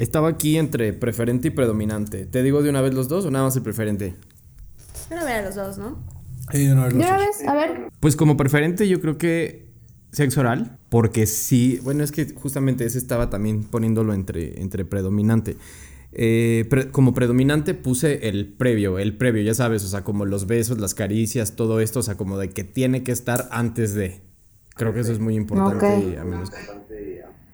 Estaba 0.00 0.28
aquí 0.28 0.56
entre 0.56 0.92
preferente 0.92 1.48
y 1.48 1.50
predominante. 1.50 2.26
¿Te 2.26 2.42
digo 2.42 2.62
de 2.62 2.70
una 2.70 2.80
vez 2.80 2.94
los 2.94 3.08
dos 3.08 3.24
o 3.26 3.30
nada 3.30 3.44
más 3.44 3.56
el 3.56 3.62
preferente? 3.62 4.14
pero 5.08 5.22
a 5.22 5.24
ver 5.24 5.34
a 5.36 5.42
los 5.46 5.54
dos, 5.56 5.76
¿no? 5.78 5.98
Y 6.52 6.66
de 6.66 6.72
una 6.72 6.84
vez 6.84 6.94
¿De 6.94 6.98
los 7.00 7.08
una 7.08 7.18
dos. 7.18 7.26
vez? 7.38 7.48
A 7.48 7.54
ver. 7.54 7.88
Pues 8.00 8.16
como 8.16 8.36
preferente 8.36 8.88
yo 8.88 9.00
creo 9.00 9.18
que 9.18 9.68
sexo 10.12 10.40
oral, 10.40 10.78
porque 10.88 11.26
sí, 11.26 11.78
bueno, 11.82 12.02
es 12.04 12.12
que 12.12 12.32
justamente 12.34 12.84
ese 12.84 12.98
estaba 12.98 13.28
también 13.30 13.62
poniéndolo 13.64 14.14
entre, 14.14 14.60
entre 14.60 14.84
predominante. 14.84 15.56
Eh, 16.12 16.66
pre- 16.70 16.90
como 16.90 17.12
predominante 17.14 17.74
puse 17.74 18.28
el 18.28 18.52
previo, 18.52 18.98
el 18.98 19.16
previo, 19.16 19.42
ya 19.42 19.54
sabes, 19.54 19.84
o 19.84 19.88
sea, 19.88 20.02
como 20.02 20.24
los 20.26 20.46
besos, 20.46 20.78
las 20.80 20.94
caricias, 20.94 21.54
todo 21.56 21.80
esto, 21.80 22.00
o 22.00 22.02
sea, 22.02 22.16
como 22.16 22.38
de 22.38 22.50
que 22.50 22.64
tiene 22.64 23.02
que 23.04 23.12
estar 23.12 23.48
antes 23.52 23.94
de. 23.94 24.20
Creo 24.76 24.92
que 24.94 25.00
eso 25.00 25.12
es 25.12 25.18
muy 25.20 25.36
importante. 25.36 25.86
Ok. 25.86 26.18
a 26.18 26.24
menos- 26.24 26.50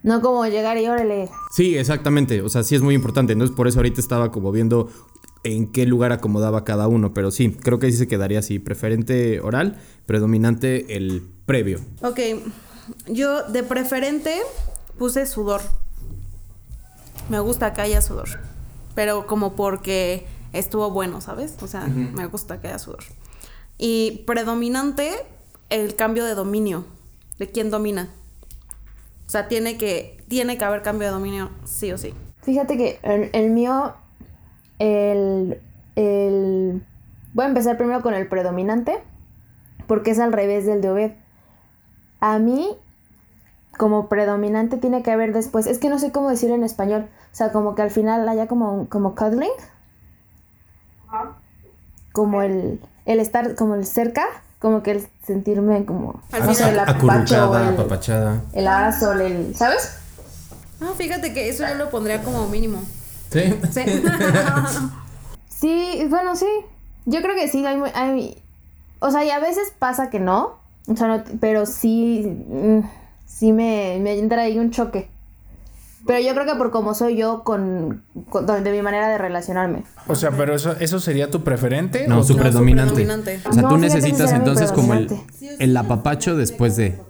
No 0.07 0.23
como 0.23 0.47
llegar 0.47 0.79
y 0.79 0.87
órale. 0.87 1.29
Sí, 1.51 1.77
exactamente, 1.77 2.41
o 2.41 2.49
sea, 2.49 2.63
sí 2.63 2.77
es 2.77 2.81
muy 2.81 2.95
importante, 2.95 3.33
entonces 3.33 3.57
por 3.57 3.67
eso 3.67 3.81
ahorita 3.81 4.01
estaba 4.01 4.31
como 4.31 4.53
viendo 4.53 4.89
en 5.43 5.67
qué 5.73 5.85
lugar 5.85 6.13
acomodaba 6.13 6.63
cada 6.63 6.87
uno, 6.87 7.13
pero 7.13 7.33
sí, 7.33 7.51
creo 7.51 7.81
que 7.81 7.91
sí 7.91 7.99
se 7.99 8.07
quedaría 8.07 8.39
así, 8.39 8.61
preferente 8.61 9.41
oral, 9.41 9.81
predominante 10.07 10.97
el 10.97 11.29
previo. 11.45 11.81
Ok, 12.03 12.21
yo 13.09 13.43
de 13.49 13.65
preferente 13.65 14.37
puse 14.97 15.27
sudor. 15.27 15.61
Me 17.29 17.41
gusta 17.41 17.73
que 17.75 17.81
haya 17.81 18.01
sudor. 18.01 18.29
Pero 18.95 19.27
como 19.27 19.57
porque 19.57 20.25
estuvo 20.53 20.89
bueno, 20.91 21.21
¿sabes? 21.21 21.57
O 21.63 21.67
sea, 21.67 21.89
me 21.89 22.27
gusta 22.27 22.61
que 22.61 22.69
haya 22.69 22.79
sudor. 22.79 23.03
Y 23.77 24.23
predominante, 24.25 25.13
el 25.69 25.97
cambio 25.97 26.25
de 26.25 26.37
dominio. 26.37 26.85
De 27.41 27.51
quién 27.51 27.71
domina. 27.71 28.09
O 29.27 29.29
sea, 29.29 29.49
tiene 29.49 29.77
que, 29.77 30.23
tiene 30.29 30.57
que 30.57 30.65
haber 30.65 30.83
cambio 30.83 31.09
de 31.09 31.15
dominio, 31.15 31.51
sí 31.65 31.91
o 31.93 31.99
sí. 31.99 32.15
Fíjate 32.43 32.77
que 32.77 33.01
el, 33.03 33.31
el 33.33 33.51
mío, 33.51 33.95
el, 34.79 35.61
el... 35.97 36.87
Voy 37.35 37.45
a 37.45 37.49
empezar 37.49 37.77
primero 37.77 38.03
con 38.03 38.15
el 38.15 38.29
predominante, 38.29 39.03
porque 39.89 40.13
es 40.13 40.21
al 40.21 40.33
revés 40.33 40.65
del 40.65 40.81
de 40.81 40.91
Obed. 40.91 41.13
A 42.21 42.39
mí, 42.39 42.77
como 43.77 44.09
predominante, 44.09 44.77
tiene 44.77 45.03
que 45.03 45.11
haber 45.11 45.33
después, 45.33 45.67
es 45.67 45.79
que 45.79 45.89
no 45.89 45.99
sé 45.99 46.13
cómo 46.13 46.31
decirlo 46.31 46.55
en 46.55 46.63
español, 46.63 47.09
o 47.33 47.35
sea, 47.35 47.53
como 47.53 47.75
que 47.75 47.83
al 47.83 47.91
final 47.91 48.29
haya 48.29 48.47
como, 48.47 48.89
como 48.89 49.15
cuddling, 49.15 49.51
como 52.13 52.43
el, 52.43 52.81
el 53.05 53.21
estar, 53.21 53.55
como 53.57 53.75
el 53.75 53.85
cerca, 53.85 54.25
como 54.59 54.83
que 54.83 54.93
el 54.93 55.09
sentirme 55.27 55.85
como, 55.85 56.23
no 56.33 56.55
sé, 56.55 56.69
el 56.71 56.79
apapacho, 56.79 57.57
el, 57.57 57.69
apapachada. 57.75 58.43
el 58.53 58.67
abrazo, 58.67 59.13
el, 59.13 59.55
¿sabes? 59.55 59.97
No, 60.81 60.95
fíjate 60.95 61.33
que 61.33 61.49
eso 61.49 61.67
yo 61.67 61.75
lo 61.75 61.91
pondría 61.91 62.23
como 62.23 62.47
mínimo. 62.49 62.79
Sí. 63.31 63.55
Sí. 63.73 63.81
Sí, 65.49 66.07
bueno, 66.11 66.37
sí. 66.37 66.47
Yo 67.07 67.23
creo 67.23 67.35
que 67.35 67.49
sí, 67.49 67.65
hay, 67.65 67.81
hay- 67.95 68.43
o 68.99 69.11
sea, 69.11 69.25
y 69.25 69.31
a 69.31 69.39
veces 69.39 69.73
pasa 69.79 70.11
que 70.11 70.21
no, 70.21 70.59
o 70.87 70.97
sea, 70.97 71.09
no- 71.09 71.25
pero 71.41 71.65
sí, 71.67 72.25
mm, 72.49 72.81
sí 73.27 73.53
me, 73.53 73.99
me 74.01 74.19
entra 74.19 74.43
ahí 74.43 74.59
un 74.59 74.71
choque. 74.71 75.09
Pero 76.07 76.21
yo 76.21 76.33
creo 76.35 76.47
que 76.47 76.55
por 76.55 76.71
como 76.71 76.95
soy 76.95 77.17
yo 77.17 77.43
con, 77.43 78.05
con- 78.29 78.47
de 78.47 78.71
mi 78.73 78.81
manera 78.83 79.09
de 79.09 79.19
relacionarme. 79.19 79.85
O 80.07 80.15
sea, 80.15 80.31
pero 80.31 80.55
eso, 80.55 80.77
eso 80.79 81.01
sería 81.01 81.31
tu 81.31 81.43
preferente. 81.43 82.07
No, 82.07 82.21
o 82.21 82.23
su 82.23 82.35
No, 82.35 82.43
predominante. 82.43 82.91
su 82.91 82.95
predominante. 82.95 83.41
O 83.49 83.53
sea, 83.53 83.63
No, 83.63 83.69
tú 83.71 83.77
necesitas 83.79 84.33
entonces 84.33 84.71
como 84.73 84.95
el, 84.95 85.09
el 85.59 85.77
apapacho 85.77 86.37
después 86.37 86.77
de. 86.77 87.01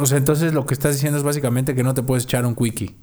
O 0.00 0.06
sea, 0.06 0.18
entonces 0.18 0.52
lo 0.54 0.64
que 0.66 0.74
estás 0.74 0.94
diciendo 0.94 1.18
es 1.18 1.24
básicamente 1.24 1.74
que 1.74 1.82
no 1.82 1.92
te 1.94 2.02
puedes 2.04 2.24
echar 2.24 2.46
un 2.46 2.54
quickie. 2.54 2.96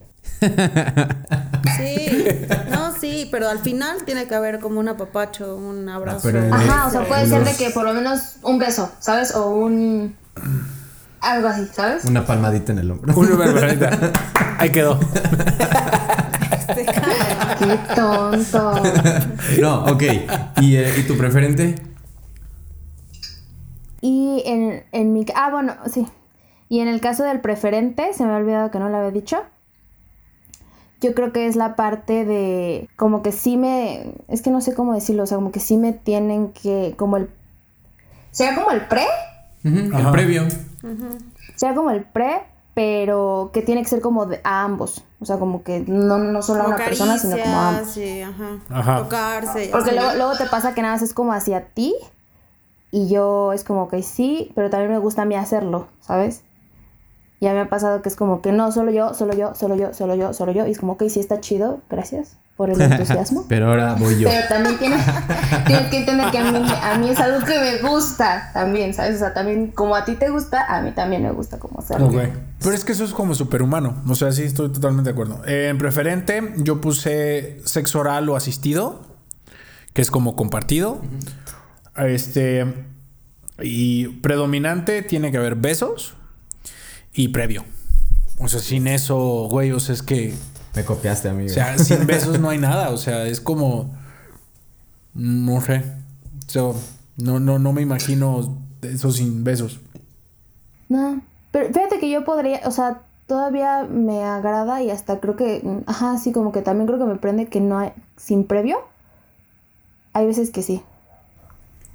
Sí, 1.78 2.26
no, 2.72 2.94
sí, 3.00 3.28
pero 3.32 3.50
al 3.50 3.60
final 3.60 3.98
tiene 4.06 4.28
que 4.28 4.36
haber 4.36 4.60
como 4.60 4.80
un 4.80 4.88
apapacho, 4.88 5.56
un 5.56 5.90
abrazo. 5.90 6.30
en- 6.30 6.54
Ajá, 6.54 6.88
o 6.88 6.92
sea, 6.92 7.06
puede 7.08 7.28
ser 7.28 7.44
de 7.44 7.54
que 7.56 7.70
por 7.72 7.84
lo 7.84 7.94
menos 7.94 8.38
un 8.44 8.58
beso, 8.60 8.92
¿sabes? 9.00 9.36
O 9.36 9.50
un... 9.52 10.16
Algo 11.26 11.48
así, 11.48 11.68
¿sabes? 11.74 12.06
Una 12.06 12.24
palmadita 12.24 12.72
en 12.72 12.78
el 12.78 12.92
hombro. 12.92 13.18
Una 13.18 13.36
barbaridad. 13.36 14.14
Ahí 14.60 14.72
quedó. 14.72 15.00
Qué 17.58 17.80
tonto. 17.96 18.74
No, 19.60 19.86
ok. 19.86 20.04
¿Y, 20.62 20.76
eh, 20.76 20.94
¿y 21.00 21.04
tu 21.08 21.18
preferente? 21.18 21.76
Y 24.02 24.44
en, 24.46 24.84
en 24.92 25.14
mi... 25.14 25.26
Ah, 25.34 25.50
bueno, 25.50 25.74
sí. 25.92 26.06
Y 26.70 26.82
en 26.82 26.88
el 26.88 27.02
caso 27.02 27.24
del 27.24 27.42
preferente, 27.42 28.14
se 28.14 28.24
me 28.24 28.32
ha 28.32 28.38
olvidado 28.38 28.70
que 28.70 28.78
no 28.78 28.90
lo 28.90 28.98
había 28.98 29.10
dicho. 29.10 29.38
Yo 31.02 31.16
creo 31.16 31.34
que 31.34 31.48
es 31.48 31.56
la 31.56 31.76
parte 31.76 32.24
de 32.24 32.88
como 32.98 33.24
que 33.24 33.32
sí 33.32 33.58
me 33.58 34.14
es 34.28 34.44
que 34.44 34.52
no 34.52 34.62
sé 34.62 34.76
cómo 34.76 34.94
decirlo, 34.94 35.24
o 35.24 35.26
sea, 35.26 35.38
como 35.38 35.52
que 35.52 35.60
sí 35.60 35.76
me 35.78 35.92
tienen 35.92 36.52
que 36.52 36.94
como 36.98 37.18
el 37.18 37.30
sea 38.30 38.54
como 38.54 38.70
el 38.72 38.88
pre, 38.88 39.06
El 39.66 40.12
previo. 40.12 40.44
sea 41.56 41.74
como 41.74 41.90
el 41.92 42.04
pre, 42.04 42.44
pero 42.74 43.50
que 43.54 43.62
tiene 43.62 43.82
que 43.82 43.88
ser 43.88 44.02
como 44.02 44.26
de, 44.26 44.40
a 44.44 44.64
ambos, 44.64 45.04
o 45.20 45.26
sea, 45.26 45.38
como 45.40 45.64
que 45.64 45.80
no, 45.88 46.18
no 46.20 46.42
solo 46.42 46.64
a 46.64 46.68
una 46.68 46.78
persona, 46.78 47.18
sino 47.18 47.38
como 47.38 47.58
a 47.58 47.70
ambos. 47.70 47.90
sí, 47.90 48.22
ajá. 48.22 48.60
Ajá. 48.70 49.04
Tocarse. 49.04 49.70
Porque 49.72 49.94
luego, 49.94 50.14
luego 50.16 50.38
te 50.38 50.46
pasa 50.46 50.74
que 50.74 50.82
nada 50.82 50.94
más 50.94 51.02
es 51.02 51.14
como 51.14 51.34
hacia 51.34 51.66
ti 51.70 51.96
y 52.92 53.10
yo 53.10 53.54
es 53.54 53.64
como 53.64 53.88
que 53.88 54.04
sí, 54.04 54.52
pero 54.56 54.70
también 54.70 54.92
me 54.92 55.00
gusta 55.00 55.24
a 55.24 55.26
mí 55.26 55.36
hacerlo, 55.36 55.88
¿sabes? 56.00 56.44
Ya 57.42 57.54
me 57.54 57.62
ha 57.62 57.70
pasado 57.70 58.02
que 58.02 58.10
es 58.10 58.16
como 58.16 58.42
que 58.42 58.52
no, 58.52 58.72
solo 58.72 58.92
yo, 58.92 59.14
solo 59.14 59.34
yo, 59.34 59.56
solo 59.56 59.76
yo, 59.76 59.94
solo 59.94 60.16
yo, 60.16 60.34
solo 60.34 60.52
yo. 60.52 60.66
Y 60.68 60.72
es 60.72 60.80
como 60.80 60.98
que 60.98 61.10
sí 61.10 61.20
está 61.20 61.42
chido, 61.42 61.82
gracias 61.90 62.38
por 62.56 62.70
el 62.70 62.82
entusiasmo. 62.82 63.46
Pero 63.50 63.70
ahora 63.70 63.96
voy 63.96 64.20
yo. 64.20 64.30
Pero 64.30 64.48
también 64.48 64.78
tienes, 64.78 65.02
tienes 65.68 65.88
que 65.90 65.98
entender 65.98 66.32
que 66.32 66.38
a 66.38 66.52
mí, 66.52 66.66
a 66.82 66.98
mí 66.98 67.10
es 67.10 67.20
algo 67.20 67.46
que 67.46 67.60
me 67.60 67.90
gusta 67.90 68.52
también, 68.54 68.94
¿sabes? 68.94 69.16
O 69.16 69.20
sea, 69.20 69.34
también 69.34 69.72
como 69.72 69.96
a 69.96 70.06
ti 70.06 70.16
te 70.16 70.30
gusta, 70.30 70.66
a 70.68 70.82
mí 70.82 70.92
también 70.92 71.24
me 71.24 71.32
gusta 71.32 71.60
como 71.60 71.80
hacerlo. 71.80 72.08
Ok. 72.08 72.22
Pero 72.60 72.76
es 72.76 72.86
que 72.86 72.94
eso 72.94 73.04
es 73.04 73.14
como 73.14 73.36
superhumano. 73.36 74.02
O 74.08 74.16
sea, 74.16 74.32
sí, 74.32 74.44
estoy 74.44 74.72
totalmente 74.72 75.10
de 75.10 75.14
acuerdo. 75.14 75.42
Eh, 75.46 75.68
en 75.70 75.78
preferente, 75.78 76.54
yo 76.58 76.80
puse 76.82 77.60
sexo 77.66 78.00
oral 78.00 78.28
o 78.30 78.36
asistido, 78.36 79.02
que 79.94 80.02
es 80.02 80.10
como 80.10 80.36
compartido. 80.36 81.02
Este. 81.98 82.86
Y 83.62 84.08
predominante 84.20 85.02
tiene 85.02 85.32
que 85.32 85.38
haber 85.38 85.56
besos 85.56 86.16
y 87.14 87.30
previo. 87.30 87.64
O 88.40 88.50
sea, 88.50 88.60
sin 88.60 88.88
eso, 88.88 89.48
güey, 89.50 89.72
o 89.72 89.80
sea, 89.80 89.94
es 89.94 90.02
que. 90.02 90.34
Me 90.76 90.84
copiaste, 90.84 91.30
amigo. 91.30 91.50
O 91.52 91.54
sea, 91.54 91.78
sin 91.78 92.06
besos 92.06 92.40
no 92.40 92.50
hay 92.50 92.58
nada. 92.58 92.90
O 92.90 92.98
sea, 92.98 93.26
es 93.26 93.40
como. 93.42 93.94
No 95.14 95.62
sé. 95.62 95.84
No, 97.18 97.40
no, 97.40 97.60
no 97.60 97.74
me 97.74 97.82
imagino 97.82 98.58
eso 98.82 99.12
sin 99.12 99.44
besos. 99.44 99.80
No, 100.90 101.22
pero 101.52 101.68
fíjate 101.74 102.00
que 102.00 102.10
yo 102.10 102.24
podría, 102.26 102.62
o 102.66 102.72
sea, 102.72 103.02
todavía 103.26 103.84
me 103.90 104.24
agrada 104.24 104.84
y 104.84 104.92
hasta 104.92 105.20
creo 105.20 105.36
que, 105.36 105.64
ajá, 105.88 106.18
sí, 106.18 106.32
como 106.32 106.52
que 106.52 106.62
también 106.62 106.86
creo 106.88 107.00
que 107.00 107.06
me 107.06 107.16
prende 107.16 107.48
que 107.48 107.62
no 107.62 107.80
hay, 107.80 107.92
sin 108.18 108.44
previo. 108.46 108.78
Hay 110.14 110.28
veces 110.28 110.52
que 110.52 110.62
sí. 110.62 110.84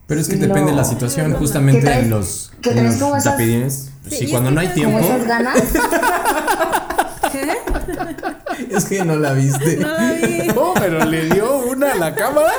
Pero 0.07 0.21
es 0.21 0.29
que 0.29 0.35
Sí, 0.35 0.41
depende 0.41 0.71
de 0.73 0.77
la 0.77 0.83
no. 0.83 0.89
situación, 0.89 1.35
justamente 1.35 1.81
¿Qué 1.81 1.87
traes? 1.87 2.05
en 2.05 2.11
los, 2.11 2.53
¿Qué 2.63 2.71
en 2.71 2.99
los 2.99 3.25
rapidines. 3.25 3.93
Sí, 4.09 4.17
si 4.17 4.25
y 4.25 4.31
cuando 4.31 4.51
no 4.51 4.61
hay 4.61 4.69
tiempo. 4.69 4.99
esas 4.99 5.27
ganas. 5.27 5.63
Es 8.71 8.85
que 8.87 9.05
no 9.05 9.17
la 9.17 9.33
viste. 9.33 9.77
No 9.77 9.89
la 9.89 10.13
vi. 10.13 10.49
Oh, 10.57 10.75
pero 10.79 11.05
le 11.05 11.27
dio 11.27 11.59
una 11.59 11.93
a 11.93 11.95
la 11.95 12.15
cámara. 12.15 12.51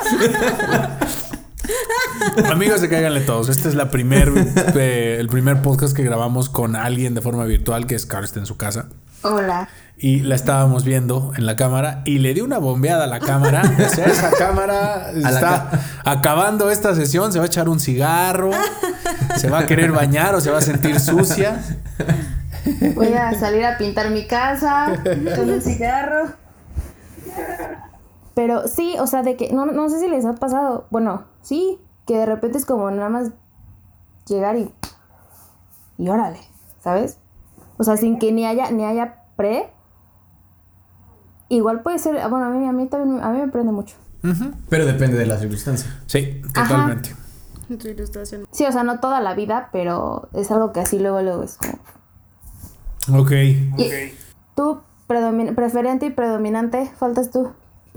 Amigos 2.51 2.81
de 2.81 2.89
Cáiganle 2.89 3.21
Todos, 3.21 3.49
este 3.49 3.69
es 3.69 3.75
la 3.75 3.91
primer, 3.91 4.31
eh, 4.75 5.17
el 5.19 5.27
primer 5.27 5.61
podcast 5.61 5.95
que 5.95 6.03
grabamos 6.03 6.49
con 6.49 6.75
alguien 6.75 7.13
de 7.13 7.21
forma 7.21 7.45
virtual, 7.45 7.85
que 7.85 7.95
es 7.95 8.05
Karst 8.05 8.37
en 8.37 8.45
su 8.45 8.57
casa. 8.57 8.87
Hola. 9.23 9.69
Y 9.97 10.21
la 10.21 10.35
estábamos 10.35 10.83
viendo 10.83 11.31
en 11.35 11.45
la 11.45 11.55
cámara 11.55 12.01
y 12.05 12.19
le 12.19 12.33
dio 12.33 12.43
una 12.43 12.57
bombeada 12.57 13.03
a 13.03 13.07
la 13.07 13.19
cámara. 13.19 13.61
O 13.61 13.89
sea, 13.93 14.05
esa 14.05 14.31
cámara 14.31 15.11
está 15.11 15.69
acabando 16.03 16.71
esta 16.71 16.95
sesión, 16.95 17.31
se 17.31 17.37
va 17.37 17.45
a 17.45 17.47
echar 17.47 17.69
un 17.69 17.79
cigarro, 17.79 18.49
se 19.37 19.49
va 19.49 19.59
a 19.59 19.65
querer 19.67 19.91
bañar 19.91 20.33
o 20.33 20.41
se 20.41 20.49
va 20.49 20.57
a 20.57 20.61
sentir 20.61 20.99
sucia. 20.99 21.61
Voy 22.95 23.13
a 23.13 23.33
salir 23.33 23.65
a 23.65 23.77
pintar 23.77 24.11
mi 24.11 24.27
casa 24.27 25.01
con 25.35 25.49
un 25.49 25.61
cigarro. 25.61 26.29
Pero 28.33 28.67
sí, 28.67 28.95
o 28.99 29.07
sea, 29.07 29.23
de 29.23 29.35
que, 29.35 29.51
no, 29.51 29.65
no 29.65 29.89
sé 29.89 29.99
si 29.99 30.07
les 30.07 30.25
ha 30.25 30.35
pasado, 30.35 30.87
bueno, 30.89 31.25
sí, 31.41 31.79
que 32.05 32.17
de 32.17 32.25
repente 32.25 32.57
es 32.57 32.65
como 32.65 32.89
nada 32.91 33.09
más 33.09 33.31
llegar 34.27 34.55
y, 34.55 34.73
y 35.97 36.09
órale, 36.09 36.39
¿sabes? 36.81 37.17
O 37.77 37.83
sea, 37.83 37.97
sin 37.97 38.19
que 38.19 38.31
ni 38.31 38.45
haya, 38.45 38.71
ni 38.71 38.85
haya 38.85 39.23
pre. 39.35 39.71
Igual 41.49 41.81
puede 41.81 41.99
ser, 41.99 42.13
bueno, 42.29 42.45
a 42.45 42.49
mí, 42.49 42.65
a 42.67 42.71
mí 42.71 42.87
también, 42.87 43.23
a 43.23 43.31
mí 43.31 43.39
me 43.39 43.47
prende 43.49 43.71
mucho. 43.71 43.95
Pero 44.69 44.85
depende 44.85 45.17
de 45.17 45.25
la 45.25 45.37
circunstancia. 45.37 45.91
Sí, 46.05 46.41
totalmente. 46.53 47.15
Tu 47.67 47.87
ilustración. 47.87 48.47
Sí, 48.51 48.65
o 48.65 48.71
sea, 48.71 48.83
no 48.83 48.99
toda 48.99 49.19
la 49.19 49.33
vida, 49.33 49.69
pero 49.71 50.29
es 50.33 50.51
algo 50.51 50.71
que 50.71 50.81
así 50.81 50.99
luego, 50.99 51.21
luego 51.21 51.43
es 51.43 51.57
como... 51.57 51.79
Ok. 53.13 53.31
Y 53.31 53.89
tú, 54.55 54.81
predomin- 55.07 55.55
preferente 55.55 56.05
y 56.07 56.09
predominante, 56.11 56.91
faltas 56.99 57.31
tú. 57.31 57.51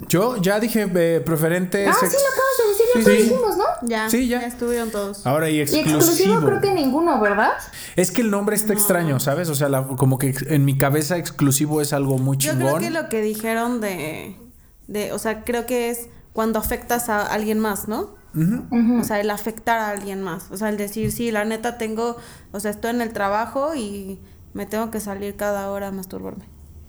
Yo 0.08 0.36
ya 0.38 0.58
dije 0.58 0.90
eh, 0.92 1.20
preferente. 1.24 1.86
Ah, 1.86 1.94
sí, 1.94 2.06
lo 2.06 2.08
acabas 2.08 2.58
de 2.58 2.68
decir, 2.68 2.86
ya 2.94 3.00
Sí, 3.00 3.06
lo 3.08 3.16
sí. 3.16 3.22
dijimos, 3.22 3.56
¿no? 3.56 3.64
Ya, 3.88 4.10
Sí, 4.10 4.26
ya. 4.28 4.40
estuvieron 4.40 4.90
todos. 4.90 5.24
Ahora 5.24 5.48
y 5.50 5.58
Y 5.58 5.60
exclusivo. 5.60 5.96
exclusivo 5.98 6.40
creo 6.44 6.60
que 6.60 6.72
ninguno, 6.74 7.20
¿verdad? 7.20 7.52
Es 7.94 8.10
que 8.10 8.22
el 8.22 8.30
nombre 8.32 8.56
está 8.56 8.72
extraño, 8.72 9.20
¿sabes? 9.20 9.48
O 9.50 9.54
sea, 9.54 9.68
la- 9.68 9.86
como 9.86 10.18
que 10.18 10.34
en 10.48 10.64
mi 10.64 10.76
cabeza 10.78 11.16
exclusivo 11.16 11.80
es 11.80 11.92
algo 11.92 12.18
muy 12.18 12.36
Yo 12.38 12.50
chingón. 12.52 12.66
creo 12.74 12.78
que 12.80 12.90
lo 12.90 13.08
que 13.08 13.20
dijeron 13.22 13.80
de, 13.80 14.36
de, 14.88 15.12
o 15.12 15.18
sea, 15.20 15.44
creo 15.44 15.64
que 15.66 15.90
es 15.90 16.08
cuando 16.32 16.58
afectas 16.58 17.08
a 17.08 17.24
alguien 17.26 17.60
más, 17.60 17.86
¿no? 17.86 18.16
O 19.00 19.04
sea, 19.04 19.20
el 19.20 19.30
afectar 19.30 19.78
a 19.78 19.90
alguien 19.90 20.20
más. 20.20 20.50
O 20.50 20.56
sea, 20.56 20.68
el 20.70 20.76
decir, 20.76 21.12
sí, 21.12 21.30
la 21.30 21.44
neta 21.44 21.78
tengo, 21.78 22.16
o 22.50 22.58
sea, 22.58 22.72
estoy 22.72 22.90
en 22.90 23.00
el 23.00 23.12
trabajo 23.12 23.76
y 23.76 24.18
me 24.54 24.66
tengo 24.66 24.90
que 24.90 25.00
salir 25.00 25.36
cada 25.36 25.70
hora 25.70 25.88
a 25.88 25.90
masturbarme, 25.92 26.44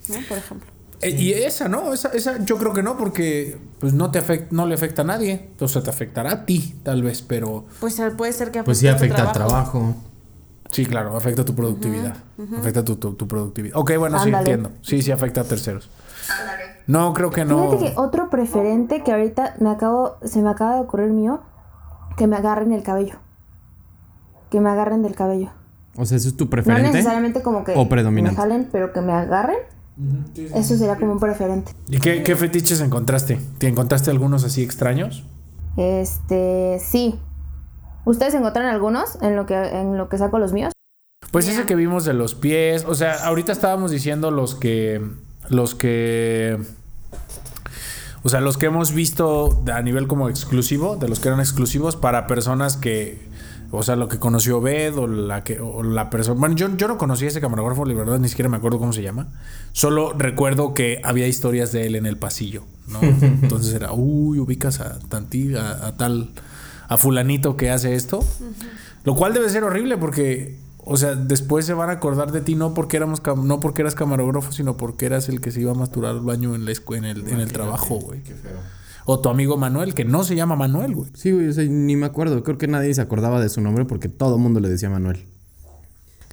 ¿no? 0.07 0.15
Por 0.29 0.37
ejemplo. 0.37 0.71
Eh, 1.01 1.09
y 1.09 1.33
esa, 1.33 1.67
¿no? 1.67 1.93
Esa, 1.93 2.07
esa 2.09 2.37
yo 2.45 2.57
creo 2.57 2.71
que 2.73 2.81
no, 2.81 2.95
porque 2.97 3.57
pues 3.79 3.93
no 3.93 4.11
te 4.11 4.23
afect- 4.25 4.47
no 4.51 4.65
le 4.65 4.75
afecta 4.75 5.01
a 5.01 5.05
nadie. 5.05 5.49
O 5.59 5.67
sea, 5.67 5.83
te 5.83 5.89
afectará 5.89 6.31
a 6.31 6.45
ti, 6.45 6.79
tal 6.83 7.03
vez, 7.03 7.21
pero 7.21 7.65
Pues 7.81 8.01
puede 8.17 8.31
ser 8.31 8.51
que 8.51 8.59
afecte 8.59 8.65
Pues 8.65 8.77
sí 8.77 8.87
tu 8.87 8.93
afecta 8.95 9.23
al 9.23 9.31
trabajo. 9.33 9.93
sí, 10.71 10.85
claro, 10.85 11.15
afecta 11.17 11.43
tu 11.43 11.53
productividad. 11.53 12.15
Afecta 12.57 12.83
tu, 12.85 12.95
tu, 12.95 13.13
tu 13.13 13.27
productividad. 13.27 13.77
Ok, 13.77 13.91
bueno, 13.97 14.23
sí, 14.23 14.29
entiendo. 14.29 14.71
Sí, 14.81 15.01
sí 15.01 15.11
afecta 15.11 15.41
a 15.41 15.43
terceros. 15.43 15.89
No, 16.87 17.13
creo 17.13 17.29
que 17.29 17.43
no. 17.45 17.71
Fíjate 17.71 17.93
que 17.93 17.99
otro 17.99 18.29
preferente 18.29 19.03
que 19.03 19.11
ahorita 19.11 19.55
me 19.59 19.69
acabo, 19.71 20.15
se 20.23 20.41
me 20.41 20.49
acaba 20.49 20.75
de 20.75 20.81
ocurrir 20.81 21.09
mío, 21.11 21.41
que 22.15 22.25
me 22.27 22.35
agarren 22.37 22.71
el 22.71 22.83
cabello. 22.83 23.15
Que 24.49 24.61
me 24.61 24.69
agarren 24.69 25.01
del 25.01 25.15
cabello. 25.15 25.51
O 25.97 26.05
sea, 26.05 26.17
eso 26.17 26.27
es 26.29 26.35
tu 26.37 26.45
No 26.45 26.49
preferente. 26.49 26.91
necesariamente 26.91 27.41
como 27.41 27.63
que 27.63 27.73
o 27.75 27.87
predominante. 27.87 28.35
me 28.35 28.41
jalen, 28.41 28.69
pero 28.71 28.91
que 28.93 29.01
me 29.01 29.13
agarren. 29.13 29.57
Eso 30.53 30.75
sería 30.75 30.97
como 30.97 31.13
un 31.13 31.19
preferente. 31.19 31.71
¿Y 31.87 31.99
qué, 31.99 32.21
qué 32.23 32.35
fetiches 32.35 32.81
encontraste? 32.81 33.39
¿Te 33.59 33.67
encontraste 33.67 34.11
algunos 34.11 34.43
así 34.43 34.61
extraños? 34.61 35.23
Este, 35.77 36.79
sí. 36.81 37.19
¿Ustedes 38.03 38.33
encontraron 38.33 38.69
algunos 38.71 39.17
en 39.21 39.35
lo 39.35 39.45
que 39.45 39.55
en 39.55 39.97
lo 39.97 40.09
que 40.09 40.17
saco 40.17 40.37
los 40.37 40.51
míos? 40.53 40.73
Pues 41.31 41.47
ese 41.47 41.65
que 41.65 41.75
vimos 41.75 42.05
de 42.05 42.13
los 42.13 42.35
pies, 42.35 42.85
o 42.87 42.93
sea, 42.93 43.25
ahorita 43.25 43.51
estábamos 43.51 43.91
diciendo 43.91 44.31
los 44.31 44.55
que 44.55 45.01
los 45.49 45.75
que 45.75 46.59
o 48.23 48.29
sea, 48.29 48.41
los 48.41 48.57
que 48.57 48.65
hemos 48.65 48.91
visto 48.93 49.63
a 49.71 49.81
nivel 49.81 50.07
como 50.07 50.29
exclusivo, 50.29 50.95
de 50.95 51.07
los 51.07 51.19
que 51.19 51.27
eran 51.29 51.39
exclusivos 51.39 51.95
para 51.95 52.25
personas 52.25 52.75
que 52.75 53.27
o 53.77 53.83
sea, 53.83 53.95
lo 53.95 54.07
que 54.07 54.19
conoció 54.19 54.61
Bed 54.61 54.97
o 54.97 55.07
la 55.07 55.43
que 55.43 55.59
o 55.59 55.83
la 55.83 56.09
persona, 56.09 56.39
bueno, 56.39 56.55
yo, 56.55 56.75
yo 56.77 56.87
no 56.87 56.97
conocí 56.97 57.25
a 57.25 57.27
ese 57.29 57.41
camarógrafo, 57.41 57.85
la 57.85 57.93
verdad 57.93 58.19
ni 58.19 58.29
siquiera 58.29 58.49
me 58.49 58.57
acuerdo 58.57 58.79
cómo 58.79 58.93
se 58.93 59.01
llama. 59.01 59.27
Solo 59.73 60.13
recuerdo 60.17 60.73
que 60.73 61.01
había 61.03 61.27
historias 61.27 61.71
de 61.71 61.85
él 61.87 61.95
en 61.95 62.05
el 62.05 62.17
pasillo, 62.17 62.63
¿no? 62.87 62.99
Entonces 63.21 63.73
era, 63.73 63.91
uy, 63.93 64.39
ubicas 64.39 64.79
a 64.79 64.99
tanti, 65.09 65.55
a, 65.55 65.87
a 65.87 65.97
tal 65.97 66.29
a 66.87 66.97
fulanito 66.97 67.57
que 67.57 67.71
hace 67.71 67.95
esto. 67.95 68.23
Lo 69.03 69.15
cual 69.15 69.33
debe 69.33 69.49
ser 69.49 69.63
horrible 69.63 69.97
porque, 69.97 70.57
o 70.77 70.97
sea, 70.97 71.15
después 71.15 71.65
se 71.65 71.73
van 71.73 71.89
a 71.89 71.93
acordar 71.93 72.31
de 72.31 72.41
ti 72.41 72.55
no 72.55 72.73
porque 72.73 72.97
éramos 72.97 73.21
cam- 73.23 73.43
no 73.43 73.59
porque 73.59 73.81
eras 73.81 73.95
camarógrafo, 73.95 74.51
sino 74.51 74.77
porque 74.77 75.05
eras 75.07 75.29
el 75.29 75.41
que 75.41 75.51
se 75.51 75.61
iba 75.61 75.71
a 75.71 75.75
masturbar 75.75 76.11
al 76.11 76.21
baño 76.21 76.53
en 76.55 76.65
la 76.65 76.71
en 76.71 77.05
el, 77.05 77.27
en 77.27 77.39
el 77.39 77.51
trabajo, 77.51 77.95
güey. 77.95 78.21
O 79.05 79.19
tu 79.19 79.29
amigo 79.29 79.55
Manuel, 79.57 79.93
que 79.93 80.03
no 80.03 80.23
se 80.23 80.35
llama 80.35 80.55
Manuel, 80.55 80.95
güey. 80.95 81.11
Sí, 81.13 81.31
güey, 81.31 81.47
o 81.47 81.53
sea, 81.53 81.63
ni 81.65 81.95
me 81.95 82.07
acuerdo. 82.07 82.43
Creo 82.43 82.57
que 82.57 82.67
nadie 82.67 82.93
se 82.93 83.01
acordaba 83.01 83.39
de 83.39 83.49
su 83.49 83.61
nombre 83.61 83.85
porque 83.85 84.09
todo 84.09 84.35
el 84.35 84.41
mundo 84.41 84.59
le 84.59 84.69
decía 84.69 84.89
Manuel. 84.89 85.25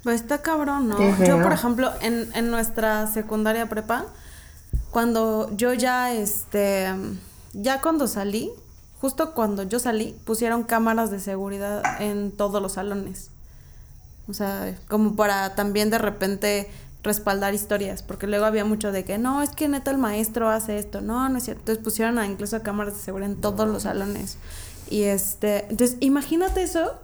Pues 0.03 0.23
está 0.23 0.43
cabrón, 0.43 0.89
¿no? 0.89 0.99
Yo, 1.25 1.41
por 1.43 1.53
ejemplo, 1.53 1.91
en, 2.01 2.29
en 2.35 2.51
nuestra 2.51 3.07
secundaria 3.07 3.69
prepa, 3.69 4.07
cuando 4.91 5.55
yo 5.57 5.75
ya, 5.75 6.13
este, 6.13 6.89
ya 7.53 7.81
cuando 7.81 8.09
salí, 8.09 8.51
justo 9.01 9.33
cuando 9.33 9.63
yo 9.63 9.79
salí, 9.79 10.17
pusieron 10.25 10.65
cámaras 10.65 11.11
de 11.11 11.21
seguridad 11.21 12.01
en 12.01 12.33
todos 12.33 12.61
los 12.61 12.73
salones. 12.73 13.31
O 14.29 14.35
sea, 14.35 14.77
como 14.89 15.15
para 15.15 15.55
también 15.55 15.91
de 15.91 15.99
repente 15.99 16.71
respaldar 17.03 17.53
historias, 17.55 18.03
porque 18.03 18.27
luego 18.27 18.45
había 18.45 18.65
mucho 18.65 18.93
de 18.93 19.05
que 19.05 19.19
no, 19.19 19.43
es 19.43 19.51
que 19.51 19.69
neta 19.69 19.91
el 19.91 19.99
maestro 19.99 20.49
hace 20.49 20.79
esto, 20.79 21.01
no, 21.01 21.29
no 21.29 21.39
es 21.39 21.45
cierto. 21.45 21.63
Entonces 21.63 21.83
pusieron 21.85 22.19
a- 22.19 22.27
incluso 22.27 22.63
cámaras 22.63 22.95
de 22.95 23.01
seguridad 23.01 23.31
en 23.33 23.41
todos 23.41 23.69
los 23.69 23.83
salones. 23.83 24.39
Y 24.89 25.03
este, 25.05 25.67
entonces 25.71 25.97
imagínate 26.01 26.63
eso, 26.63 26.95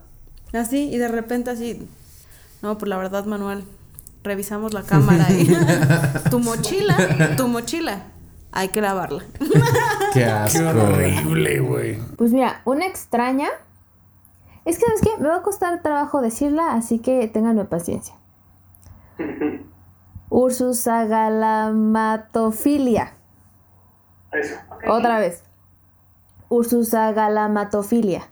así, 0.52 0.88
y 0.92 0.98
de 0.98 1.08
repente 1.08 1.50
así, 1.50 1.88
no, 2.62 2.78
pues 2.78 2.88
la 2.88 2.96
verdad, 2.98 3.24
Manuel, 3.24 3.64
revisamos 4.22 4.72
la 4.74 4.82
cámara 4.82 5.26
y 5.32 5.48
tu 6.30 6.38
mochila, 6.38 7.34
tu 7.36 7.48
mochila, 7.48 8.02
hay 8.52 8.68
que 8.68 8.80
lavarla. 8.80 9.24
Qué 10.12 10.24
asco. 10.24 10.58
Qué 10.58 10.64
horrible, 10.66 11.60
güey. 11.60 11.98
Pues 12.16 12.32
mira, 12.32 12.62
una 12.64 12.86
extraña. 12.86 13.48
Es 14.64 14.78
que, 14.78 14.84
¿sabes 14.86 15.00
qué? 15.02 15.10
Me 15.22 15.28
va 15.28 15.36
a 15.36 15.42
costar 15.42 15.80
trabajo 15.82 16.20
decirla, 16.20 16.72
así 16.74 16.98
que 16.98 17.26
ténganme 17.28 17.64
paciencia. 17.64 18.14
Ursus 20.30 20.86
agalamatofilia. 20.86 23.14
Eso. 24.32 24.54
Otra 24.86 25.18
vez. 25.18 25.42
Ursus 26.48 26.94
agalamatofilia. 26.94 28.28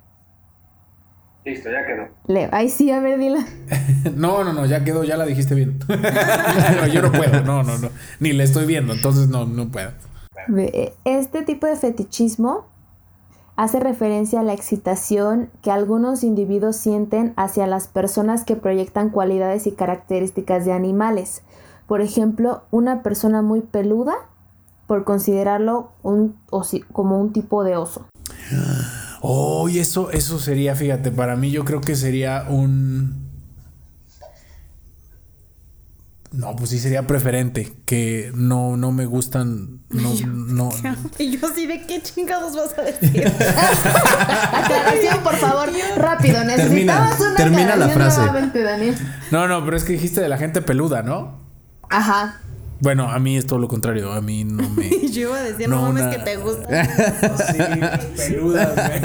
Listo, 1.45 1.71
ya 1.71 1.87
quedó. 1.87 2.09
Leo. 2.27 2.49
Ay, 2.53 2.69
sí, 2.69 2.91
a 2.91 3.01
ver, 3.01 3.19
dila. 3.19 3.45
No, 4.15 4.45
no, 4.45 4.53
no, 4.53 4.67
ya 4.67 4.85
quedó, 4.85 5.05
ya 5.05 5.17
la 5.17 5.25
dijiste 5.27 5.55
bien. 5.55 5.79
No, 5.89 6.87
yo 6.87 7.03
no 7.03 7.13
puedo, 7.13 7.41
no, 7.43 7.63
no, 7.63 7.79
no. 7.79 7.89
Ni 8.21 8.33
la 8.33 8.45
estoy 8.45 8.67
viendo, 8.67 8.93
entonces 8.93 9.29
no, 9.29 9.47
no 9.47 9.69
puedo. 9.69 9.93
Ve, 10.49 10.95
Este 11.05 11.43
tipo 11.43 11.67
de 11.67 11.77
fetichismo 11.77 12.67
hace 13.57 13.81
referencia 13.81 14.41
a 14.41 14.43
la 14.43 14.53
excitación 14.53 15.51
que 15.63 15.71
algunos 15.71 16.25
individuos 16.25 16.77
sienten 16.77 17.33
hacia 17.37 17.67
las 17.67 17.89
personas 17.89 18.45
que 18.45 18.57
proyectan 18.57 19.11
cualidades 19.11 19.67
y 19.67 19.73
características 19.73 20.65
de 20.65 20.73
animales. 20.73 21.43
Por 21.87 22.01
ejemplo, 22.01 22.65
una 22.71 23.03
persona 23.03 23.43
muy 23.43 23.61
peluda 23.61 24.15
por 24.87 25.05
considerarlo 25.05 25.93
un 26.03 26.37
como 26.93 27.21
un 27.21 27.33
tipo 27.33 27.65
de 27.65 27.77
oso. 27.77 28.07
Oh, 29.21 29.69
y 29.69 29.79
eso, 29.79 30.11
eso 30.11 30.39
sería, 30.39 30.75
fíjate, 30.75 31.11
para 31.11 31.37
mí 31.37 31.51
yo 31.51 31.65
creo 31.65 31.81
que 31.81 31.97
sería 31.97 32.47
un. 32.49 33.27
No, 36.33 36.55
pues 36.55 36.71
sí 36.71 36.79
sería 36.79 37.07
preferente, 37.07 37.73
que 37.87 38.31
no, 38.35 38.77
no 38.77 38.93
me 38.93 39.07
gustan, 39.07 39.81
no, 39.89 40.13
no, 40.27 40.71
Y 41.19 41.39
yo 41.39 41.49
sí, 41.55 41.67
¿de 41.67 41.87
qué 41.87 42.03
chingados 42.03 42.55
vas 42.55 42.77
a 42.79 42.83
decir? 42.83 43.27
Aclaración, 44.53 45.23
por 45.25 45.37
favor, 45.37 45.71
rápido. 45.97 46.45
Necesitabas 46.45 47.19
una 47.21 47.37
termina 47.37 47.77
la 47.77 47.89
frase. 47.89 48.21
nuevamente, 48.21 48.63
Daniel. 48.63 48.97
no, 49.31 49.49
no, 49.49 49.65
pero 49.65 49.79
es 49.79 49.85
que 49.85 49.95
dijiste 49.95 50.21
de 50.21 50.29
la 50.29 50.37
gente 50.37 50.61
peluda, 50.61 51.03
¿no? 51.03 51.36
Ajá. 51.91 52.41
Bueno, 52.79 53.11
a 53.11 53.19
mí 53.19 53.39
es 53.39 53.47
todo 53.47 53.59
lo 53.59 53.69
contrario, 53.69 54.13
a 54.13 54.21
mí 54.21 54.45
no 54.45 54.69
me... 54.69 54.91
Yo 55.11 55.23
iba 55.31 55.37
a 55.39 55.43
decir, 55.43 55.67
no, 55.69 55.77
No, 55.77 55.83
mames 55.83 56.03
una- 56.03 56.11
que 56.11 56.19
te 56.19 56.37
gusta. 56.37 56.69
Sí, 57.53 57.59
peluda, 58.17 58.67
güey. 58.75 59.01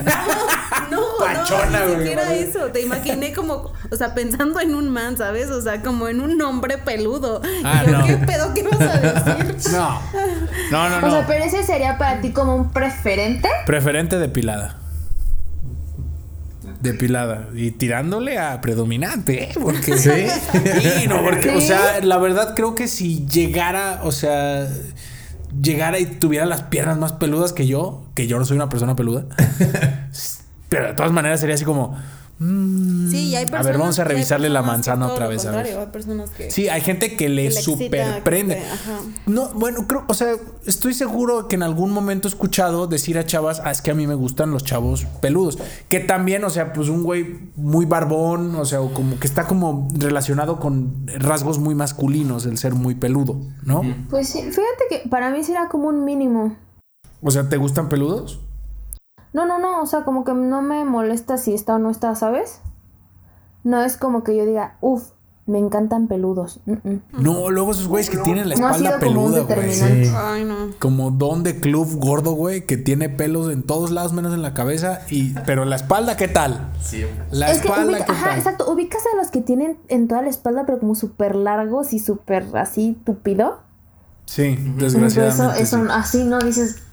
No, 0.91 1.01
Pachona, 1.19 1.79
no, 1.79 1.85
ni 1.87 1.95
siquiera 1.99 2.33
eso. 2.33 2.65
Te 2.73 2.81
imaginé 2.81 3.31
como, 3.31 3.71
o 3.89 3.95
sea, 3.95 4.13
pensando 4.13 4.59
en 4.59 4.75
un 4.75 4.89
man, 4.89 5.15
¿sabes? 5.17 5.49
O 5.49 5.61
sea, 5.61 5.81
como 5.81 6.09
en 6.09 6.19
un 6.19 6.41
hombre 6.41 6.79
peludo. 6.79 7.41
Ah, 7.63 7.83
y 7.87 7.91
yo, 7.91 7.97
no. 7.99 8.05
¿qué 8.07 8.17
pedo 8.17 8.53
qué 8.53 8.63
vas 8.63 8.81
a 8.81 8.97
decir? 8.97 9.71
No, 9.71 10.01
no, 10.71 10.89
no, 10.89 11.07
O 11.07 11.11
sea, 11.11 11.21
no. 11.21 11.27
pero 11.27 11.45
ese 11.45 11.63
sería 11.63 11.97
para 11.97 12.19
ti 12.19 12.31
como 12.33 12.55
un 12.57 12.71
preferente. 12.71 13.47
Preferente 13.65 14.17
depilada. 14.19 14.80
Depilada. 16.81 17.49
Y 17.53 17.71
tirándole 17.71 18.37
a 18.39 18.59
predominante, 18.61 19.43
¿eh? 19.43 19.53
Porque. 19.61 19.97
¿Sí? 19.97 20.27
Sí, 20.51 21.07
no, 21.07 21.23
porque, 21.23 21.51
o 21.51 21.61
sea, 21.61 22.01
la 22.01 22.17
verdad 22.17 22.53
creo 22.55 22.75
que 22.75 22.87
si 22.87 23.25
llegara, 23.27 24.01
o 24.03 24.11
sea, 24.11 24.67
llegara 25.61 25.99
y 25.99 26.05
tuviera 26.05 26.45
las 26.45 26.63
piernas 26.63 26.97
más 26.97 27.13
peludas 27.13 27.53
que 27.53 27.67
yo, 27.67 28.03
que 28.15 28.27
yo 28.27 28.39
no 28.39 28.45
soy 28.45 28.55
una 28.55 28.69
persona 28.69 28.95
peluda, 28.95 29.25
pero 30.69 30.87
de 30.87 30.93
todas 30.93 31.11
maneras 31.11 31.39
sería 31.39 31.55
así 31.55 31.65
como. 31.65 31.97
Mm, 32.41 33.09
Sí, 33.11 33.29
y 33.29 33.35
hay 33.35 33.43
a 33.43 33.47
personas. 33.47 33.65
ver, 33.65 33.77
vamos 33.77 33.99
a 33.99 34.03
revisarle 34.03 34.49
la 34.49 34.61
manzana 34.61 35.07
otra 35.07 35.27
vez, 35.27 35.45
a 35.45 35.51
ver. 35.51 35.77
Hay 35.77 35.85
personas 35.87 36.29
que. 36.31 36.49
Sí, 36.49 36.69
hay 36.69 36.81
gente 36.81 37.15
que 37.15 37.29
le 37.29 37.43
Que 37.43 37.49
le 37.49 37.59
excita, 37.59 37.71
super 37.71 38.23
prende. 38.23 38.55
que 38.55 38.61
te- 38.61 38.67
ajá. 38.67 38.99
No, 39.25 39.49
bueno, 39.53 39.85
creo, 39.87 40.03
o 40.07 40.13
sea, 40.13 40.33
estoy 40.65 40.93
seguro 40.93 41.47
que 41.47 41.55
en 41.55 41.63
algún 41.63 41.91
momento 41.91 42.27
he 42.27 42.31
escuchado 42.31 42.87
decir 42.87 43.17
a 43.17 43.25
chavas, 43.25 43.61
ah, 43.63 43.71
es 43.71 43.81
que 43.81 43.91
a 43.91 43.93
mí 43.95 44.07
me 44.07 44.15
gustan 44.15 44.51
los 44.51 44.63
chavos 44.63 45.05
peludos. 45.21 45.57
Que 45.89 45.99
también, 45.99 46.43
o 46.43 46.49
sea, 46.49 46.73
pues 46.73 46.89
un 46.89 47.03
güey 47.03 47.51
muy 47.55 47.85
barbón, 47.85 48.55
o 48.55 48.65
sea, 48.65 48.81
o 48.81 48.93
como 48.93 49.19
que 49.19 49.27
está 49.27 49.45
como 49.45 49.87
relacionado 49.93 50.59
con 50.59 51.05
rasgos 51.07 51.59
muy 51.59 51.75
masculinos, 51.75 52.45
el 52.45 52.57
ser 52.57 52.73
muy 52.73 52.95
peludo, 52.95 53.39
¿no? 53.63 53.81
Pues 54.09 54.29
sí, 54.29 54.39
fíjate 54.41 54.85
que 54.89 55.09
para 55.09 55.29
mí 55.31 55.43
será 55.43 55.67
como 55.69 55.87
un 55.89 56.03
mínimo. 56.05 56.55
O 57.21 57.29
sea, 57.29 57.47
¿te 57.49 57.57
gustan 57.57 57.87
peludos? 57.87 58.39
No, 59.33 59.45
no, 59.45 59.59
no, 59.59 59.81
o 59.81 59.85
sea, 59.85 60.03
como 60.03 60.23
que 60.23 60.33
no 60.33 60.61
me 60.61 60.83
molesta 60.85 61.37
si 61.37 61.53
está 61.53 61.75
o 61.75 61.79
no 61.79 61.89
está, 61.89 62.15
¿sabes? 62.15 62.61
No 63.63 63.81
es 63.83 63.95
como 63.97 64.23
que 64.23 64.35
yo 64.35 64.45
diga, 64.45 64.77
uff, 64.81 65.09
me 65.45 65.57
encantan 65.57 66.07
peludos. 66.07 66.59
Mm, 66.65 66.71
mm. 66.87 67.01
No, 67.13 67.49
luego 67.49 67.71
esos 67.71 67.87
güeyes 67.87 68.09
que 68.09 68.17
tienen 68.17 68.47
la 68.49 68.55
No 68.55 68.67
ha 68.67 68.71
espalda 68.71 68.97
sido 68.99 69.07
como 69.13 69.25
un 69.25 69.33
peluda, 69.33 69.55
güey. 69.55 69.71
Sí. 69.73 70.11
Ay, 70.15 70.43
no. 70.45 70.55
Como 70.79 71.11
don 71.11 71.43
de 71.43 71.59
club 71.59 71.87
gordo, 71.99 72.33
güey, 72.33 72.65
que 72.65 72.77
tiene 72.77 73.09
pelos 73.09 73.51
en 73.51 73.63
todos 73.63 73.91
lados 73.91 74.13
menos 74.13 74.33
en 74.33 74.41
la 74.41 74.53
cabeza 74.53 75.01
y 75.09 75.33
pero 75.45 75.65
la 75.65 75.75
espalda, 75.77 76.15
¿qué 76.17 76.27
tal? 76.27 76.69
La 77.31 77.51
es 77.51 77.61
que 77.61 77.67
espalda, 77.69 77.91
ubica- 77.93 78.05
¿qué 78.05 78.11
ajá, 78.11 78.29
tal? 78.29 78.37
exacto, 78.37 78.71
ubicas 78.71 79.01
a 79.13 79.17
los 79.17 79.31
que 79.31 79.41
tienen 79.41 79.77
en 79.87 80.07
toda 80.07 80.21
la 80.21 80.29
espalda, 80.29 80.65
pero 80.65 80.79
como 80.79 80.95
súper 80.95 81.35
largos 81.35 81.93
y 81.93 81.99
súper 81.99 82.45
así 82.55 82.97
tupido. 83.05 83.59
Sí, 84.25 84.43
eso, 84.57 84.71
desgraciadamente. 84.77 85.61
eso 85.63 85.77
sí. 85.77 85.87
así 85.91 86.23
no 86.23 86.39
dices. 86.39 86.83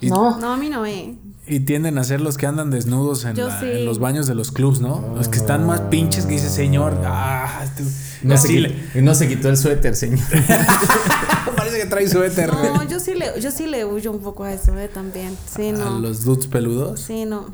Y- 0.00 0.08
No. 0.08 0.38
No, 0.38 0.52
a 0.52 0.56
mí 0.56 0.68
no, 0.68 0.84
eh. 0.86 1.16
Y 1.46 1.60
tienden 1.60 1.98
a 1.98 2.04
ser 2.04 2.20
los 2.20 2.36
que 2.36 2.46
andan 2.46 2.70
desnudos 2.70 3.24
en, 3.24 3.34
Yo 3.34 3.48
la- 3.48 3.58
sí. 3.60 3.66
en 3.66 3.84
los 3.84 3.98
baños 3.98 4.26
de 4.26 4.34
los 4.34 4.52
clubs, 4.52 4.80
¿no? 4.80 5.14
Los 5.16 5.28
que 5.28 5.38
están 5.38 5.66
más 5.66 5.80
pinches 5.82 6.26
que 6.26 6.34
dice, 6.34 6.48
señor, 6.48 6.96
ah, 7.04 7.60
este- 7.64 7.82
No 8.22 8.36
se, 8.36 8.46
así 8.46 8.56
qui- 8.58 8.74
le- 8.94 9.02
no 9.02 9.14
se 9.14 9.28
quitó 9.28 9.48
el 9.48 9.56
suéter, 9.56 9.96
señor. 9.96 10.20
parece 11.56 11.78
que 11.78 11.86
trae 11.86 12.08
suéter. 12.08 12.52
No, 12.52 12.86
yo 12.88 13.00
sí 13.00 13.14
le, 13.14 13.40
yo 13.40 13.50
sí 13.50 13.66
le 13.66 13.84
huyo 13.84 14.10
un 14.12 14.20
poco 14.20 14.44
a 14.44 14.52
eso, 14.52 14.78
eh, 14.78 14.88
también. 14.88 15.36
Sí, 15.54 15.70
A 15.70 15.72
no. 15.72 15.98
los 15.98 16.24
dudes 16.24 16.46
peludos. 16.46 17.00
Sí, 17.00 17.24
no. 17.24 17.46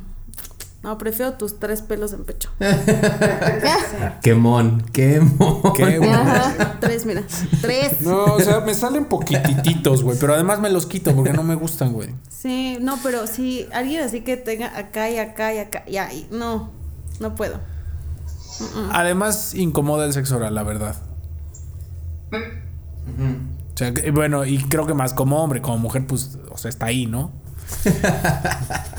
No, 0.86 0.98
prefiero 0.98 1.32
tus 1.32 1.58
tres 1.58 1.82
pelos 1.82 2.12
en 2.12 2.22
pecho. 2.22 2.48
Qué 4.22 4.34
mon, 4.36 4.80
qué 4.92 5.18
mon. 5.18 5.60
Qué. 5.74 5.98
Ajá. 6.00 6.78
Tres, 6.78 7.04
mira. 7.04 7.24
Tres. 7.60 8.02
No, 8.02 8.22
o 8.22 8.40
sea, 8.40 8.60
me 8.60 8.72
salen 8.72 9.06
poquitititos, 9.06 10.04
güey, 10.04 10.16
pero 10.20 10.34
además 10.34 10.60
me 10.60 10.70
los 10.70 10.86
quito 10.86 11.12
porque 11.12 11.32
no 11.32 11.42
me 11.42 11.56
gustan, 11.56 11.92
güey. 11.92 12.14
Sí, 12.28 12.78
no, 12.80 13.00
pero 13.02 13.26
si 13.26 13.66
alguien 13.72 14.04
así 14.04 14.20
que 14.20 14.36
tenga 14.36 14.78
acá 14.78 15.10
y 15.10 15.18
acá 15.18 15.52
y 15.52 15.58
acá, 15.58 15.84
ya, 15.88 16.12
y 16.12 16.28
no, 16.30 16.70
no 17.18 17.34
puedo. 17.34 17.58
Además, 18.92 19.56
incomoda 19.56 20.06
el 20.06 20.12
sexo 20.12 20.36
oral, 20.36 20.54
la 20.54 20.62
verdad. 20.62 20.94
O 22.30 23.76
sea, 23.76 23.92
bueno, 24.12 24.44
y 24.44 24.58
creo 24.58 24.86
que 24.86 24.94
más 24.94 25.14
como 25.14 25.42
hombre, 25.42 25.60
como 25.60 25.78
mujer, 25.78 26.06
pues, 26.06 26.38
o 26.48 26.56
sea, 26.56 26.68
está 26.68 26.86
ahí, 26.86 27.06
¿no? 27.06 27.32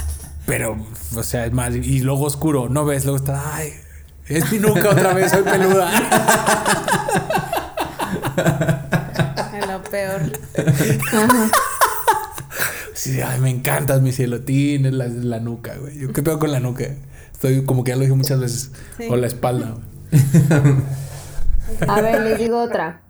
Pero, 0.48 0.78
o 1.14 1.24
sea, 1.24 1.45
es 1.45 1.52
más, 1.52 1.76
y 1.76 2.00
luego 2.00 2.24
oscuro, 2.24 2.70
no 2.70 2.86
ves, 2.86 3.04
luego 3.04 3.18
está, 3.18 3.58
ay, 3.58 3.74
es 4.30 4.50
mi 4.50 4.60
nuca 4.60 4.89
otra 4.91 5.14
vez, 5.14 5.32
soy 5.32 5.43
peluda. 5.43 5.91
Es 9.54 9.68
lo 9.68 9.82
peor. 9.84 10.22
Sí, 12.93 13.20
ay, 13.22 13.39
me 13.41 13.50
encantas, 13.50 14.02
mi 14.02 14.12
cielo, 14.12 14.41
tienes 14.41 14.93
la, 14.93 15.08
la 15.08 15.39
nuca, 15.39 15.76
güey. 15.76 16.00
Yo, 16.00 16.14
¿Qué 16.14 16.24
pedo 16.24 16.39
con 16.39 16.52
la 16.52 16.60
nuca? 16.60 16.86
Estoy 17.34 17.66
como 17.66 17.84
que 17.84 17.89
ya 17.89 17.95
lo 17.95 18.04
dije 18.04 18.16
muchas 18.16 18.39
veces. 18.39 18.72
Sí. 18.98 19.08
O 19.10 19.18
la 19.18 19.28
espalda, 19.28 19.76
güey. 19.76 20.76
A 21.88 22.02
ver, 22.02 22.22
les 22.22 22.39
digo 22.39 22.62
otra. 22.62 23.02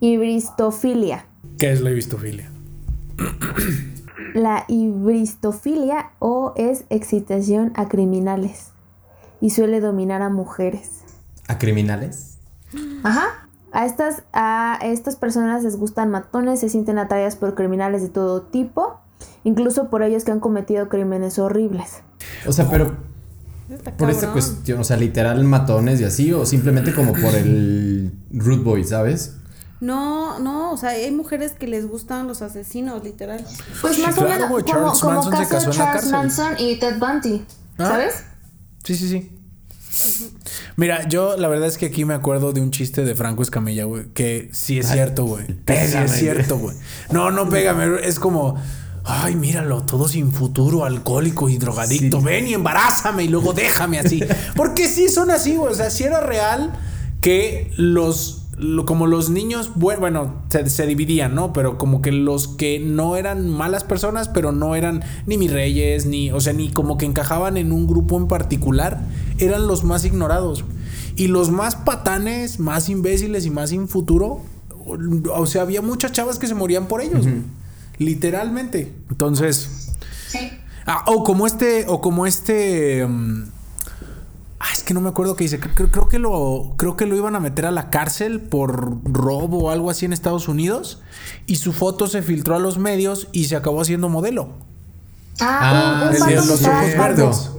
Ibristofilia. 0.00 1.26
¿Qué 1.58 1.72
es 1.72 1.80
la 1.80 1.90
vistofilia? 1.90 2.50
La 4.34 4.64
ibristofilia 4.68 6.10
o 6.18 6.52
es 6.56 6.84
excitación 6.90 7.72
a 7.74 7.88
criminales 7.88 8.70
y 9.40 9.50
suele 9.50 9.80
dominar 9.80 10.22
a 10.22 10.30
mujeres. 10.30 11.00
¿A 11.48 11.58
criminales? 11.58 12.38
Ajá. 13.02 13.48
A 13.72 13.86
estas, 13.86 14.22
a 14.32 14.78
estas 14.82 15.16
personas 15.16 15.64
les 15.64 15.76
gustan 15.76 16.10
matones, 16.10 16.60
se 16.60 16.68
sienten 16.68 16.96
atraídas 16.98 17.34
por 17.34 17.56
criminales 17.56 18.02
de 18.02 18.08
todo 18.08 18.42
tipo, 18.42 19.00
incluso 19.42 19.90
por 19.90 20.04
ellos 20.04 20.24
que 20.24 20.30
han 20.30 20.38
cometido 20.38 20.88
crímenes 20.88 21.40
horribles. 21.40 22.02
O 22.46 22.52
sea, 22.52 22.70
pero 22.70 22.96
por 23.96 24.10
esta 24.10 24.32
cuestión, 24.32 24.80
o 24.80 24.84
sea, 24.84 24.96
literal 24.96 25.42
matones 25.44 26.00
y 26.00 26.04
así, 26.04 26.32
o 26.32 26.46
simplemente 26.46 26.94
como 26.94 27.12
por 27.12 27.34
el 27.34 28.12
root 28.30 28.62
boy, 28.62 28.84
¿sabes? 28.84 29.38
No, 29.84 30.38
no, 30.38 30.72
o 30.72 30.76
sea, 30.76 30.90
hay 30.90 31.10
mujeres 31.10 31.52
que 31.52 31.66
les 31.66 31.86
gustan 31.86 32.26
los 32.26 32.40
asesinos, 32.42 33.04
literal. 33.04 33.44
Pues 33.82 33.96
Sí, 33.96 34.02
más 34.02 34.14
claro, 34.14 34.28
o 34.28 34.32
menos 34.32 34.48
como, 34.48 34.60
Charles 34.62 35.00
como 35.00 35.14
Manson 35.14 35.32
se 35.32 35.38
caso 35.38 35.48
casó 35.54 35.70
en 35.70 35.78
la 35.78 35.84
Charles. 35.84 36.10
Manson 36.10 36.54
y 36.58 36.78
Ted 36.78 36.98
Bundy, 36.98 37.44
Ah. 37.78 37.86
¿sabes? 37.88 38.14
Sí, 38.84 38.94
sí, 38.96 39.08
sí. 39.08 39.30
Mira, 40.76 41.06
yo 41.08 41.36
la 41.36 41.48
verdad 41.48 41.68
es 41.68 41.78
que 41.78 41.86
aquí 41.86 42.04
me 42.04 42.14
acuerdo 42.14 42.52
de 42.52 42.60
un 42.60 42.70
chiste 42.70 43.04
de 43.04 43.14
Franco 43.14 43.42
Escamilla, 43.42 43.84
güey, 43.84 44.06
que 44.12 44.48
sí 44.52 44.78
es 44.78 44.88
cierto, 44.88 45.24
güey. 45.24 45.46
Sí 45.46 45.96
es 45.96 46.12
cierto, 46.12 46.58
güey. 46.58 46.76
No, 47.10 47.30
no 47.30 47.48
pégame, 47.48 47.98
es 48.02 48.18
como, 48.18 48.56
ay, 49.04 49.36
míralo, 49.36 49.82
todo 49.82 50.08
sin 50.08 50.32
futuro, 50.32 50.84
alcohólico 50.84 51.48
y 51.48 51.58
drogadicto. 51.58 52.18
Sí. 52.18 52.24
Ven 52.24 52.48
y 52.48 52.54
embarázame 52.54 53.24
y 53.24 53.28
luego 53.28 53.52
déjame 53.52 53.98
así. 54.00 54.20
Porque 54.56 54.88
sí 54.88 55.08
son 55.08 55.30
así, 55.30 55.56
güey. 55.56 55.72
O 55.72 55.76
sea, 55.76 55.90
si 55.90 56.04
era 56.04 56.20
real, 56.20 56.72
que 57.20 57.70
los 57.76 58.43
lo- 58.56 58.84
como 58.86 59.06
los 59.06 59.30
niños, 59.30 59.72
bue- 59.74 59.98
bueno, 59.98 60.42
se, 60.48 60.68
se 60.70 60.86
dividían, 60.86 61.34
¿no? 61.34 61.52
Pero 61.52 61.76
como 61.78 62.00
que 62.02 62.12
los 62.12 62.48
que 62.48 62.78
no 62.78 63.16
eran 63.16 63.48
malas 63.48 63.84
personas, 63.84 64.28
pero 64.28 64.52
no 64.52 64.74
eran 64.76 65.02
ni 65.26 65.36
mis 65.38 65.52
reyes, 65.52 66.06
ni, 66.06 66.30
o 66.30 66.40
sea, 66.40 66.52
ni 66.52 66.70
como 66.70 66.96
que 66.98 67.06
encajaban 67.06 67.56
en 67.56 67.72
un 67.72 67.86
grupo 67.86 68.16
en 68.16 68.28
particular, 68.28 69.00
eran 69.38 69.66
los 69.66 69.84
más 69.84 70.04
ignorados. 70.04 70.64
Y 71.16 71.28
los 71.28 71.50
más 71.50 71.76
patanes, 71.76 72.58
más 72.60 72.88
imbéciles 72.88 73.46
y 73.46 73.50
más 73.50 73.70
sin 73.70 73.88
futuro, 73.88 74.40
o 75.32 75.46
sea, 75.46 75.62
había 75.62 75.80
muchas 75.82 76.12
chavas 76.12 76.38
que 76.38 76.46
se 76.46 76.54
morían 76.54 76.86
por 76.88 77.00
ellos, 77.00 77.26
literalmente. 77.98 78.92
Entonces, 79.10 79.90
Sí. 80.28 80.50
Ah, 80.86 81.04
o 81.06 81.22
como 81.24 81.46
este, 81.46 81.86
o 81.88 82.00
como 82.00 82.26
este. 82.26 83.06
mm, 83.06 83.44
ah, 84.64 84.72
es 84.72 84.82
que 84.82 84.94
no 84.94 85.00
me 85.00 85.08
acuerdo 85.10 85.36
qué 85.36 85.44
dice. 85.44 85.60
Creo, 85.60 85.90
creo 85.90 86.08
que 86.08 86.18
lo, 86.18 86.74
creo 86.76 86.96
que 86.96 87.06
lo 87.06 87.16
iban 87.16 87.36
a 87.36 87.40
meter 87.40 87.66
a 87.66 87.70
la 87.70 87.90
cárcel 87.90 88.40
por 88.40 89.02
robo 89.04 89.64
o 89.64 89.70
algo 89.70 89.90
así 89.90 90.06
en 90.06 90.12
Estados 90.12 90.48
Unidos. 90.48 91.02
Y 91.46 91.56
su 91.56 91.72
foto 91.72 92.06
se 92.06 92.22
filtró 92.22 92.56
a 92.56 92.58
los 92.58 92.78
medios 92.78 93.28
y 93.32 93.44
se 93.44 93.56
acabó 93.56 93.80
haciendo 93.80 94.08
modelo. 94.08 94.48
Ah, 95.40 96.08
un, 96.10 96.14
un 96.14 96.20
vato 96.20 96.26
que 96.26 96.34
los 96.36 96.50
estaba 96.50 96.80
ojos 96.80 96.94
calvo. 96.94 97.16
verdes. 97.16 97.50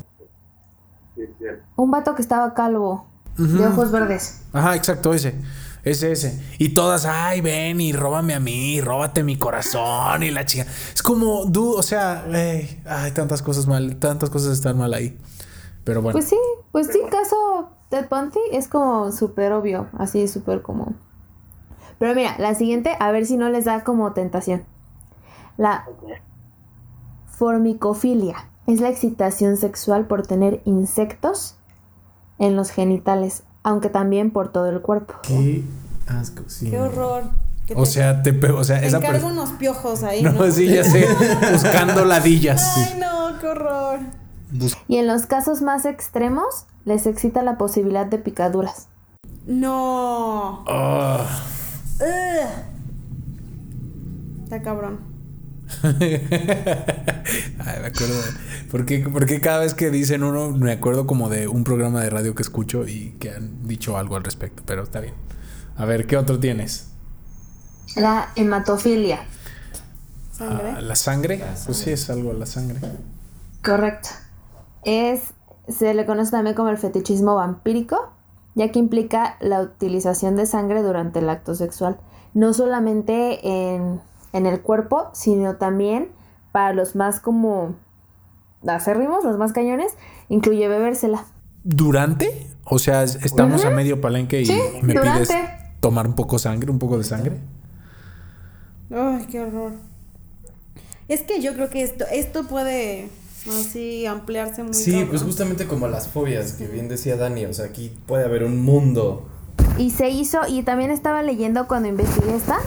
Un 1.75 1.91
vato 1.91 2.15
que 2.15 2.21
estaba 2.21 2.53
calvo. 2.53 3.07
De 3.37 3.67
ojos 3.67 3.91
verdes. 3.91 4.41
Ajá, 4.53 4.75
exacto, 4.75 5.13
ese. 5.13 5.35
Ese, 5.83 6.11
ese. 6.11 6.41
Y 6.57 6.69
todas, 6.69 7.05
ay, 7.05 7.41
ven 7.41 7.79
y 7.79 7.93
róbame 7.93 8.33
a 8.33 8.39
mí, 8.39 8.81
róbate 8.81 9.23
mi 9.23 9.37
corazón 9.37 10.23
y 10.23 10.31
la 10.31 10.45
chica. 10.45 10.65
Es 10.93 11.03
como, 11.03 11.45
du, 11.45 11.73
o 11.73 11.83
sea, 11.83 12.25
ay, 12.31 13.11
tantas 13.13 13.43
cosas 13.43 13.67
mal, 13.67 13.97
tantas 13.97 14.31
cosas 14.31 14.53
están 14.53 14.77
mal 14.77 14.93
ahí. 14.95 15.15
Pero 15.85 16.01
bueno. 16.01 16.13
Pues 16.13 16.25
sí, 16.25 16.37
pues 16.73 16.87
sí, 16.87 16.99
caso 17.09 17.69
Ted 17.89 18.07
Bundy 18.09 18.39
es 18.51 18.67
como 18.67 19.11
súper 19.13 19.53
obvio, 19.53 19.87
así 19.97 20.27
súper 20.27 20.61
como... 20.61 20.93
Pero 21.99 22.13
mira, 22.13 22.35
la 22.39 22.53
siguiente, 22.55 22.97
a 22.99 23.11
ver 23.11 23.25
si 23.25 23.37
no 23.37 23.47
les 23.49 23.63
da 23.63 23.85
como 23.85 24.11
tentación. 24.11 24.63
La 25.57 25.85
formicofilia 27.37 28.35
es 28.67 28.81
la 28.81 28.89
excitación 28.89 29.57
sexual 29.57 30.05
por 30.05 30.25
tener 30.25 30.61
insectos 30.65 31.55
en 32.39 32.55
los 32.55 32.69
genitales, 32.71 33.43
aunque 33.63 33.89
también 33.89 34.31
por 34.31 34.51
todo 34.51 34.67
el 34.69 34.81
cuerpo. 34.81 35.13
Qué 35.21 35.63
asco, 36.07 36.43
sí. 36.47 36.69
Qué 36.69 36.79
horror. 36.79 37.23
O 37.75 37.83
te- 37.83 37.85
sea, 37.85 38.21
te 38.21 38.33
pego, 38.33 38.59
o 38.59 38.63
sea, 38.63 38.79
te 38.79 38.87
esa 38.87 38.97
encargo 38.97 39.27
unos 39.27 39.51
piojos 39.53 40.03
ahí, 40.03 40.21
No, 40.23 40.31
¿no? 40.33 40.51
sí, 40.51 40.67
ya 40.67 40.83
sé. 40.83 41.07
Buscando 41.51 42.05
ladillas. 42.05 42.73
sí. 42.75 42.81
Ay, 42.93 42.99
no, 42.99 43.39
qué 43.39 43.47
horror. 43.47 43.99
Y 44.87 44.97
en 44.97 45.07
los 45.07 45.25
casos 45.25 45.61
más 45.61 45.85
extremos, 45.85 46.65
les 46.85 47.05
excita 47.05 47.43
la 47.43 47.57
posibilidad 47.57 48.05
de 48.05 48.17
picaduras. 48.17 48.87
No. 49.45 50.63
Ah. 50.67 51.25
Ugh. 51.99 52.65
Está 54.43 54.61
cabrón. 54.61 54.99
Ay, 55.83 55.95
me 57.81 57.87
acuerdo. 57.87 58.21
¿Por 58.69 58.85
qué, 58.85 58.99
por 58.99 59.25
qué 59.25 59.41
cada 59.41 59.59
vez 59.59 59.73
que 59.73 59.89
dicen 59.89 60.23
uno, 60.23 60.51
me 60.51 60.71
acuerdo 60.71 61.07
como 61.07 61.29
de 61.29 61.47
un 61.47 61.63
programa 61.63 62.01
de 62.01 62.09
radio 62.09 62.35
que 62.35 62.43
escucho 62.43 62.87
y 62.87 63.15
que 63.19 63.31
han 63.31 63.67
dicho 63.67 63.97
algo 63.97 64.15
al 64.15 64.23
respecto? 64.23 64.63
Pero 64.65 64.83
está 64.83 64.99
bien. 64.99 65.15
A 65.77 65.85
ver, 65.85 66.05
¿qué 66.07 66.17
otro 66.17 66.39
tienes? 66.39 66.87
La 67.95 68.31
hematofilia. 68.35 69.25
Sangre. 70.31 70.73
Ah, 70.75 70.81
¿La 70.81 70.95
sangre? 70.95 71.43
Pues 71.65 71.77
sí, 71.77 71.91
es 71.91 72.09
algo 72.09 72.33
la 72.33 72.45
sangre. 72.45 72.79
Correcto. 73.63 74.09
Es, 74.85 75.33
se 75.67 75.93
le 75.93 76.05
conoce 76.05 76.31
también 76.31 76.55
como 76.55 76.69
el 76.69 76.77
fetichismo 76.77 77.35
vampírico, 77.35 78.09
ya 78.55 78.71
que 78.71 78.79
implica 78.79 79.35
la 79.41 79.61
utilización 79.61 80.35
de 80.35 80.45
sangre 80.45 80.81
durante 80.81 81.19
el 81.19 81.29
acto 81.29 81.55
sexual, 81.55 81.97
no 82.33 82.53
solamente 82.53 83.47
en, 83.47 83.99
en 84.31 84.45
el 84.45 84.61
cuerpo, 84.61 85.09
sino 85.13 85.55
también 85.57 86.09
para 86.51 86.73
los 86.73 86.95
más 86.95 87.19
como 87.19 87.75
acérrimos, 88.67 89.23
los 89.23 89.37
más 89.37 89.51
cañones, 89.53 89.93
incluye 90.29 90.67
bebérsela. 90.67 91.25
¿Durante? 91.63 92.47
O 92.63 92.79
sea, 92.79 93.03
es- 93.03 93.15
estamos 93.25 93.65
a 93.65 93.71
medio 93.71 93.99
palenque 94.01 94.41
y 94.41 94.45
Sí, 94.45 94.59
me 94.81 94.93
pides 94.93 95.27
durante. 95.27 95.35
tomar 95.81 96.07
un 96.07 96.13
poco 96.15 96.39
sangre, 96.39 96.71
un 96.71 96.79
poco 96.79 96.97
de 96.97 97.03
sangre. 97.03 97.39
Ay, 98.91 99.25
qué 99.29 99.41
horror. 99.41 99.73
Es 101.07 101.21
que 101.23 101.41
yo 101.41 101.53
creo 101.53 101.69
que 101.69 101.83
esto, 101.83 102.05
esto 102.11 102.45
puede 102.47 103.09
así 103.47 104.05
ampliarse 104.05 104.63
muy 104.63 104.73
Sí, 104.73 104.91
cabrón. 104.91 105.09
pues 105.09 105.21
justamente 105.23 105.65
como 105.67 105.87
las 105.87 106.07
fobias 106.07 106.53
que 106.53 106.67
bien 106.67 106.87
decía 106.87 107.15
Dani, 107.17 107.45
o 107.45 107.53
sea, 107.53 107.65
aquí 107.65 107.91
puede 108.07 108.25
haber 108.25 108.43
un 108.43 108.61
mundo. 108.61 109.27
Y 109.77 109.91
se 109.91 110.09
hizo, 110.09 110.39
y 110.47 110.63
también 110.63 110.91
estaba 110.91 111.21
leyendo 111.21 111.67
cuando 111.67 111.89
investigué 111.89 112.35
esta, 112.35 112.57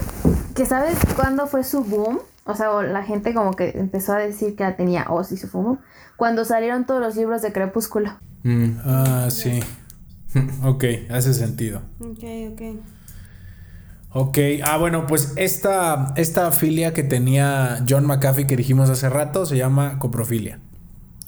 que 0.55 0.67
sabes 0.67 0.97
cuándo 1.17 1.47
fue 1.47 1.65
su 1.65 1.83
boom, 1.85 2.19
o 2.45 2.55
sea, 2.55 2.83
la 2.83 3.03
gente 3.03 3.35
como 3.35 3.53
que 3.53 3.71
empezó 3.77 4.13
a 4.13 4.19
decir 4.19 4.57
que 4.57 4.65
la 4.65 4.77
tenía, 4.77 5.07
o 5.11 5.25
sí 5.25 5.37
su 5.37 5.49
boom, 5.49 5.79
cuando 6.17 6.45
salieron 6.45 6.85
todos 6.87 7.01
los 7.01 7.17
libros 7.17 7.43
de 7.43 7.53
Crepúsculo. 7.53 8.19
Mm, 8.43 8.79
Ah, 8.85 9.29
sí. 9.31 9.61
ok, 10.65 10.85
hace 11.11 11.33
sentido. 11.35 11.83
Ok, 12.01 12.25
ok. 12.53 12.63
Ok, 14.11 14.39
ah, 14.65 14.79
bueno, 14.79 15.07
pues 15.07 15.35
esta, 15.37 16.13
esta 16.17 16.51
filia 16.51 16.95
que 16.95 17.03
tenía 17.03 17.85
John 17.89 18.07
McAfee 18.07 18.47
que 18.47 18.57
dijimos 18.57 18.89
hace 18.89 19.09
rato 19.11 19.45
se 19.45 19.57
llama 19.57 19.99
coprofilia. 19.99 20.61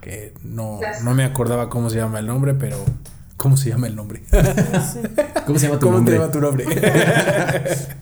Que 0.01 0.33
no, 0.43 0.81
no 1.03 1.15
me 1.15 1.25
acordaba 1.25 1.69
cómo 1.69 1.91
se 1.91 1.97
llama 1.97 2.19
el 2.19 2.27
nombre, 2.27 2.55
pero. 2.55 2.77
¿Cómo 3.37 3.57
se 3.57 3.71
llama 3.71 3.87
el 3.87 3.97
nombre? 3.97 4.23
¿Cómo 5.47 5.59
se 5.59 5.67
llama 5.67 5.79
tu 5.79 5.87
¿Cómo 5.87 5.97
nombre? 5.99 6.15
te 6.15 6.21
llama 6.21 6.33
tu 6.33 6.41
nombre? 6.41 6.67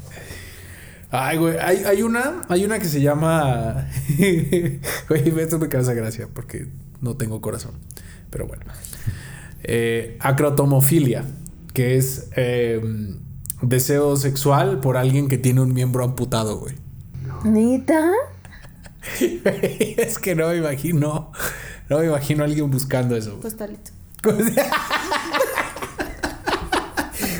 Ay, 1.10 1.38
güey, 1.38 1.56
hay, 1.58 1.84
hay 1.84 2.02
una, 2.02 2.42
hay 2.48 2.64
una 2.64 2.78
que 2.78 2.84
se 2.86 3.00
llama. 3.00 3.88
Güey, 5.08 5.40
esto 5.40 5.58
me 5.58 5.68
causa 5.68 5.94
gracia 5.94 6.28
porque 6.32 6.68
no 7.00 7.16
tengo 7.16 7.40
corazón. 7.40 7.72
Pero 8.30 8.46
bueno. 8.46 8.64
Eh, 9.62 10.18
acrotomofilia, 10.20 11.24
que 11.72 11.96
es 11.96 12.28
eh, 12.36 12.80
deseo 13.62 14.16
sexual 14.16 14.80
por 14.80 14.96
alguien 14.96 15.28
que 15.28 15.38
tiene 15.38 15.62
un 15.62 15.72
miembro 15.72 16.04
amputado, 16.04 16.58
güey. 16.58 16.74
¿Neta? 17.44 18.10
es 19.20 20.18
que 20.18 20.34
no 20.34 20.48
me 20.48 20.56
imagino. 20.56 21.32
No 21.88 21.98
me 21.98 22.06
imagino 22.06 22.42
a 22.42 22.46
alguien 22.46 22.70
buscando 22.70 23.16
eso. 23.16 23.40
Costalito. 23.40 23.90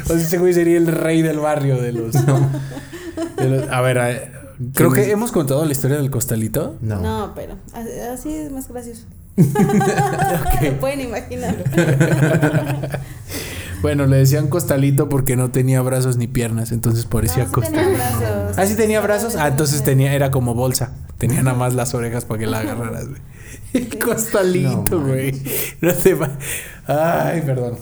O 0.05 0.12
sea, 0.12 0.16
ese 0.22 0.38
güey 0.38 0.55
sería 0.55 0.78
el 0.78 0.86
rey 0.86 1.20
del 1.22 1.38
barrio 1.38 1.76
de 1.80 1.92
los. 1.92 2.12
de 2.14 3.49
los- 3.49 3.68
a 3.70 3.80
ver, 3.82 3.99
a- 3.99 4.55
creo 4.74 4.90
que 4.90 5.11
hemos 5.11 5.32
contado 5.32 5.64
la 5.66 5.72
historia 5.72 5.99
del 5.99 6.11
costalito. 6.11 6.76
No. 6.80 7.01
No, 7.03 7.32
pero 7.34 7.57
así, 8.12 8.34
es 8.34 8.51
más 8.51 8.68
gracioso. 8.68 9.03
Lo 9.36 9.44
pueden 10.80 11.03
imaginar. 11.03 11.57
Bueno, 13.82 14.07
le 14.07 14.16
decían 14.16 14.49
costalito 14.49 15.09
porque 15.11 15.36
no 15.36 15.51
tenía 15.51 15.80
brazos 15.82 16.16
ni 16.16 16.26
piernas, 16.26 16.72
entonces 16.72 17.05
parecía 17.05 17.44
No, 17.44 17.49
sí 17.51 17.55
costalito. 17.55 17.82
tenía 17.84 17.99
brazos. 17.99 18.59
Ah, 18.59 18.66
sí 18.66 18.74
tenía 18.76 19.01
brazos. 19.01 19.36
Ah, 19.36 19.49
entonces 19.49 19.84
tenía, 19.84 20.14
era 20.14 20.30
como 20.30 20.55
bolsa. 20.55 20.92
Tenía 21.18 21.42
nada 21.42 21.57
más 21.57 21.74
las 21.74 21.92
orejas 21.94 22.24
para 22.24 22.40
que 22.40 22.46
la 22.46 22.61
agarraras, 22.61 23.09
güey. 23.09 23.20
El 23.72 23.99
costalito, 23.99 24.99
No 24.99 25.07
güey. 25.07 25.32
No 25.80 25.92
te 25.92 26.14
va. 26.14 26.30
Ay, 26.86 27.42
perdón. 27.42 27.78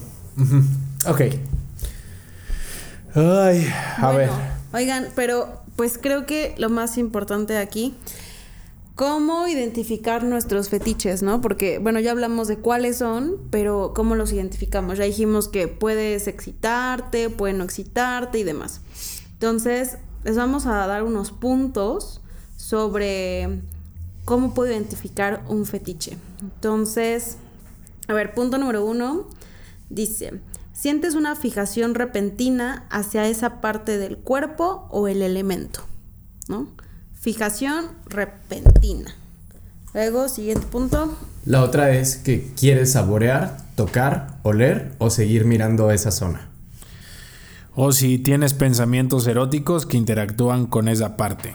Ok. 1.06 1.20
Ay, 3.14 3.66
a 3.98 4.12
ver. 4.12 4.30
Oigan, 4.72 5.08
pero 5.14 5.62
pues 5.76 5.98
creo 5.98 6.26
que 6.26 6.54
lo 6.58 6.68
más 6.70 6.98
importante 6.98 7.56
aquí, 7.56 7.94
cómo 8.94 9.46
identificar 9.46 10.24
nuestros 10.24 10.70
fetiches, 10.70 11.22
¿no? 11.22 11.40
Porque, 11.40 11.78
bueno, 11.78 12.00
ya 12.00 12.10
hablamos 12.10 12.48
de 12.48 12.56
cuáles 12.56 12.98
son, 12.98 13.36
pero 13.50 13.92
cómo 13.94 14.14
los 14.14 14.32
identificamos. 14.32 14.98
Ya 14.98 15.04
dijimos 15.04 15.48
que 15.48 15.68
puedes 15.68 16.26
excitarte, 16.26 17.30
puede 17.30 17.52
no 17.52 17.64
excitarte 17.64 18.38
y 18.38 18.42
demás. 18.42 18.80
Entonces, 19.34 19.98
les 20.24 20.36
vamos 20.36 20.66
a 20.66 20.86
dar 20.86 21.02
unos 21.02 21.30
puntos 21.30 22.22
sobre 22.56 23.60
cómo 24.26 24.52
puedo 24.52 24.70
identificar 24.70 25.42
un 25.48 25.64
fetiche. 25.64 26.18
Entonces, 26.42 27.38
a 28.08 28.12
ver, 28.12 28.34
punto 28.34 28.58
número 28.58 28.84
uno 28.84 29.28
dice, 29.88 30.40
sientes 30.74 31.14
una 31.14 31.34
fijación 31.36 31.94
repentina 31.94 32.84
hacia 32.90 33.26
esa 33.28 33.62
parte 33.62 33.96
del 33.96 34.18
cuerpo 34.18 34.86
o 34.90 35.08
el 35.08 35.22
elemento, 35.22 35.80
¿no? 36.48 36.68
Fijación 37.14 37.86
repentina. 38.08 39.14
Luego, 39.94 40.28
siguiente 40.28 40.66
punto. 40.66 41.16
La 41.46 41.62
otra 41.62 41.92
es 41.92 42.16
que 42.16 42.52
quieres 42.58 42.92
saborear, 42.92 43.58
tocar, 43.76 44.38
oler 44.42 44.92
o 44.98 45.08
seguir 45.08 45.44
mirando 45.44 45.90
esa 45.92 46.10
zona. 46.10 46.50
O 47.76 47.92
si 47.92 48.18
tienes 48.18 48.54
pensamientos 48.54 49.26
eróticos 49.26 49.86
que 49.86 49.96
interactúan 49.96 50.66
con 50.66 50.88
esa 50.88 51.16
parte. 51.16 51.54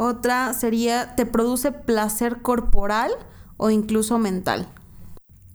Otra 0.00 0.52
sería, 0.54 1.16
¿te 1.16 1.26
produce 1.26 1.72
placer 1.72 2.36
corporal 2.40 3.10
o 3.56 3.70
incluso 3.70 4.16
mental? 4.20 4.68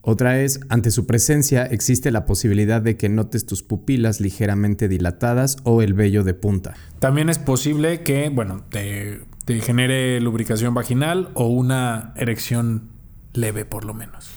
Otra 0.02 0.42
es, 0.42 0.60
ante 0.68 0.92
su 0.92 1.08
presencia 1.08 1.64
existe 1.64 2.12
la 2.12 2.26
posibilidad 2.26 2.82
de 2.82 2.98
que 2.98 3.08
notes 3.08 3.46
tus 3.46 3.64
pupilas 3.64 4.20
ligeramente 4.20 4.90
dilatadas 4.90 5.56
o 5.64 5.82
el 5.82 5.94
vello 5.94 6.26
de 6.26 6.34
punta. 6.34 6.74
También 7.00 7.30
es 7.30 7.40
posible 7.40 8.02
que, 8.04 8.28
bueno, 8.28 8.66
te, 8.68 9.22
te 9.46 9.62
genere 9.62 10.20
lubricación 10.20 10.74
vaginal 10.74 11.30
o 11.36 11.48
una 11.48 12.14
erección 12.18 12.90
leve 13.32 13.64
por 13.64 13.86
lo 13.86 13.94
menos. 13.94 14.30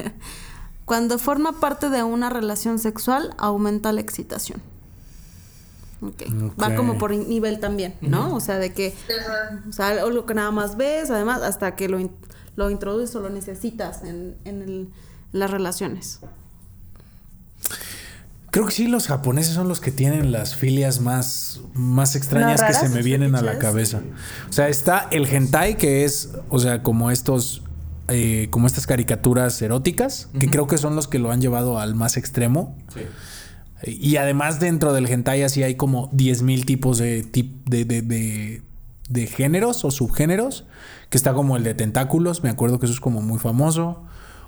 Cuando 0.84 1.18
forma 1.18 1.58
parte 1.58 1.88
de 1.88 2.02
una 2.02 2.28
relación 2.28 2.78
sexual, 2.78 3.34
aumenta 3.38 3.92
la 3.92 4.02
excitación. 4.02 4.60
Ok. 6.02 6.22
Va 6.60 6.74
como 6.74 6.98
por 6.98 7.12
nivel 7.14 7.60
también, 7.60 7.94
¿no? 8.00 8.34
O 8.34 8.40
sea, 8.40 8.58
de 8.58 8.72
que, 8.72 8.92
o 9.68 9.72
sea, 9.72 10.04
o 10.04 10.10
lo 10.10 10.26
que 10.26 10.34
nada 10.34 10.50
más 10.50 10.76
ves, 10.76 11.10
además, 11.10 11.42
hasta 11.42 11.76
que 11.76 11.88
lo, 11.88 12.00
in- 12.00 12.10
lo 12.56 12.70
introduces 12.70 13.14
o 13.16 13.20
lo 13.20 13.30
necesitas 13.30 14.02
en, 14.02 14.36
en 14.44 14.62
el- 14.62 14.88
las 15.32 15.50
relaciones. 15.50 16.18
Creo 18.50 18.66
que 18.66 18.72
sí, 18.72 18.86
los 18.86 19.06
japoneses 19.06 19.54
son 19.54 19.66
los 19.68 19.80
que 19.80 19.90
tienen 19.90 20.30
las 20.30 20.54
filias 20.56 21.00
más, 21.00 21.60
más 21.72 22.16
extrañas 22.16 22.60
¿No 22.60 22.66
que 22.66 22.74
se 22.74 22.88
me 22.90 23.00
vienen 23.02 23.34
a 23.34 23.40
la 23.40 23.58
cabeza. 23.58 24.02
O 24.50 24.52
sea, 24.52 24.68
está 24.68 25.08
el 25.10 25.24
hentai, 25.26 25.78
que 25.78 26.04
es, 26.04 26.30
o 26.50 26.58
sea, 26.58 26.82
como 26.82 27.10
estos, 27.10 27.62
eh, 28.08 28.48
como 28.50 28.66
estas 28.66 28.86
caricaturas 28.86 29.62
eróticas, 29.62 30.28
que 30.38 30.50
creo 30.50 30.66
que 30.66 30.76
son 30.76 30.96
los 30.96 31.08
que 31.08 31.18
lo 31.18 31.30
han 31.30 31.40
llevado 31.40 31.78
al 31.78 31.94
más 31.94 32.18
extremo. 32.18 32.76
Y 33.84 34.16
además 34.16 34.60
dentro 34.60 34.92
del 34.92 35.06
hentai 35.08 35.42
así 35.42 35.62
hay 35.62 35.74
como 35.74 36.10
10.000 36.12 36.64
tipos 36.64 36.98
de, 36.98 37.22
de, 37.22 37.84
de, 37.84 38.62
de, 39.08 39.26
géneros 39.26 39.84
o 39.84 39.90
subgéneros, 39.90 40.66
que 41.10 41.16
está 41.16 41.34
como 41.34 41.56
el 41.56 41.64
de 41.64 41.74
tentáculos, 41.74 42.42
me 42.42 42.50
acuerdo 42.50 42.78
que 42.78 42.86
eso 42.86 42.94
es 42.94 43.00
como 43.00 43.20
muy 43.20 43.38
famoso. 43.38 44.04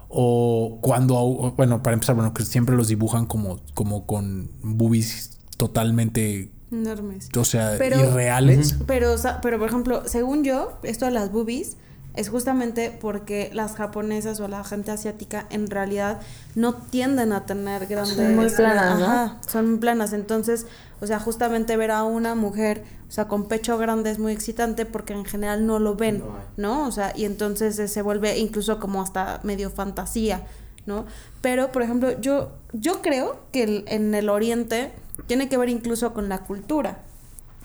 O 0.08 0.78
cuando, 0.80 1.52
bueno, 1.56 1.82
para 1.82 1.94
empezar, 1.94 2.14
bueno, 2.14 2.32
que 2.32 2.44
siempre 2.44 2.76
los 2.76 2.86
dibujan 2.88 3.26
como, 3.26 3.58
como 3.74 4.06
con 4.06 4.50
boobies 4.62 5.38
totalmente, 5.56 6.52
Enormes. 6.70 7.28
o 7.36 7.44
sea, 7.44 7.74
Pero- 7.78 7.98
irreales. 7.98 8.76
Pero, 8.86 9.16
pero 9.42 9.58
por 9.58 9.68
ejemplo, 9.68 10.02
según 10.06 10.44
yo, 10.44 10.78
esto 10.84 11.06
de 11.06 11.10
las 11.10 11.32
boobies 11.32 11.76
es 12.14 12.28
justamente 12.28 12.96
porque 13.00 13.50
las 13.52 13.74
japonesas 13.74 14.38
o 14.40 14.48
la 14.48 14.62
gente 14.64 14.90
asiática 14.92 15.46
en 15.50 15.68
realidad 15.68 16.20
no 16.54 16.74
tienden 16.74 17.32
a 17.32 17.44
tener 17.46 17.86
grandes... 17.86 18.16
Son 18.16 18.36
muy 18.36 18.48
planas, 18.50 18.98
¿no? 19.00 19.04
Ajá, 19.06 19.38
son 19.48 19.70
muy 19.70 19.78
planas. 19.80 20.12
Entonces, 20.12 20.66
o 21.00 21.06
sea, 21.06 21.18
justamente 21.18 21.76
ver 21.76 21.90
a 21.90 22.04
una 22.04 22.34
mujer, 22.34 22.84
o 23.08 23.12
sea, 23.12 23.26
con 23.26 23.46
pecho 23.48 23.78
grande 23.78 24.10
es 24.10 24.18
muy 24.18 24.32
excitante 24.32 24.86
porque 24.86 25.12
en 25.12 25.24
general 25.24 25.66
no 25.66 25.78
lo 25.80 25.96
ven, 25.96 26.22
¿no? 26.56 26.86
O 26.86 26.92
sea, 26.92 27.12
y 27.16 27.24
entonces 27.24 27.76
se 27.90 28.02
vuelve 28.02 28.38
incluso 28.38 28.78
como 28.78 29.02
hasta 29.02 29.40
medio 29.42 29.70
fantasía, 29.70 30.46
¿no? 30.86 31.06
Pero, 31.40 31.72
por 31.72 31.82
ejemplo, 31.82 32.20
yo, 32.20 32.52
yo 32.72 33.02
creo 33.02 33.40
que 33.52 33.64
el- 33.64 33.84
en 33.88 34.14
el 34.14 34.28
oriente 34.28 34.92
tiene 35.26 35.48
que 35.48 35.56
ver 35.56 35.68
incluso 35.68 36.12
con 36.14 36.28
la 36.28 36.38
cultura. 36.38 36.98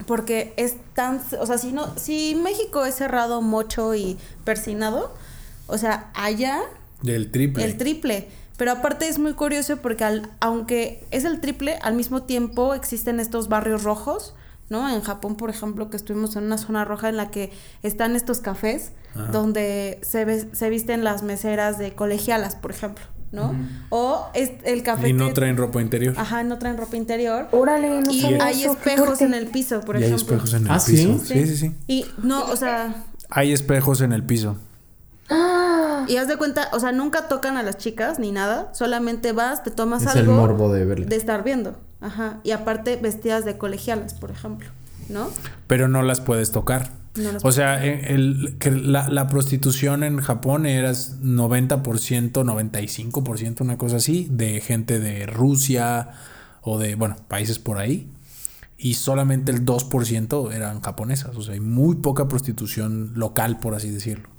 Porque 0.06 0.54
es 0.58 0.76
tan, 0.94 1.22
o 1.40 1.46
sea, 1.46 1.58
si 1.58 1.72
no, 1.72 1.88
si 1.98 2.36
México 2.36 2.86
es 2.86 2.96
cerrado, 2.96 3.42
mocho 3.42 3.94
y 3.96 4.18
persinado, 4.46 5.14
o 5.68 5.78
sea, 5.78 6.10
allá 6.16 6.60
Del 7.02 7.32
triple. 7.32 7.64
el 7.66 7.78
triple. 7.78 8.28
Pero 8.58 8.72
aparte 8.74 9.08
es 9.08 9.20
muy 9.20 9.34
curioso 9.34 9.78
porque 9.78 10.04
al- 10.04 10.30
aunque 10.42 11.06
es 11.12 11.24
el 11.26 11.40
triple, 11.40 11.78
al 11.82 11.96
mismo 11.96 12.24
tiempo 12.24 12.74
existen 12.74 13.20
estos 13.20 13.48
barrios 13.48 13.84
rojos, 13.84 14.34
¿no? 14.70 14.90
En 14.94 15.02
Japón, 15.02 15.36
por 15.38 15.50
ejemplo, 15.50 15.90
que 15.90 15.96
estuvimos 15.98 16.36
en 16.36 16.44
una 16.44 16.58
zona 16.58 16.84
roja 16.86 17.08
en 17.10 17.16
la 17.18 17.32
que 17.32 17.52
están 17.84 18.16
estos 18.16 18.40
cafés 18.40 18.92
Ajá. 19.16 19.32
donde 19.32 20.00
se, 20.02 20.26
ve- 20.26 20.50
se 20.54 20.70
visten 20.70 21.04
las 21.04 21.24
meseras 21.24 21.78
de 21.78 21.94
colegialas, 21.96 22.56
por 22.56 22.72
ejemplo, 22.72 23.04
¿no? 23.32 23.54
O 23.90 24.28
es 24.34 24.52
el 24.64 24.82
café 24.84 25.10
y 25.10 25.14
no 25.14 25.32
traen 25.34 25.56
ropa 25.58 25.82
interior. 25.82 26.14
Ajá, 26.18 26.44
no 26.44 26.58
traen 26.58 26.78
ropa 26.78 26.98
interior. 26.98 27.48
Órale, 27.52 28.02
no 28.02 28.12
Y 28.12 28.24
hay 28.26 28.64
eso, 28.64 28.72
espejos 28.74 29.22
en 29.22 29.34
el 29.34 29.48
piso, 29.48 29.82
por 29.82 29.96
y 29.96 30.00
hay 30.00 30.06
ejemplo. 30.12 30.36
espejos 30.36 30.54
en 30.54 30.66
el 30.66 30.72
¿Ah, 30.72 30.80
sí? 30.80 30.92
piso. 30.94 31.26
Sí, 31.26 31.46
sí, 31.48 31.58
sí. 31.58 31.76
Y 31.88 32.06
no, 32.24 32.44
o 32.46 32.56
sea, 32.56 33.06
Hay 33.30 33.54
espejos 33.54 34.02
en 34.02 34.12
el 34.14 34.24
piso. 34.24 34.58
y 36.08 36.16
haz 36.18 36.28
de 36.28 36.38
cuenta, 36.38 36.70
o 36.74 36.80
sea, 36.80 36.92
nunca 36.92 37.28
tocan 37.28 37.56
a 37.58 37.64
las 37.64 37.78
chicas 37.78 38.18
ni 38.20 38.32
nada, 38.32 38.74
solamente 38.74 39.32
vas, 39.32 39.64
te 39.64 39.70
tomas 39.72 40.04
Es 40.04 40.14
el 40.16 40.22
algo 40.22 40.34
morbo 40.34 40.74
de 40.74 40.86
verla. 40.86 41.06
de 41.06 41.16
estar 41.16 41.44
viendo. 41.44 41.76
Ajá, 42.02 42.38
y 42.44 42.52
aparte 42.52 42.96
vestidas 42.96 43.44
de 43.46 43.58
colegialas, 43.58 44.14
por 44.14 44.32
ejemplo, 44.32 44.70
¿no? 45.10 45.30
pero 45.68 45.88
no 45.88 46.02
las 46.02 46.22
puedes 46.22 46.52
tocar. 46.52 46.92
No 47.16 47.32
o 47.44 47.52
sea, 47.52 47.84
en- 47.86 48.06
el, 48.06 48.56
que 48.60 48.72
la, 48.72 49.10
la 49.10 49.28
prostitución 49.28 50.04
en 50.04 50.20
Japón 50.20 50.66
era 50.66 50.92
90%, 50.92 52.32
95%, 52.44 53.62
una 53.62 53.78
cosa 53.78 53.98
así, 53.98 54.28
de 54.32 54.62
gente 54.62 55.00
de 55.00 55.26
Rusia 55.26 56.10
o 56.62 56.78
de, 56.78 56.96
bueno, 56.96 57.16
países 57.28 57.60
por 57.60 57.78
ahí. 57.78 58.10
Y 58.78 58.94
solamente 58.94 59.52
el 59.52 59.66
2% 59.66 60.54
eran 60.54 60.80
japonesas. 60.82 61.36
O 61.36 61.42
sea, 61.42 61.54
hay 61.56 61.60
muy 61.60 61.98
poca 61.98 62.28
prostitución 62.30 63.12
local, 63.16 63.60
por 63.60 63.76
así 63.76 63.90
decirlo. 63.90 64.30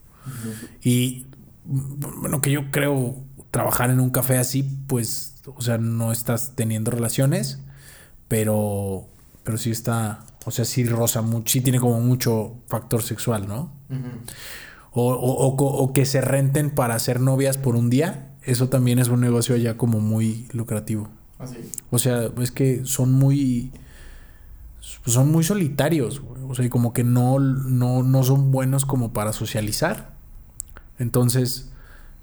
Y 0.82 1.26
bueno, 1.64 2.40
que 2.40 2.50
yo 2.50 2.70
creo 2.70 3.16
trabajar 3.50 3.90
en 3.90 4.00
un 4.00 4.10
café 4.10 4.38
así, 4.38 4.62
pues, 4.86 5.34
o 5.44 5.60
sea, 5.60 5.76
no 5.78 6.12
estás 6.12 6.52
teniendo 6.54 6.90
relaciones, 6.90 7.60
pero, 8.28 9.08
pero 9.42 9.58
sí 9.58 9.70
está, 9.70 10.24
o 10.50 10.52
sea, 10.52 10.64
sí 10.64 10.82
roza 10.84 11.22
mucho, 11.22 11.52
sí 11.52 11.60
tiene 11.60 11.78
como 11.78 12.00
mucho 12.00 12.54
factor 12.66 13.02
sexual, 13.04 13.46
¿no? 13.46 13.72
o, 14.92 15.12
o- 15.12 15.82
o 15.84 15.92
que 15.92 16.04
se 16.04 16.20
renten 16.20 16.70
para 16.70 16.98
ser 16.98 17.20
novias 17.20 17.56
por 17.56 17.76
un 17.76 17.90
día, 17.90 18.32
eso 18.42 18.68
también 18.68 18.98
es 18.98 19.06
un 19.08 19.20
negocio 19.20 19.54
ya 19.56 19.76
como 19.76 20.00
muy 20.00 20.48
lucrativo. 20.52 21.08
O 21.90 21.98
sea, 22.00 22.28
es 22.42 22.50
que 22.50 22.82
son 22.84 23.12
muy. 23.12 23.70
Son 25.06 25.30
muy 25.30 25.44
solitarios, 25.44 26.20
güey. 26.20 26.42
O 26.48 26.54
sea, 26.54 26.64
y 26.64 26.68
como 26.68 26.92
que 26.92 27.04
no, 27.04 27.38
no, 27.38 28.02
no 28.02 28.22
son 28.24 28.50
buenos 28.50 28.84
como 28.84 29.12
para 29.12 29.32
socializar. 29.32 30.14
Entonces, 30.98 31.70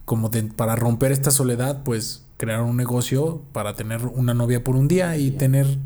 como 0.06 0.28
de- 0.30 0.44
para 0.44 0.76
romper 0.76 1.12
esta 1.14 1.32
soledad, 1.32 1.84
pues 1.84 2.26
crearon 2.38 2.70
un 2.70 2.78
negocio 2.78 3.42
para 3.54 3.76
tener 3.76 4.06
una 4.06 4.34
novia 4.34 4.64
por 4.64 4.76
un 4.76 4.88
día 4.88 5.18
y 5.18 5.32
tener 5.32 5.78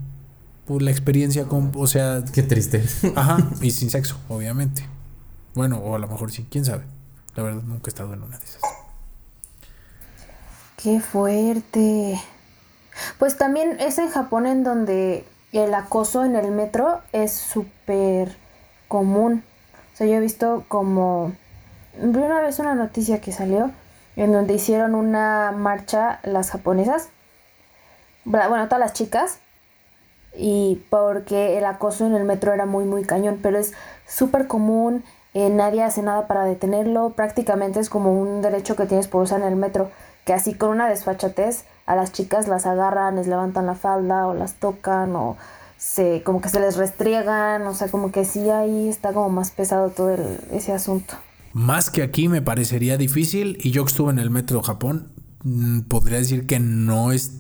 pues, 0.66 0.82
la 0.82 0.92
experiencia 0.92 1.46
con. 1.46 1.72
O 1.76 1.88
sea, 1.88 2.24
Qué 2.34 2.44
triste. 2.44 2.84
ajá, 3.16 3.38
y 3.62 3.72
sin 3.72 3.90
sexo, 3.90 4.18
obviamente. 4.30 4.86
Bueno, 5.54 5.78
o 5.80 5.96
a 5.96 6.00
lo 6.00 6.08
mejor 6.08 6.32
sí, 6.32 6.48
quién 6.50 6.66
sabe. 6.66 6.86
La 7.36 7.44
verdad, 7.44 7.62
nunca 7.64 7.84
he 7.88 7.90
estado 7.90 8.14
en 8.14 8.24
una 8.24 8.38
de 8.38 8.46
esas. 8.46 8.62
Qué 10.78 11.00
fuerte. 11.00 12.20
Pues 13.20 13.38
también 13.38 13.80
es 13.80 13.98
en 13.98 14.10
Japón 14.10 14.46
en 14.48 14.64
donde 14.64 15.26
el 15.52 15.74
acoso 15.74 16.26
en 16.26 16.36
el 16.36 16.52
metro 16.52 17.02
es 17.12 17.34
súper 17.34 18.36
común. 18.88 19.44
O 19.94 19.98
sea, 19.98 20.08
yo 20.08 20.14
he 20.14 20.20
visto 20.20 20.66
como... 20.68 21.34
Vi 21.98 22.20
una 22.20 22.42
vez 22.42 22.60
una 22.60 22.74
noticia 22.74 23.22
que 23.22 23.32
salió 23.32 23.72
en 24.16 24.32
donde 24.32 24.54
hicieron 24.54 24.96
una 24.96 25.52
marcha 25.52 26.20
las 26.24 26.52
japonesas. 26.52 27.10
Bueno, 28.26 28.66
todas 28.66 28.80
las 28.80 28.94
chicas. 28.94 29.40
Y 30.38 30.82
porque 30.90 31.58
el 31.58 31.66
acoso 31.66 32.06
en 32.06 32.16
el 32.16 32.24
metro 32.24 32.54
era 32.54 32.66
muy, 32.66 32.86
muy 32.86 33.04
cañón. 33.04 33.40
Pero 33.42 33.58
es 33.58 33.74
súper 34.08 34.48
común. 34.48 35.04
eh, 35.34 35.50
nadie 35.50 35.82
hace 35.84 36.02
nada 36.02 36.28
para 36.28 36.44
detenerlo. 36.46 37.12
Prácticamente 37.12 37.80
es 37.80 37.90
como 37.90 38.14
un 38.20 38.42
derecho 38.42 38.76
que 38.76 38.86
tienes 38.86 39.08
por 39.08 39.24
usar 39.24 39.40
en 39.42 39.48
el 39.48 39.56
metro. 39.56 39.90
Que 40.26 40.34
así 40.34 40.54
con 40.54 40.70
una 40.72 40.88
desfachatez 40.90 41.64
a 41.86 41.96
las 41.96 42.12
chicas 42.12 42.48
las 42.48 42.66
agarran, 42.66 43.16
les 43.16 43.28
levantan 43.28 43.66
la 43.66 43.76
falda 43.76 44.28
o 44.28 44.34
las 44.34 44.56
tocan 44.56 45.16
o 45.16 45.38
se 45.78 46.22
como 46.24 46.42
que 46.42 46.50
se 46.50 46.60
les 46.60 46.76
restriegan. 46.78 47.66
O 47.68 47.74
sea, 47.74 47.88
como 47.90 48.12
que 48.12 48.26
sí 48.26 48.50
ahí 48.50 48.88
está 48.90 49.14
como 49.14 49.30
más 49.30 49.52
pesado 49.52 49.90
todo 49.90 50.12
el- 50.12 50.38
ese 50.52 50.74
asunto. 50.74 51.14
Más 51.54 51.90
que 51.90 52.04
aquí 52.04 52.28
me 52.30 52.42
parecería 52.42 52.98
difícil 52.98 53.58
y 53.62 53.72
yo 53.72 53.84
que 53.84 53.90
estuve 53.90 54.12
en 54.12 54.20
el 54.20 54.30
metro 54.30 54.60
de 54.60 54.64
Japón, 54.66 55.12
mm, 55.44 55.82
podría 55.82 56.18
decir 56.20 56.46
que 56.46 56.60
no 56.60 57.12
es, 57.12 57.40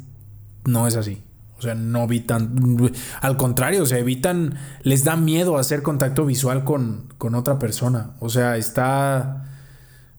no 0.65 0.87
es 0.87 0.95
así. 0.95 1.23
O 1.61 1.63
sea, 1.63 1.75
no 1.75 2.05
evitan, 2.05 2.91
al 3.21 3.37
contrario, 3.37 3.83
o 3.83 3.85
sea, 3.85 3.99
evitan, 3.99 4.55
les 4.81 5.03
da 5.03 5.15
miedo 5.15 5.59
hacer 5.59 5.83
contacto 5.83 6.25
visual 6.25 6.63
con, 6.63 7.13
con 7.19 7.35
otra 7.35 7.59
persona. 7.59 8.13
O 8.19 8.29
sea, 8.29 8.57
está, 8.57 9.45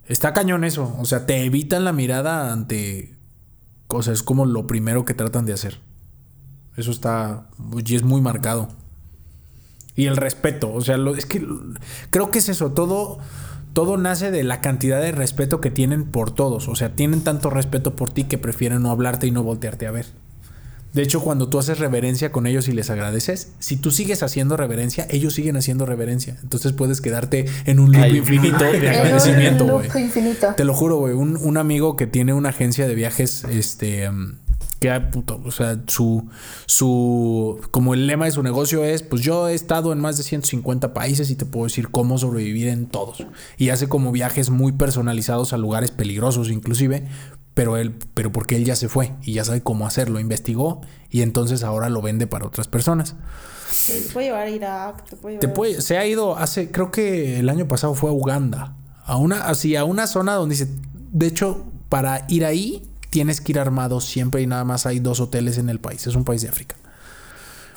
está 0.06 0.32
cañón 0.32 0.62
eso. 0.62 0.94
O 1.00 1.04
sea, 1.04 1.26
te 1.26 1.42
evitan 1.44 1.84
la 1.84 1.92
mirada 1.92 2.52
ante, 2.52 3.16
sea, 4.02 4.12
es 4.12 4.22
como 4.22 4.46
lo 4.46 4.68
primero 4.68 5.04
que 5.04 5.14
tratan 5.14 5.44
de 5.44 5.52
hacer. 5.52 5.80
Eso 6.76 6.92
está, 6.92 7.48
y 7.84 7.96
es 7.96 8.04
muy 8.04 8.20
marcado. 8.20 8.68
Y 9.96 10.06
el 10.06 10.16
respeto, 10.16 10.72
o 10.72 10.80
sea, 10.80 10.96
lo- 10.96 11.16
es 11.16 11.26
que 11.26 11.44
creo 12.10 12.30
que 12.30 12.38
es 12.38 12.48
eso, 12.48 12.70
todo, 12.70 13.18
todo 13.72 13.96
nace 13.96 14.30
de 14.30 14.44
la 14.44 14.60
cantidad 14.60 15.00
de 15.02 15.10
respeto 15.10 15.60
que 15.60 15.72
tienen 15.72 16.04
por 16.04 16.30
todos. 16.30 16.68
O 16.68 16.76
sea, 16.76 16.94
tienen 16.94 17.22
tanto 17.24 17.50
respeto 17.50 17.96
por 17.96 18.10
ti 18.10 18.24
que 18.24 18.38
prefieren 18.38 18.82
no 18.82 18.92
hablarte 18.92 19.26
y 19.26 19.32
no 19.32 19.42
voltearte 19.42 19.88
a 19.88 19.90
ver. 19.90 20.06
De 20.92 21.02
hecho, 21.02 21.20
cuando 21.20 21.48
tú 21.48 21.58
haces 21.58 21.78
reverencia 21.78 22.32
con 22.32 22.46
ellos 22.46 22.68
y 22.68 22.72
les 22.72 22.90
agradeces, 22.90 23.52
si 23.58 23.76
tú 23.76 23.90
sigues 23.90 24.22
haciendo 24.22 24.56
reverencia, 24.56 25.06
ellos 25.10 25.32
siguen 25.34 25.56
haciendo 25.56 25.86
reverencia. 25.86 26.36
Entonces 26.42 26.72
puedes 26.72 27.00
quedarte 27.00 27.46
en 27.64 27.80
un 27.80 27.92
loop 27.92 28.02
Ay. 28.02 28.18
infinito 28.18 28.58
de 28.58 28.88
agradecimiento, 28.90 29.64
güey. 29.66 29.88
infinito. 30.02 30.48
Te 30.56 30.64
lo 30.64 30.74
juro, 30.74 30.96
güey. 30.98 31.14
Un, 31.14 31.36
un 31.36 31.56
amigo 31.56 31.96
que 31.96 32.06
tiene 32.06 32.34
una 32.34 32.50
agencia 32.50 32.86
de 32.86 32.94
viajes, 32.94 33.44
este. 33.44 34.04
em, 34.04 34.36
que, 34.80 34.90
puto, 35.12 35.40
o 35.44 35.50
sea, 35.52 35.78
su, 35.86 36.28
su. 36.66 37.60
Como 37.70 37.94
el 37.94 38.06
lema 38.08 38.24
de 38.24 38.32
su 38.32 38.42
negocio 38.42 38.84
es: 38.84 39.02
Pues 39.02 39.22
yo 39.22 39.48
he 39.48 39.54
estado 39.54 39.92
en 39.92 40.00
más 40.00 40.16
de 40.16 40.24
150 40.24 40.92
países 40.92 41.30
y 41.30 41.36
te 41.36 41.44
puedo 41.46 41.66
decir 41.66 41.88
cómo 41.90 42.18
sobrevivir 42.18 42.66
en 42.68 42.86
todos. 42.86 43.24
Y 43.56 43.68
hace 43.68 43.88
como 43.88 44.10
viajes 44.10 44.50
muy 44.50 44.72
personalizados 44.72 45.52
a 45.52 45.56
lugares 45.56 45.92
peligrosos, 45.92 46.50
inclusive. 46.50 47.06
Pero 47.54 47.76
él, 47.76 47.94
pero 48.14 48.32
porque 48.32 48.56
él 48.56 48.64
ya 48.64 48.76
se 48.76 48.88
fue 48.88 49.12
y 49.22 49.34
ya 49.34 49.44
sabe 49.44 49.60
cómo 49.60 49.86
hacerlo, 49.86 50.18
investigó 50.20 50.80
y 51.10 51.20
entonces 51.22 51.62
ahora 51.62 51.90
lo 51.90 52.00
vende 52.00 52.26
para 52.26 52.46
otras 52.46 52.66
personas. 52.66 53.14
Te 53.86 54.00
puede 54.12 54.26
llevar 54.26 54.46
a 54.46 54.50
Irak, 54.50 55.04
te 55.08 55.16
puede 55.16 55.36
Te 55.36 55.46
llevar... 55.46 55.54
puede, 55.54 55.80
se 55.82 55.98
ha 55.98 56.06
ido 56.06 56.36
hace, 56.36 56.70
creo 56.70 56.90
que 56.90 57.38
el 57.38 57.48
año 57.48 57.68
pasado 57.68 57.94
fue 57.94 58.10
a 58.10 58.12
Uganda, 58.14 58.74
a 59.04 59.16
una, 59.16 59.46
así, 59.46 59.76
a 59.76 59.84
una 59.84 60.06
zona 60.06 60.34
donde 60.34 60.54
dice, 60.54 60.70
de 61.12 61.26
hecho, 61.26 61.66
para 61.88 62.24
ir 62.28 62.44
ahí 62.46 62.88
tienes 63.10 63.42
que 63.42 63.52
ir 63.52 63.58
armado 63.58 64.00
siempre 64.00 64.40
y 64.40 64.46
nada 64.46 64.64
más 64.64 64.86
hay 64.86 64.98
dos 64.98 65.20
hoteles 65.20 65.58
en 65.58 65.68
el 65.68 65.78
país, 65.78 66.06
es 66.06 66.16
un 66.16 66.24
país 66.24 66.40
de 66.40 66.48
África. 66.48 66.76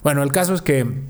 Bueno, 0.04 0.24
el 0.24 0.32
caso 0.32 0.54
es 0.54 0.62
que 0.62 1.04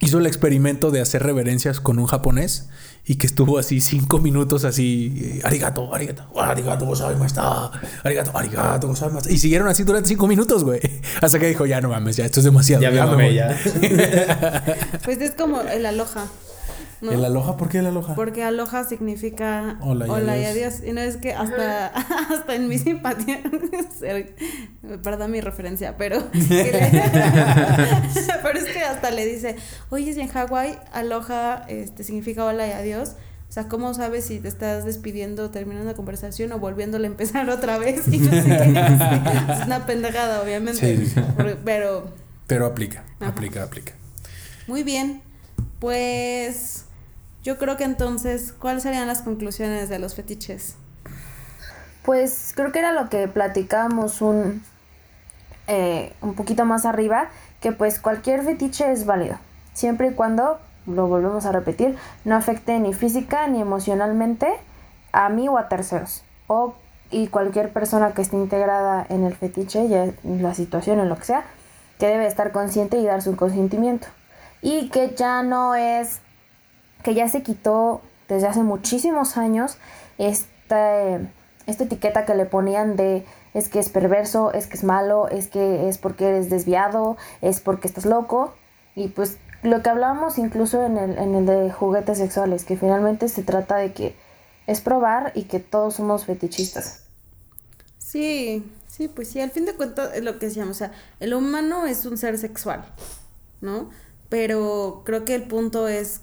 hizo 0.00 0.18
el 0.18 0.26
experimento 0.26 0.90
de 0.90 1.00
hacer 1.00 1.22
reverencias 1.22 1.80
con 1.80 1.98
un 1.98 2.06
japonés 2.06 2.68
y 3.06 3.16
que 3.16 3.26
estuvo 3.26 3.58
así 3.58 3.80
cinco 3.80 4.18
minutos 4.18 4.64
así, 4.64 5.12
eh, 5.20 5.40
arigato, 5.44 5.94
arigato, 5.94 6.24
arigato 6.40 6.86
gozaimashita, 6.86 7.70
arigato, 8.02 8.36
arigato 8.36 8.88
gozaimashita. 8.88 9.32
Y 9.32 9.38
siguieron 9.38 9.68
así 9.68 9.84
durante 9.84 10.08
cinco 10.08 10.26
minutos, 10.26 10.64
güey. 10.64 10.80
Hasta 11.20 11.38
que 11.38 11.48
dijo, 11.48 11.66
ya 11.66 11.80
no 11.80 11.90
mames, 11.90 12.16
ya 12.16 12.24
esto 12.24 12.40
es 12.40 12.44
demasiado. 12.44 12.82
Ya 12.82 12.90
me 12.90 13.00
me 13.00 13.06
mamé, 13.06 13.24
voy". 13.26 13.34
ya. 13.34 13.58
Pues 15.04 15.20
es 15.20 15.32
como 15.32 15.60
el 15.60 15.84
aloha. 15.84 16.26
¿No? 17.04 17.12
¿El 17.12 17.24
aloja? 17.24 17.56
¿Por 17.56 17.68
qué 17.68 17.78
el 17.78 17.86
aloja? 17.86 18.14
Porque 18.14 18.42
aloha 18.42 18.84
significa 18.84 19.78
Hola 19.80 20.06
hola 20.08 20.36
y 20.36 20.40
y, 20.42 20.44
adiós. 20.46 20.74
Y 20.84 20.92
no 20.92 21.00
es 21.00 21.16
que 21.16 21.32
hasta, 21.32 21.86
hasta 22.32 22.54
en 22.54 22.66
mi 22.68 22.78
simpatía, 22.78 23.40
perdón 25.02 25.30
mi 25.30 25.40
referencia, 25.40 25.96
pero, 25.96 26.18
le- 26.32 26.72
pero 28.42 28.58
es 28.58 28.64
que 28.64 28.80
hasta 28.82 29.10
le 29.10 29.24
dice, 29.26 29.56
oye, 29.90 30.12
si 30.12 30.20
en 30.20 30.28
Hawái 30.28 30.78
aloha 30.92 31.64
este, 31.68 32.04
significa 32.04 32.44
hola 32.44 32.66
y 32.66 32.72
adiós. 32.72 33.12
O 33.48 33.52
sea, 33.54 33.68
¿cómo 33.68 33.94
sabes 33.94 34.24
si 34.24 34.40
te 34.40 34.48
estás 34.48 34.84
despidiendo, 34.84 35.50
terminando 35.50 35.88
la 35.88 35.94
conversación 35.96 36.50
o 36.50 36.58
volviéndole 36.58 37.06
a 37.06 37.10
empezar 37.10 37.48
otra 37.50 37.78
vez? 37.78 38.08
Y 38.08 38.18
no 38.18 38.32
sé 38.32 38.42
qué. 38.42 39.52
Es 39.52 39.66
una 39.66 39.86
pendejada, 39.86 40.42
obviamente. 40.42 41.06
Sí, 41.06 41.14
Pero 41.64 42.08
Pero 42.48 42.66
aplica, 42.66 43.04
Ajá. 43.20 43.30
aplica, 43.30 43.62
aplica. 43.62 43.92
Muy 44.66 44.82
bien, 44.82 45.22
pues 45.78 46.86
yo 47.44 47.58
creo 47.58 47.76
que 47.76 47.84
entonces, 47.84 48.52
¿cuáles 48.58 48.82
serían 48.82 49.06
las 49.06 49.20
conclusiones 49.20 49.90
de 49.90 49.98
los 49.98 50.14
fetiches? 50.14 50.76
Pues 52.02 52.52
creo 52.56 52.72
que 52.72 52.78
era 52.78 52.92
lo 52.92 53.10
que 53.10 53.28
platicábamos 53.28 54.22
un, 54.22 54.62
eh, 55.68 56.14
un 56.22 56.34
poquito 56.34 56.64
más 56.64 56.86
arriba, 56.86 57.28
que 57.60 57.70
pues 57.72 58.00
cualquier 58.00 58.42
fetiche 58.42 58.90
es 58.90 59.04
válido, 59.04 59.38
siempre 59.74 60.08
y 60.08 60.14
cuando, 60.14 60.58
lo 60.86 61.06
volvemos 61.06 61.44
a 61.44 61.52
repetir, 61.52 61.96
no 62.24 62.34
afecte 62.34 62.78
ni 62.80 62.94
física 62.94 63.46
ni 63.46 63.60
emocionalmente 63.60 64.48
a 65.12 65.28
mí 65.28 65.46
o 65.46 65.58
a 65.58 65.68
terceros. 65.68 66.24
O, 66.46 66.74
y 67.10 67.28
cualquier 67.28 67.72
persona 67.74 68.12
que 68.12 68.22
esté 68.22 68.36
integrada 68.36 69.04
en 69.10 69.22
el 69.22 69.34
fetiche, 69.34 69.86
ya 69.88 70.04
en 70.04 70.42
la 70.42 70.54
situación, 70.54 70.98
en 70.98 71.10
lo 71.10 71.16
que 71.16 71.24
sea, 71.24 71.44
que 71.98 72.06
debe 72.06 72.26
estar 72.26 72.52
consciente 72.52 72.98
y 72.98 73.04
dar 73.04 73.20
su 73.20 73.36
consentimiento. 73.36 74.08
Y 74.62 74.88
que 74.88 75.14
ya 75.14 75.42
no 75.42 75.74
es 75.74 76.20
que 77.04 77.14
ya 77.14 77.28
se 77.28 77.42
quitó 77.42 78.00
desde 78.28 78.48
hace 78.48 78.62
muchísimos 78.64 79.36
años 79.36 79.76
esta, 80.18 81.20
esta 81.66 81.84
etiqueta 81.84 82.24
que 82.24 82.34
le 82.34 82.46
ponían 82.46 82.96
de 82.96 83.24
es 83.52 83.68
que 83.68 83.78
es 83.78 83.90
perverso, 83.90 84.52
es 84.52 84.66
que 84.66 84.76
es 84.76 84.82
malo, 84.82 85.28
es 85.28 85.46
que 85.46 85.88
es 85.88 85.98
porque 85.98 86.28
eres 86.28 86.50
desviado, 86.50 87.16
es 87.40 87.60
porque 87.60 87.86
estás 87.86 88.06
loco. 88.06 88.54
Y 88.96 89.08
pues 89.08 89.38
lo 89.62 89.82
que 89.82 89.90
hablábamos 89.90 90.38
incluso 90.38 90.84
en 90.84 90.96
el, 90.98 91.18
en 91.18 91.34
el 91.36 91.46
de 91.46 91.70
juguetes 91.70 92.18
sexuales, 92.18 92.64
que 92.64 92.76
finalmente 92.76 93.28
se 93.28 93.44
trata 93.44 93.76
de 93.76 93.92
que 93.92 94.16
es 94.66 94.80
probar 94.80 95.30
y 95.34 95.44
que 95.44 95.60
todos 95.60 95.94
somos 95.94 96.24
fetichistas. 96.24 97.04
Sí, 97.98 98.64
sí, 98.88 99.08
pues 99.08 99.28
sí, 99.28 99.40
al 99.40 99.50
fin 99.50 99.66
de 99.66 99.74
cuentas 99.74 100.14
es 100.14 100.24
lo 100.24 100.38
que 100.38 100.46
decíamos, 100.46 100.76
o 100.76 100.78
sea, 100.78 100.92
el 101.20 101.34
humano 101.34 101.86
es 101.86 102.06
un 102.06 102.16
ser 102.16 102.38
sexual, 102.38 102.84
¿no? 103.60 103.90
Pero 104.28 105.02
creo 105.04 105.24
que 105.24 105.34
el 105.34 105.46
punto 105.46 105.86
es 105.86 106.22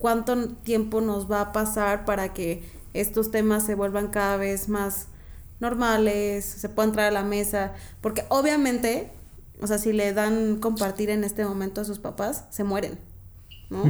cuánto 0.00 0.48
tiempo 0.48 1.00
nos 1.00 1.30
va 1.30 1.40
a 1.42 1.52
pasar 1.52 2.04
para 2.04 2.32
que 2.32 2.64
estos 2.94 3.30
temas 3.30 3.64
se 3.64 3.76
vuelvan 3.76 4.08
cada 4.08 4.36
vez 4.36 4.68
más 4.68 5.06
normales, 5.60 6.44
se 6.44 6.68
puedan 6.68 6.92
traer 6.92 7.08
a 7.10 7.12
la 7.12 7.22
mesa, 7.22 7.74
porque 8.00 8.24
obviamente, 8.30 9.12
o 9.60 9.66
sea, 9.66 9.78
si 9.78 9.92
le 9.92 10.12
dan 10.12 10.56
compartir 10.56 11.10
en 11.10 11.22
este 11.22 11.44
momento 11.44 11.82
a 11.82 11.84
sus 11.84 11.98
papás, 11.98 12.46
se 12.50 12.64
mueren, 12.64 12.98
¿no? 13.68 13.84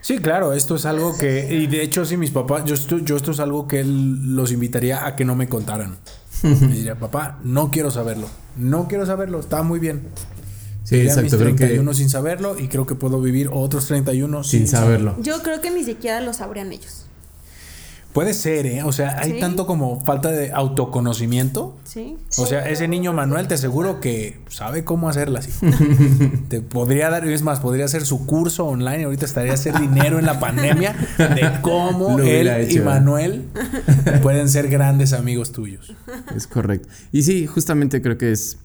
Sí, 0.00 0.18
claro, 0.18 0.54
esto 0.54 0.76
es 0.76 0.86
algo 0.86 1.16
que, 1.18 1.54
y 1.54 1.66
de 1.66 1.82
hecho, 1.82 2.06
si 2.06 2.16
mis 2.16 2.30
papás, 2.30 2.64
yo 2.64 2.74
esto, 2.74 2.98
yo 2.98 3.16
esto 3.16 3.32
es 3.32 3.40
algo 3.40 3.68
que 3.68 3.80
él 3.80 4.34
los 4.34 4.50
invitaría 4.50 5.06
a 5.06 5.14
que 5.14 5.24
no 5.24 5.36
me 5.36 5.48
contaran. 5.48 5.98
Me 6.42 6.56
diría, 6.56 6.98
papá, 6.98 7.38
no 7.44 7.70
quiero 7.70 7.90
saberlo, 7.90 8.26
no 8.56 8.88
quiero 8.88 9.04
saberlo, 9.04 9.40
está 9.40 9.62
muy 9.62 9.78
bien. 9.78 10.08
Sí, 10.84 11.00
exacto, 11.00 11.22
mis 11.22 11.34
creo 11.34 11.50
que 11.50 11.64
31 11.64 11.94
sin 11.94 12.08
saberlo 12.10 12.58
y 12.58 12.68
creo 12.68 12.86
que 12.86 12.94
puedo 12.94 13.20
vivir 13.20 13.48
otros 13.52 13.86
31 13.86 14.44
sin 14.44 14.66
saberlo. 14.66 15.16
Yo 15.20 15.42
creo 15.42 15.60
que 15.60 15.70
ni 15.70 15.84
siquiera 15.84 16.20
lo 16.20 16.32
sabrían 16.32 16.72
ellos, 16.72 17.06
Puede 18.12 18.34
ser, 18.34 18.66
¿eh? 18.66 18.82
O 18.82 18.90
sea, 18.90 19.18
hay 19.20 19.34
Sí. 19.34 19.38
tanto 19.40 19.66
como 19.66 20.00
falta 20.04 20.32
de 20.32 20.50
autoconocimiento. 20.50 21.76
¿sí? 21.84 22.16
O 22.38 22.46
sea, 22.46 22.68
ese 22.68 22.88
niño 22.88 23.12
Manuel 23.12 23.46
te 23.46 23.54
aseguro 23.54 24.00
que 24.00 24.40
sabe 24.48 24.82
cómo 24.82 25.08
hacerla 25.08 25.38
así. 25.38 25.52
te 26.48 26.60
podría 26.60 27.08
dar, 27.08 27.24
es 27.28 27.42
más, 27.42 27.60
podría 27.60 27.84
hacer 27.84 28.04
su 28.04 28.26
curso 28.26 28.66
online. 28.66 29.04
Ahorita 29.04 29.26
estaría 29.26 29.52
a 29.52 29.54
hacer 29.54 29.78
dinero 29.78 30.18
en 30.18 30.26
la 30.26 30.40
pandemia 30.40 30.96
de 31.18 31.52
cómo 31.62 32.18
Lo 32.18 32.24
él 32.24 32.48
y 32.68 32.78
¿eh? 32.78 32.80
Manuel 32.80 33.44
pueden 34.22 34.48
ser 34.48 34.68
grandes 34.68 35.12
amigos 35.12 35.52
tuyos. 35.52 35.94
Es 36.34 36.48
correcto. 36.48 36.88
Y 37.12 37.22
sí, 37.22 37.46
justamente 37.46 38.02
creo 38.02 38.18
que 38.18 38.32
es, 38.32 38.58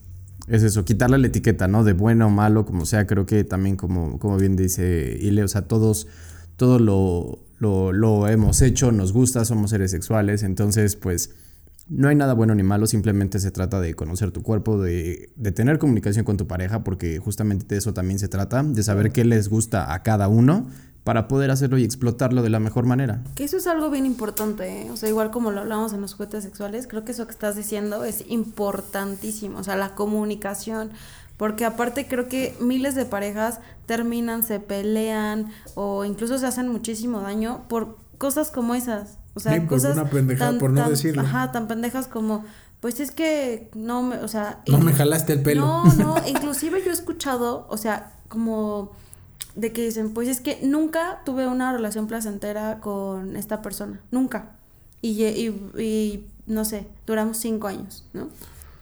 es 0.48 0.64
eso, 0.64 0.86
quitarle 0.86 1.18
la 1.18 1.28
etiqueta, 1.28 1.68
¿no? 1.68 1.84
De 1.84 1.94
bueno 1.94 2.28
o 2.28 2.30
malo, 2.30 2.66
como 2.66 2.86
sea, 2.86 3.08
creo 3.08 3.26
que 3.26 3.44
también, 3.44 3.76
como, 3.76 4.20
como 4.20 4.38
bien 4.38 4.56
dice 4.56 5.18
Ile, 5.20 5.44
o 5.44 5.48
sea, 5.48 5.64
todos, 5.64 6.08
todo 6.56 6.80
lo, 6.80 7.40
lo, 7.60 7.92
lo 7.92 8.28
hemos 8.28 8.62
hecho, 8.62 8.92
nos 8.92 9.12
gusta, 9.12 9.46
somos 9.46 9.72
seres 9.72 9.92
sexuales, 9.92 10.44
entonces, 10.44 10.96
pues, 10.96 11.32
no 11.88 12.08
hay 12.08 12.16
nada 12.16 12.34
bueno 12.34 12.56
ni 12.56 12.64
malo, 12.64 12.88
simplemente 12.88 13.40
se 13.40 13.52
trata 13.52 13.80
de 13.80 13.94
conocer 13.94 14.32
tu 14.32 14.42
cuerpo, 14.42 14.82
de, 14.82 15.30
de 15.36 15.52
tener 15.52 15.78
comunicación 15.78 16.26
con 16.26 16.38
tu 16.38 16.48
pareja, 16.48 16.84
porque 16.84 17.20
justamente 17.20 17.66
de 17.68 17.78
eso 17.78 17.94
también 17.94 18.20
se 18.20 18.28
trata, 18.28 18.64
de 18.64 18.84
saber 18.84 19.12
qué 19.12 19.24
les 19.24 19.50
gusta 19.50 19.94
a 19.94 20.02
cada 20.02 20.28
uno 20.28 20.68
para 21.06 21.28
poder 21.28 21.52
hacerlo 21.52 21.78
y 21.78 21.84
explotarlo 21.84 22.42
de 22.42 22.50
la 22.50 22.60
mejor 22.60 22.88
manera. 22.88 23.22
Que 23.36 23.44
eso 23.44 23.58
es 23.58 23.68
algo 23.68 23.92
bien 23.92 24.08
importante, 24.08 24.82
¿eh? 24.82 24.92
O 24.92 24.98
sea, 24.98 25.08
igual 25.08 25.30
como 25.30 25.52
lo 25.52 25.62
hablamos 25.62 25.94
en 25.94 26.02
los 26.02 26.16
juguetes 26.16 26.44
sexuales, 26.44 26.88
creo 26.88 27.06
que 27.06 27.12
eso 27.12 27.28
que 27.28 27.32
estás 27.32 27.56
diciendo 27.56 28.04
es 28.04 28.26
importantísimo, 28.28 29.60
o 29.60 29.64
sea, 29.64 29.76
la 29.76 29.94
comunicación. 29.94 30.90
Porque 31.38 31.64
aparte 31.64 32.08
creo 32.08 32.28
que 32.28 32.58
miles 32.60 32.96
de 32.96 33.06
parejas 33.06 33.60
terminan, 33.86 34.42
se 34.42 34.60
pelean 34.60 35.52
o 35.76 36.06
incluso 36.06 36.40
se 36.40 36.48
hacen 36.48 36.70
muchísimo 36.70 37.22
daño 37.22 37.66
por 37.70 37.98
cosas 38.18 38.50
como 38.50 38.74
esas. 38.74 39.20
O 39.36 39.40
sea, 39.40 39.54
Sí, 39.54 39.60
por 39.60 39.70
cosas 39.70 39.94
una 39.94 40.10
pendejada, 40.10 40.58
por 40.58 40.72
no 40.72 40.90
decirlo. 40.90 41.22
Ajá, 41.22 41.52
tan 41.52 41.68
pendejas 41.68 42.08
como, 42.08 42.46
pues 42.80 43.00
es 43.00 43.12
que 43.12 43.70
no 43.76 44.02
me, 44.02 44.18
o 44.18 44.28
sea... 44.28 44.64
No 44.68 44.80
me 44.80 44.92
jalaste 44.92 45.34
el 45.34 45.44
pelo. 45.44 45.62
No, 45.62 45.94
no, 45.94 46.16
inclusive 46.28 46.82
yo 46.84 46.90
he 46.90 46.94
escuchado, 46.94 47.68
o 47.70 47.78
sea, 47.78 48.14
como 48.28 48.94
de 49.56 49.72
que 49.72 49.84
dicen, 49.84 50.14
pues 50.14 50.28
es 50.28 50.42
que 50.42 50.60
nunca 50.64 51.22
tuve 51.26 51.48
una 51.48 51.72
relación 51.72 52.08
placentera 52.08 52.80
con 52.80 53.36
esta 53.36 53.62
persona, 53.62 54.02
nunca. 54.12 54.58
Y, 55.02 55.24
y, 55.24 55.48
y, 55.78 56.28
no 56.46 56.66
sé, 56.66 56.88
duramos 57.06 57.38
cinco 57.38 57.68
años, 57.68 58.06
¿no? 58.14 58.30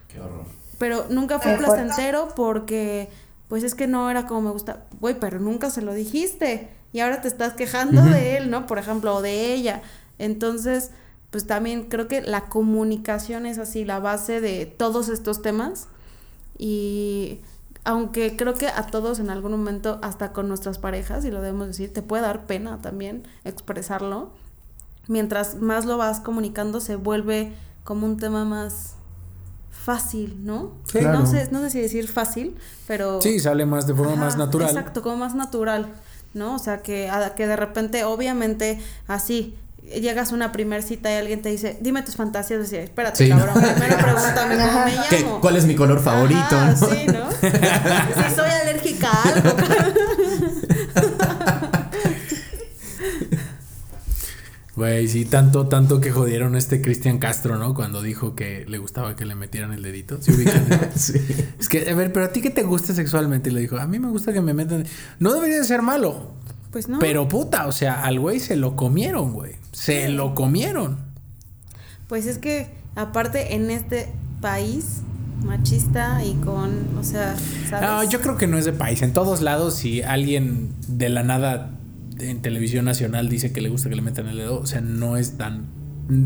Qué 0.08 0.20
horror. 0.20 0.46
Pero 0.80 1.06
nunca 1.10 1.40
fue 1.40 1.52
Qué 1.52 1.58
fuerte. 1.60 1.84
placentero 1.84 2.30
porque, 2.36 3.10
pues 3.48 3.64
es 3.64 3.76
que 3.76 3.88
no 3.88 4.10
era 4.10 4.26
como 4.26 4.42
me 4.42 4.50
gusta. 4.52 4.86
Güey, 5.00 5.20
pero 5.20 5.40
nunca 5.40 5.70
se 5.70 5.82
lo 5.82 5.94
dijiste. 5.94 6.70
Y 6.92 7.00
ahora 7.00 7.22
te 7.22 7.28
estás 7.28 7.54
quejando 7.54 8.02
de 8.04 8.38
él, 8.38 8.50
¿no? 8.50 8.66
Por 8.66 8.80
ejemplo, 8.80 9.16
o 9.16 9.22
de 9.22 9.54
ella. 9.54 9.82
Entonces, 10.20 10.92
pues 11.30 11.48
también 11.48 11.84
creo 11.84 12.08
que 12.08 12.22
la 12.22 12.50
comunicación 12.50 13.46
es 13.46 13.58
así, 13.58 13.86
la 13.86 14.00
base 14.00 14.42
de 14.42 14.66
todos 14.66 15.10
estos 15.10 15.42
temas. 15.42 15.88
Y 16.58 17.40
aunque 17.86 18.36
creo 18.38 18.54
que 18.56 18.68
a 18.68 18.88
todos 18.88 19.20
en 19.20 19.30
algún 19.30 19.52
momento, 19.52 20.00
hasta 20.02 20.32
con 20.32 20.48
nuestras 20.48 20.78
parejas, 20.78 21.26
y 21.26 21.32
lo 21.32 21.42
debemos 21.42 21.68
decir, 21.68 21.92
te 21.94 22.02
puede 22.02 22.24
dar 22.24 22.46
pena 22.46 22.80
también 22.82 23.24
expresarlo. 23.44 24.32
Mientras 25.08 25.56
más 25.62 25.86
lo 25.86 25.98
vas 25.98 26.20
comunicando, 26.22 26.80
se 26.80 26.96
vuelve 26.96 27.54
como 27.84 28.06
un 28.06 28.18
tema 28.18 28.46
más 28.46 28.94
fácil, 29.72 30.46
¿no? 30.46 30.72
Sí. 30.86 31.02
No 31.02 31.26
sé, 31.26 31.50
no 31.52 31.60
sé 31.62 31.70
si 31.72 31.82
decir 31.82 32.08
fácil, 32.08 32.56
pero 32.88 33.22
Sí, 33.22 33.40
sale 33.40 33.66
más 33.66 33.86
de 33.86 33.94
forma 33.94 34.14
Ajá, 34.14 34.22
más 34.22 34.38
natural. 34.38 34.70
Exacto, 34.70 35.02
como 35.02 35.18
más 35.18 35.36
natural, 35.36 35.88
¿no? 36.34 36.56
O 36.56 36.60
sea, 36.60 36.82
que, 36.82 37.10
a- 37.10 37.36
que 37.36 37.48
de 37.48 37.56
repente, 37.58 38.06
obviamente, 38.06 38.80
así, 39.08 39.58
llegas 40.00 40.32
a 40.32 40.36
una 40.36 40.52
primer 40.52 40.82
cita 40.84 41.12
y 41.12 41.16
alguien 41.16 41.42
te 41.42 41.50
dice, 41.50 41.78
dime 41.82 42.02
tus 42.04 42.16
fantasías, 42.16 42.60
decía, 42.62 42.82
espérate, 42.82 43.26
Sí, 43.26 43.30
¿no? 43.30 43.38
cabrón, 43.40 43.64
primero 43.76 43.98
pregúntame 43.98 44.56
cómo 44.66 44.86
me 44.86 44.92
¿Qué- 45.10 45.20
llamo. 45.20 45.42
¿Cuál 45.42 45.56
es 45.58 45.66
mi 45.66 45.76
color 45.76 46.02
favorito? 46.02 46.40
Ajá, 46.42 46.72
no? 46.72 46.78
sí, 46.90 47.06
¿no? 47.08 47.32
si 48.30 48.36
soy 48.36 48.50
alérgica 48.50 49.10
a 49.12 49.24
algo. 49.24 49.50
Güey, 54.76 55.08
sí, 55.08 55.26
tanto, 55.26 55.68
tanto 55.68 56.02
que 56.02 56.10
jodieron 56.12 56.56
a 56.56 56.58
este 56.58 56.82
Cristian 56.82 57.20
Castro, 57.20 57.58
¿no? 57.58 57.76
Cuando 57.76 58.02
dijo 58.02 58.34
que 58.34 58.66
le 58.68 58.80
gustaba 58.80 59.16
que 59.16 59.24
le 59.24 59.36
metieran 59.36 59.72
el 59.72 59.84
dedito. 59.84 60.20
¿Se 60.22 60.32
ubican? 60.34 60.66
Sí. 60.96 61.14
Es 61.60 61.70
que, 61.70 61.88
a 61.90 61.94
ver, 61.94 62.12
pero 62.12 62.26
a 62.26 62.30
ti 62.32 62.42
qué 62.42 62.50
te 62.50 62.64
gusta 62.64 62.94
sexualmente? 62.96 63.52
Y 63.52 63.54
le 63.54 63.62
dijo, 63.62 63.78
a 63.78 63.86
mí 63.86 64.00
me 64.00 64.10
gusta 64.10 64.34
que 64.34 64.42
me 64.42 64.56
metan. 64.56 64.86
No 65.20 65.32
debería 65.34 65.58
de 65.58 65.64
ser 65.64 65.84
malo. 65.84 66.34
Pues 66.74 66.90
no. 66.90 67.00
Pero 67.00 67.28
puta, 67.30 67.68
o 67.68 67.72
sea, 67.72 68.04
al 68.04 68.20
güey 68.20 68.40
se 68.42 68.58
lo 68.58 68.76
comieron, 68.76 69.32
güey. 69.32 69.54
Se 69.72 70.10
lo 70.10 70.36
comieron. 70.36 70.98
Pues 72.10 72.26
es 72.26 72.38
que, 72.40 72.68
aparte, 72.96 73.54
en 73.56 73.72
este 73.72 74.12
país 74.42 75.02
machista 75.46 76.24
y 76.24 76.34
con, 76.36 76.98
o 76.98 77.04
sea, 77.04 77.36
¿sabes? 77.70 77.88
No, 77.90 78.04
yo 78.10 78.22
creo 78.22 78.38
que 78.38 78.48
no 78.48 78.58
es 78.58 78.66
de 78.66 78.74
país. 78.74 79.02
En 79.04 79.14
todos 79.14 79.42
lados, 79.42 79.76
si 79.76 80.02
alguien 80.02 80.70
de 80.88 81.10
la 81.10 81.24
nada 81.24 81.70
en 82.20 82.42
televisión 82.42 82.86
nacional 82.86 83.30
dice 83.30 83.52
que 83.54 83.62
le 83.62 83.70
gusta 83.70 83.90
que 83.90 83.96
le 83.96 84.02
metan 84.02 84.28
el 84.28 84.38
dedo, 84.38 84.60
o 84.60 84.66
sea, 84.66 84.82
no 84.82 85.16
es 85.18 85.38
tan. 85.38 85.68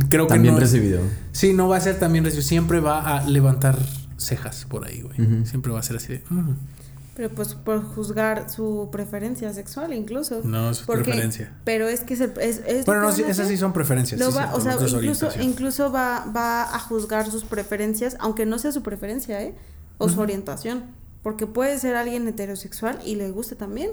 Creo 0.09 0.27
que 0.27 0.33
También 0.33 0.53
no. 0.55 0.59
recibido. 0.59 1.01
Sí, 1.33 1.53
no 1.53 1.67
va 1.67 1.77
a 1.77 1.81
ser 1.81 1.99
también 1.99 2.23
recibido. 2.23 2.47
Siempre 2.47 2.79
va 2.79 3.17
a 3.17 3.27
levantar 3.27 3.77
cejas 4.17 4.65
por 4.69 4.85
ahí, 4.87 5.01
güey. 5.01 5.45
Siempre 5.45 5.71
va 5.71 5.79
a 5.79 5.83
ser 5.83 5.97
así 5.97 6.13
de. 6.13 6.23
"Mm". 6.29 6.51
Pero 7.17 7.29
pues 7.31 7.55
por 7.55 7.83
juzgar 7.83 8.47
su 8.47 8.89
preferencia 8.91 9.51
sexual 9.51 9.91
incluso. 9.91 10.41
No, 10.43 10.71
su 10.75 10.85
Porque- 10.85 11.03
preferencia. 11.05 11.51
Pero 11.63 11.87
es 11.87 12.01
que 12.01 12.13
es, 12.13 12.21
es, 12.21 12.85
Bueno, 12.85 13.01
no, 13.01 13.09
esas 13.09 13.47
sí 13.47 13.57
son 13.57 13.73
preferencias. 13.73 14.19
Lo 14.19 14.29
sí, 14.31 14.37
va- 14.37 14.53
o 14.53 14.61
sea, 14.61 14.73
incluso, 14.87 15.27
incluso 15.41 15.91
va, 15.91 16.25
va 16.25 16.63
a 16.75 16.79
juzgar 16.79 17.29
sus 17.31 17.43
preferencias, 17.43 18.15
aunque 18.19 18.45
no 18.45 18.59
sea 18.59 18.71
su 18.71 18.83
preferencia, 18.83 19.41
¿eh? 19.41 19.55
O 19.97 20.07
su 20.09 20.21
orientación. 20.21 20.83
Porque 21.23 21.47
puede 21.47 21.79
ser 21.79 21.95
alguien 21.95 22.27
heterosexual 22.27 22.99
y 23.03 23.15
le 23.15 23.31
guste 23.31 23.55
también. 23.55 23.89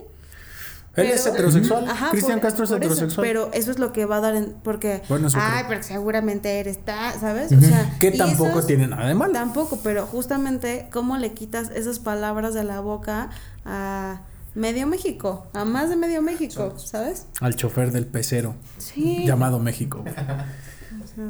Él 0.97 1.07
es 1.07 1.27
heterosexual. 1.27 1.89
Ajá, 1.89 2.11
Cristian 2.11 2.39
por- 2.39 2.43
Castro 2.49 2.65
es 2.65 2.71
eso, 2.71 2.77
heterosexual. 2.77 3.27
pero 3.27 3.51
eso 3.53 3.71
es 3.71 3.79
lo 3.79 3.93
que 3.93 4.05
va 4.07 4.17
a 4.19 4.21
dar 4.21 4.37
en. 4.37 4.55
Porque. 4.63 5.03
Bueno, 5.09 5.29
eso 5.29 5.39
ay, 5.41 5.65
pero 5.69 5.83
seguramente 5.83 6.61
eres 6.61 6.85
ta, 6.85 7.13
¿sabes? 7.19 7.51
O 7.53 7.61
sea. 7.61 7.97
que 7.99 8.13
tampoco 8.13 8.59
eso- 8.61 8.67
tiene 8.67 8.87
nada 8.87 9.09
de 9.09 9.15
malo. 9.15 9.33
Tampoco, 9.33 9.81
pero 9.83 10.07
justamente, 10.07 10.89
¿cómo 10.93 11.17
le 11.17 11.33
quitas 11.33 11.71
esas 11.75 11.99
palabras 11.99 12.55
de 12.55 12.65
la 12.65 12.81
boca 12.81 13.31
a 13.65 14.21
medio 14.55 14.87
México? 14.87 15.47
A 15.53 15.65
más 15.65 15.91
de 15.91 15.97
medio 15.97 16.23
México, 16.23 16.75
¿sabes? 16.79 17.27
Al 17.41 17.57
chofer 17.57 17.91
del 17.91 18.07
pecero. 18.07 18.55
Sí. 18.79 19.25
Llamado 19.27 19.59
México. 19.59 20.05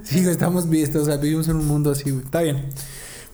Sí, 0.03 0.27
estamos 0.27 0.69
vistos, 0.69 1.03
o 1.03 1.05
sea, 1.07 1.17
vivimos 1.19 1.47
en 1.49 1.57
un 1.57 1.67
mundo 1.67 1.91
así, 1.91 2.11
güey. 2.11 2.25
Está 2.25 2.41
bien. 2.41 2.69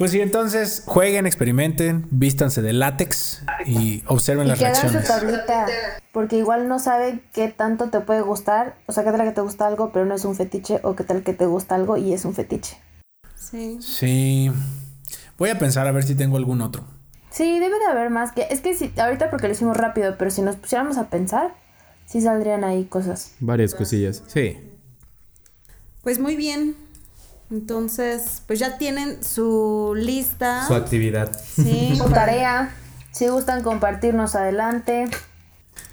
Pues 0.00 0.12
sí, 0.12 0.20
entonces 0.22 0.82
jueguen, 0.86 1.26
experimenten, 1.26 2.06
vístanse 2.10 2.62
de 2.62 2.72
látex 2.72 3.42
y 3.66 4.02
observen 4.06 4.46
Y 4.46 4.48
las 4.48 4.62
hagan 4.62 4.74
su 4.74 4.88
reacciones. 4.88 5.06
tablita, 5.06 5.66
porque 6.10 6.38
igual 6.38 6.68
no 6.68 6.78
saben 6.78 7.22
qué 7.34 7.48
tanto 7.48 7.90
te 7.90 8.00
puede 8.00 8.22
gustar, 8.22 8.76
o 8.86 8.92
sea, 8.92 9.04
qué 9.04 9.10
tal 9.10 9.24
que 9.24 9.32
te 9.32 9.42
gusta 9.42 9.66
algo 9.66 9.92
pero 9.92 10.06
no 10.06 10.14
es 10.14 10.24
un 10.24 10.34
fetiche, 10.36 10.80
o 10.84 10.96
qué 10.96 11.04
tal 11.04 11.22
que 11.22 11.34
te 11.34 11.44
gusta 11.44 11.74
algo 11.74 11.98
y 11.98 12.14
es 12.14 12.24
un 12.24 12.32
fetiche. 12.32 12.78
Sí. 13.34 13.76
Sí. 13.82 14.50
Voy 15.36 15.50
a 15.50 15.58
pensar 15.58 15.86
a 15.86 15.92
ver 15.92 16.04
si 16.04 16.14
tengo 16.14 16.38
algún 16.38 16.62
otro. 16.62 16.82
Sí, 17.28 17.60
debe 17.60 17.78
de 17.78 17.84
haber 17.84 18.08
más 18.08 18.32
que, 18.32 18.46
es 18.48 18.62
que 18.62 18.72
si, 18.72 18.94
ahorita 18.98 19.28
porque 19.28 19.48
lo 19.48 19.52
hicimos 19.52 19.76
rápido, 19.76 20.16
pero 20.16 20.30
si 20.30 20.40
nos 20.40 20.56
pusiéramos 20.56 20.96
a 20.96 21.10
pensar, 21.10 21.52
sí 22.06 22.22
saldrían 22.22 22.64
ahí 22.64 22.86
cosas. 22.86 23.34
Varias 23.38 23.74
cosillas. 23.74 24.22
Sí. 24.28 24.58
Pues 26.02 26.18
muy 26.18 26.36
bien. 26.36 26.74
Entonces, 27.50 28.42
pues 28.46 28.58
ya 28.58 28.78
tienen 28.78 29.24
su 29.24 29.94
lista. 29.96 30.66
Su 30.66 30.74
actividad. 30.74 31.30
Sí. 31.54 31.96
Su 31.98 32.08
tarea, 32.08 32.72
si 33.12 33.28
gustan 33.28 33.62
compartirnos 33.62 34.34
adelante. 34.34 35.08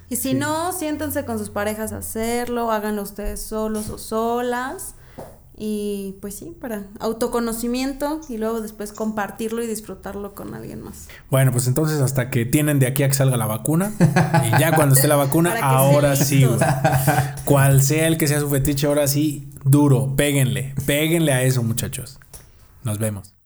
Y 0.08 0.16
si 0.16 0.34
no, 0.34 0.72
siéntense 0.72 1.24
con 1.24 1.38
sus 1.38 1.50
parejas 1.50 1.92
a 1.92 1.98
hacerlo, 1.98 2.70
háganlo 2.70 3.02
ustedes 3.02 3.42
solos 3.42 3.90
o 3.90 3.98
solas. 3.98 4.94
Y 5.60 6.14
pues 6.20 6.36
sí, 6.36 6.56
para 6.60 6.86
autoconocimiento 7.00 8.20
y 8.28 8.38
luego 8.38 8.60
después 8.60 8.92
compartirlo 8.92 9.60
y 9.60 9.66
disfrutarlo 9.66 10.34
con 10.34 10.54
alguien 10.54 10.80
más. 10.80 11.08
Bueno, 11.30 11.50
pues 11.50 11.66
entonces 11.66 12.00
hasta 12.00 12.30
que 12.30 12.44
tienen 12.44 12.78
de 12.78 12.86
aquí 12.86 13.02
a 13.02 13.08
que 13.08 13.14
salga 13.14 13.36
la 13.36 13.46
vacuna. 13.46 13.92
Y 13.98 14.60
ya 14.60 14.76
cuando 14.76 14.94
esté 14.94 15.08
la 15.08 15.16
vacuna, 15.16 15.56
ahora 15.62 16.14
sí. 16.14 16.46
Cual 17.44 17.82
sea 17.82 18.06
el 18.06 18.18
que 18.18 18.28
sea 18.28 18.38
su 18.38 18.48
fetiche, 18.48 18.86
ahora 18.86 19.08
sí, 19.08 19.48
duro. 19.64 20.14
Péguenle. 20.14 20.74
Péguenle 20.86 21.32
a 21.32 21.42
eso, 21.42 21.64
muchachos. 21.64 22.20
Nos 22.84 22.98
vemos. 22.98 23.37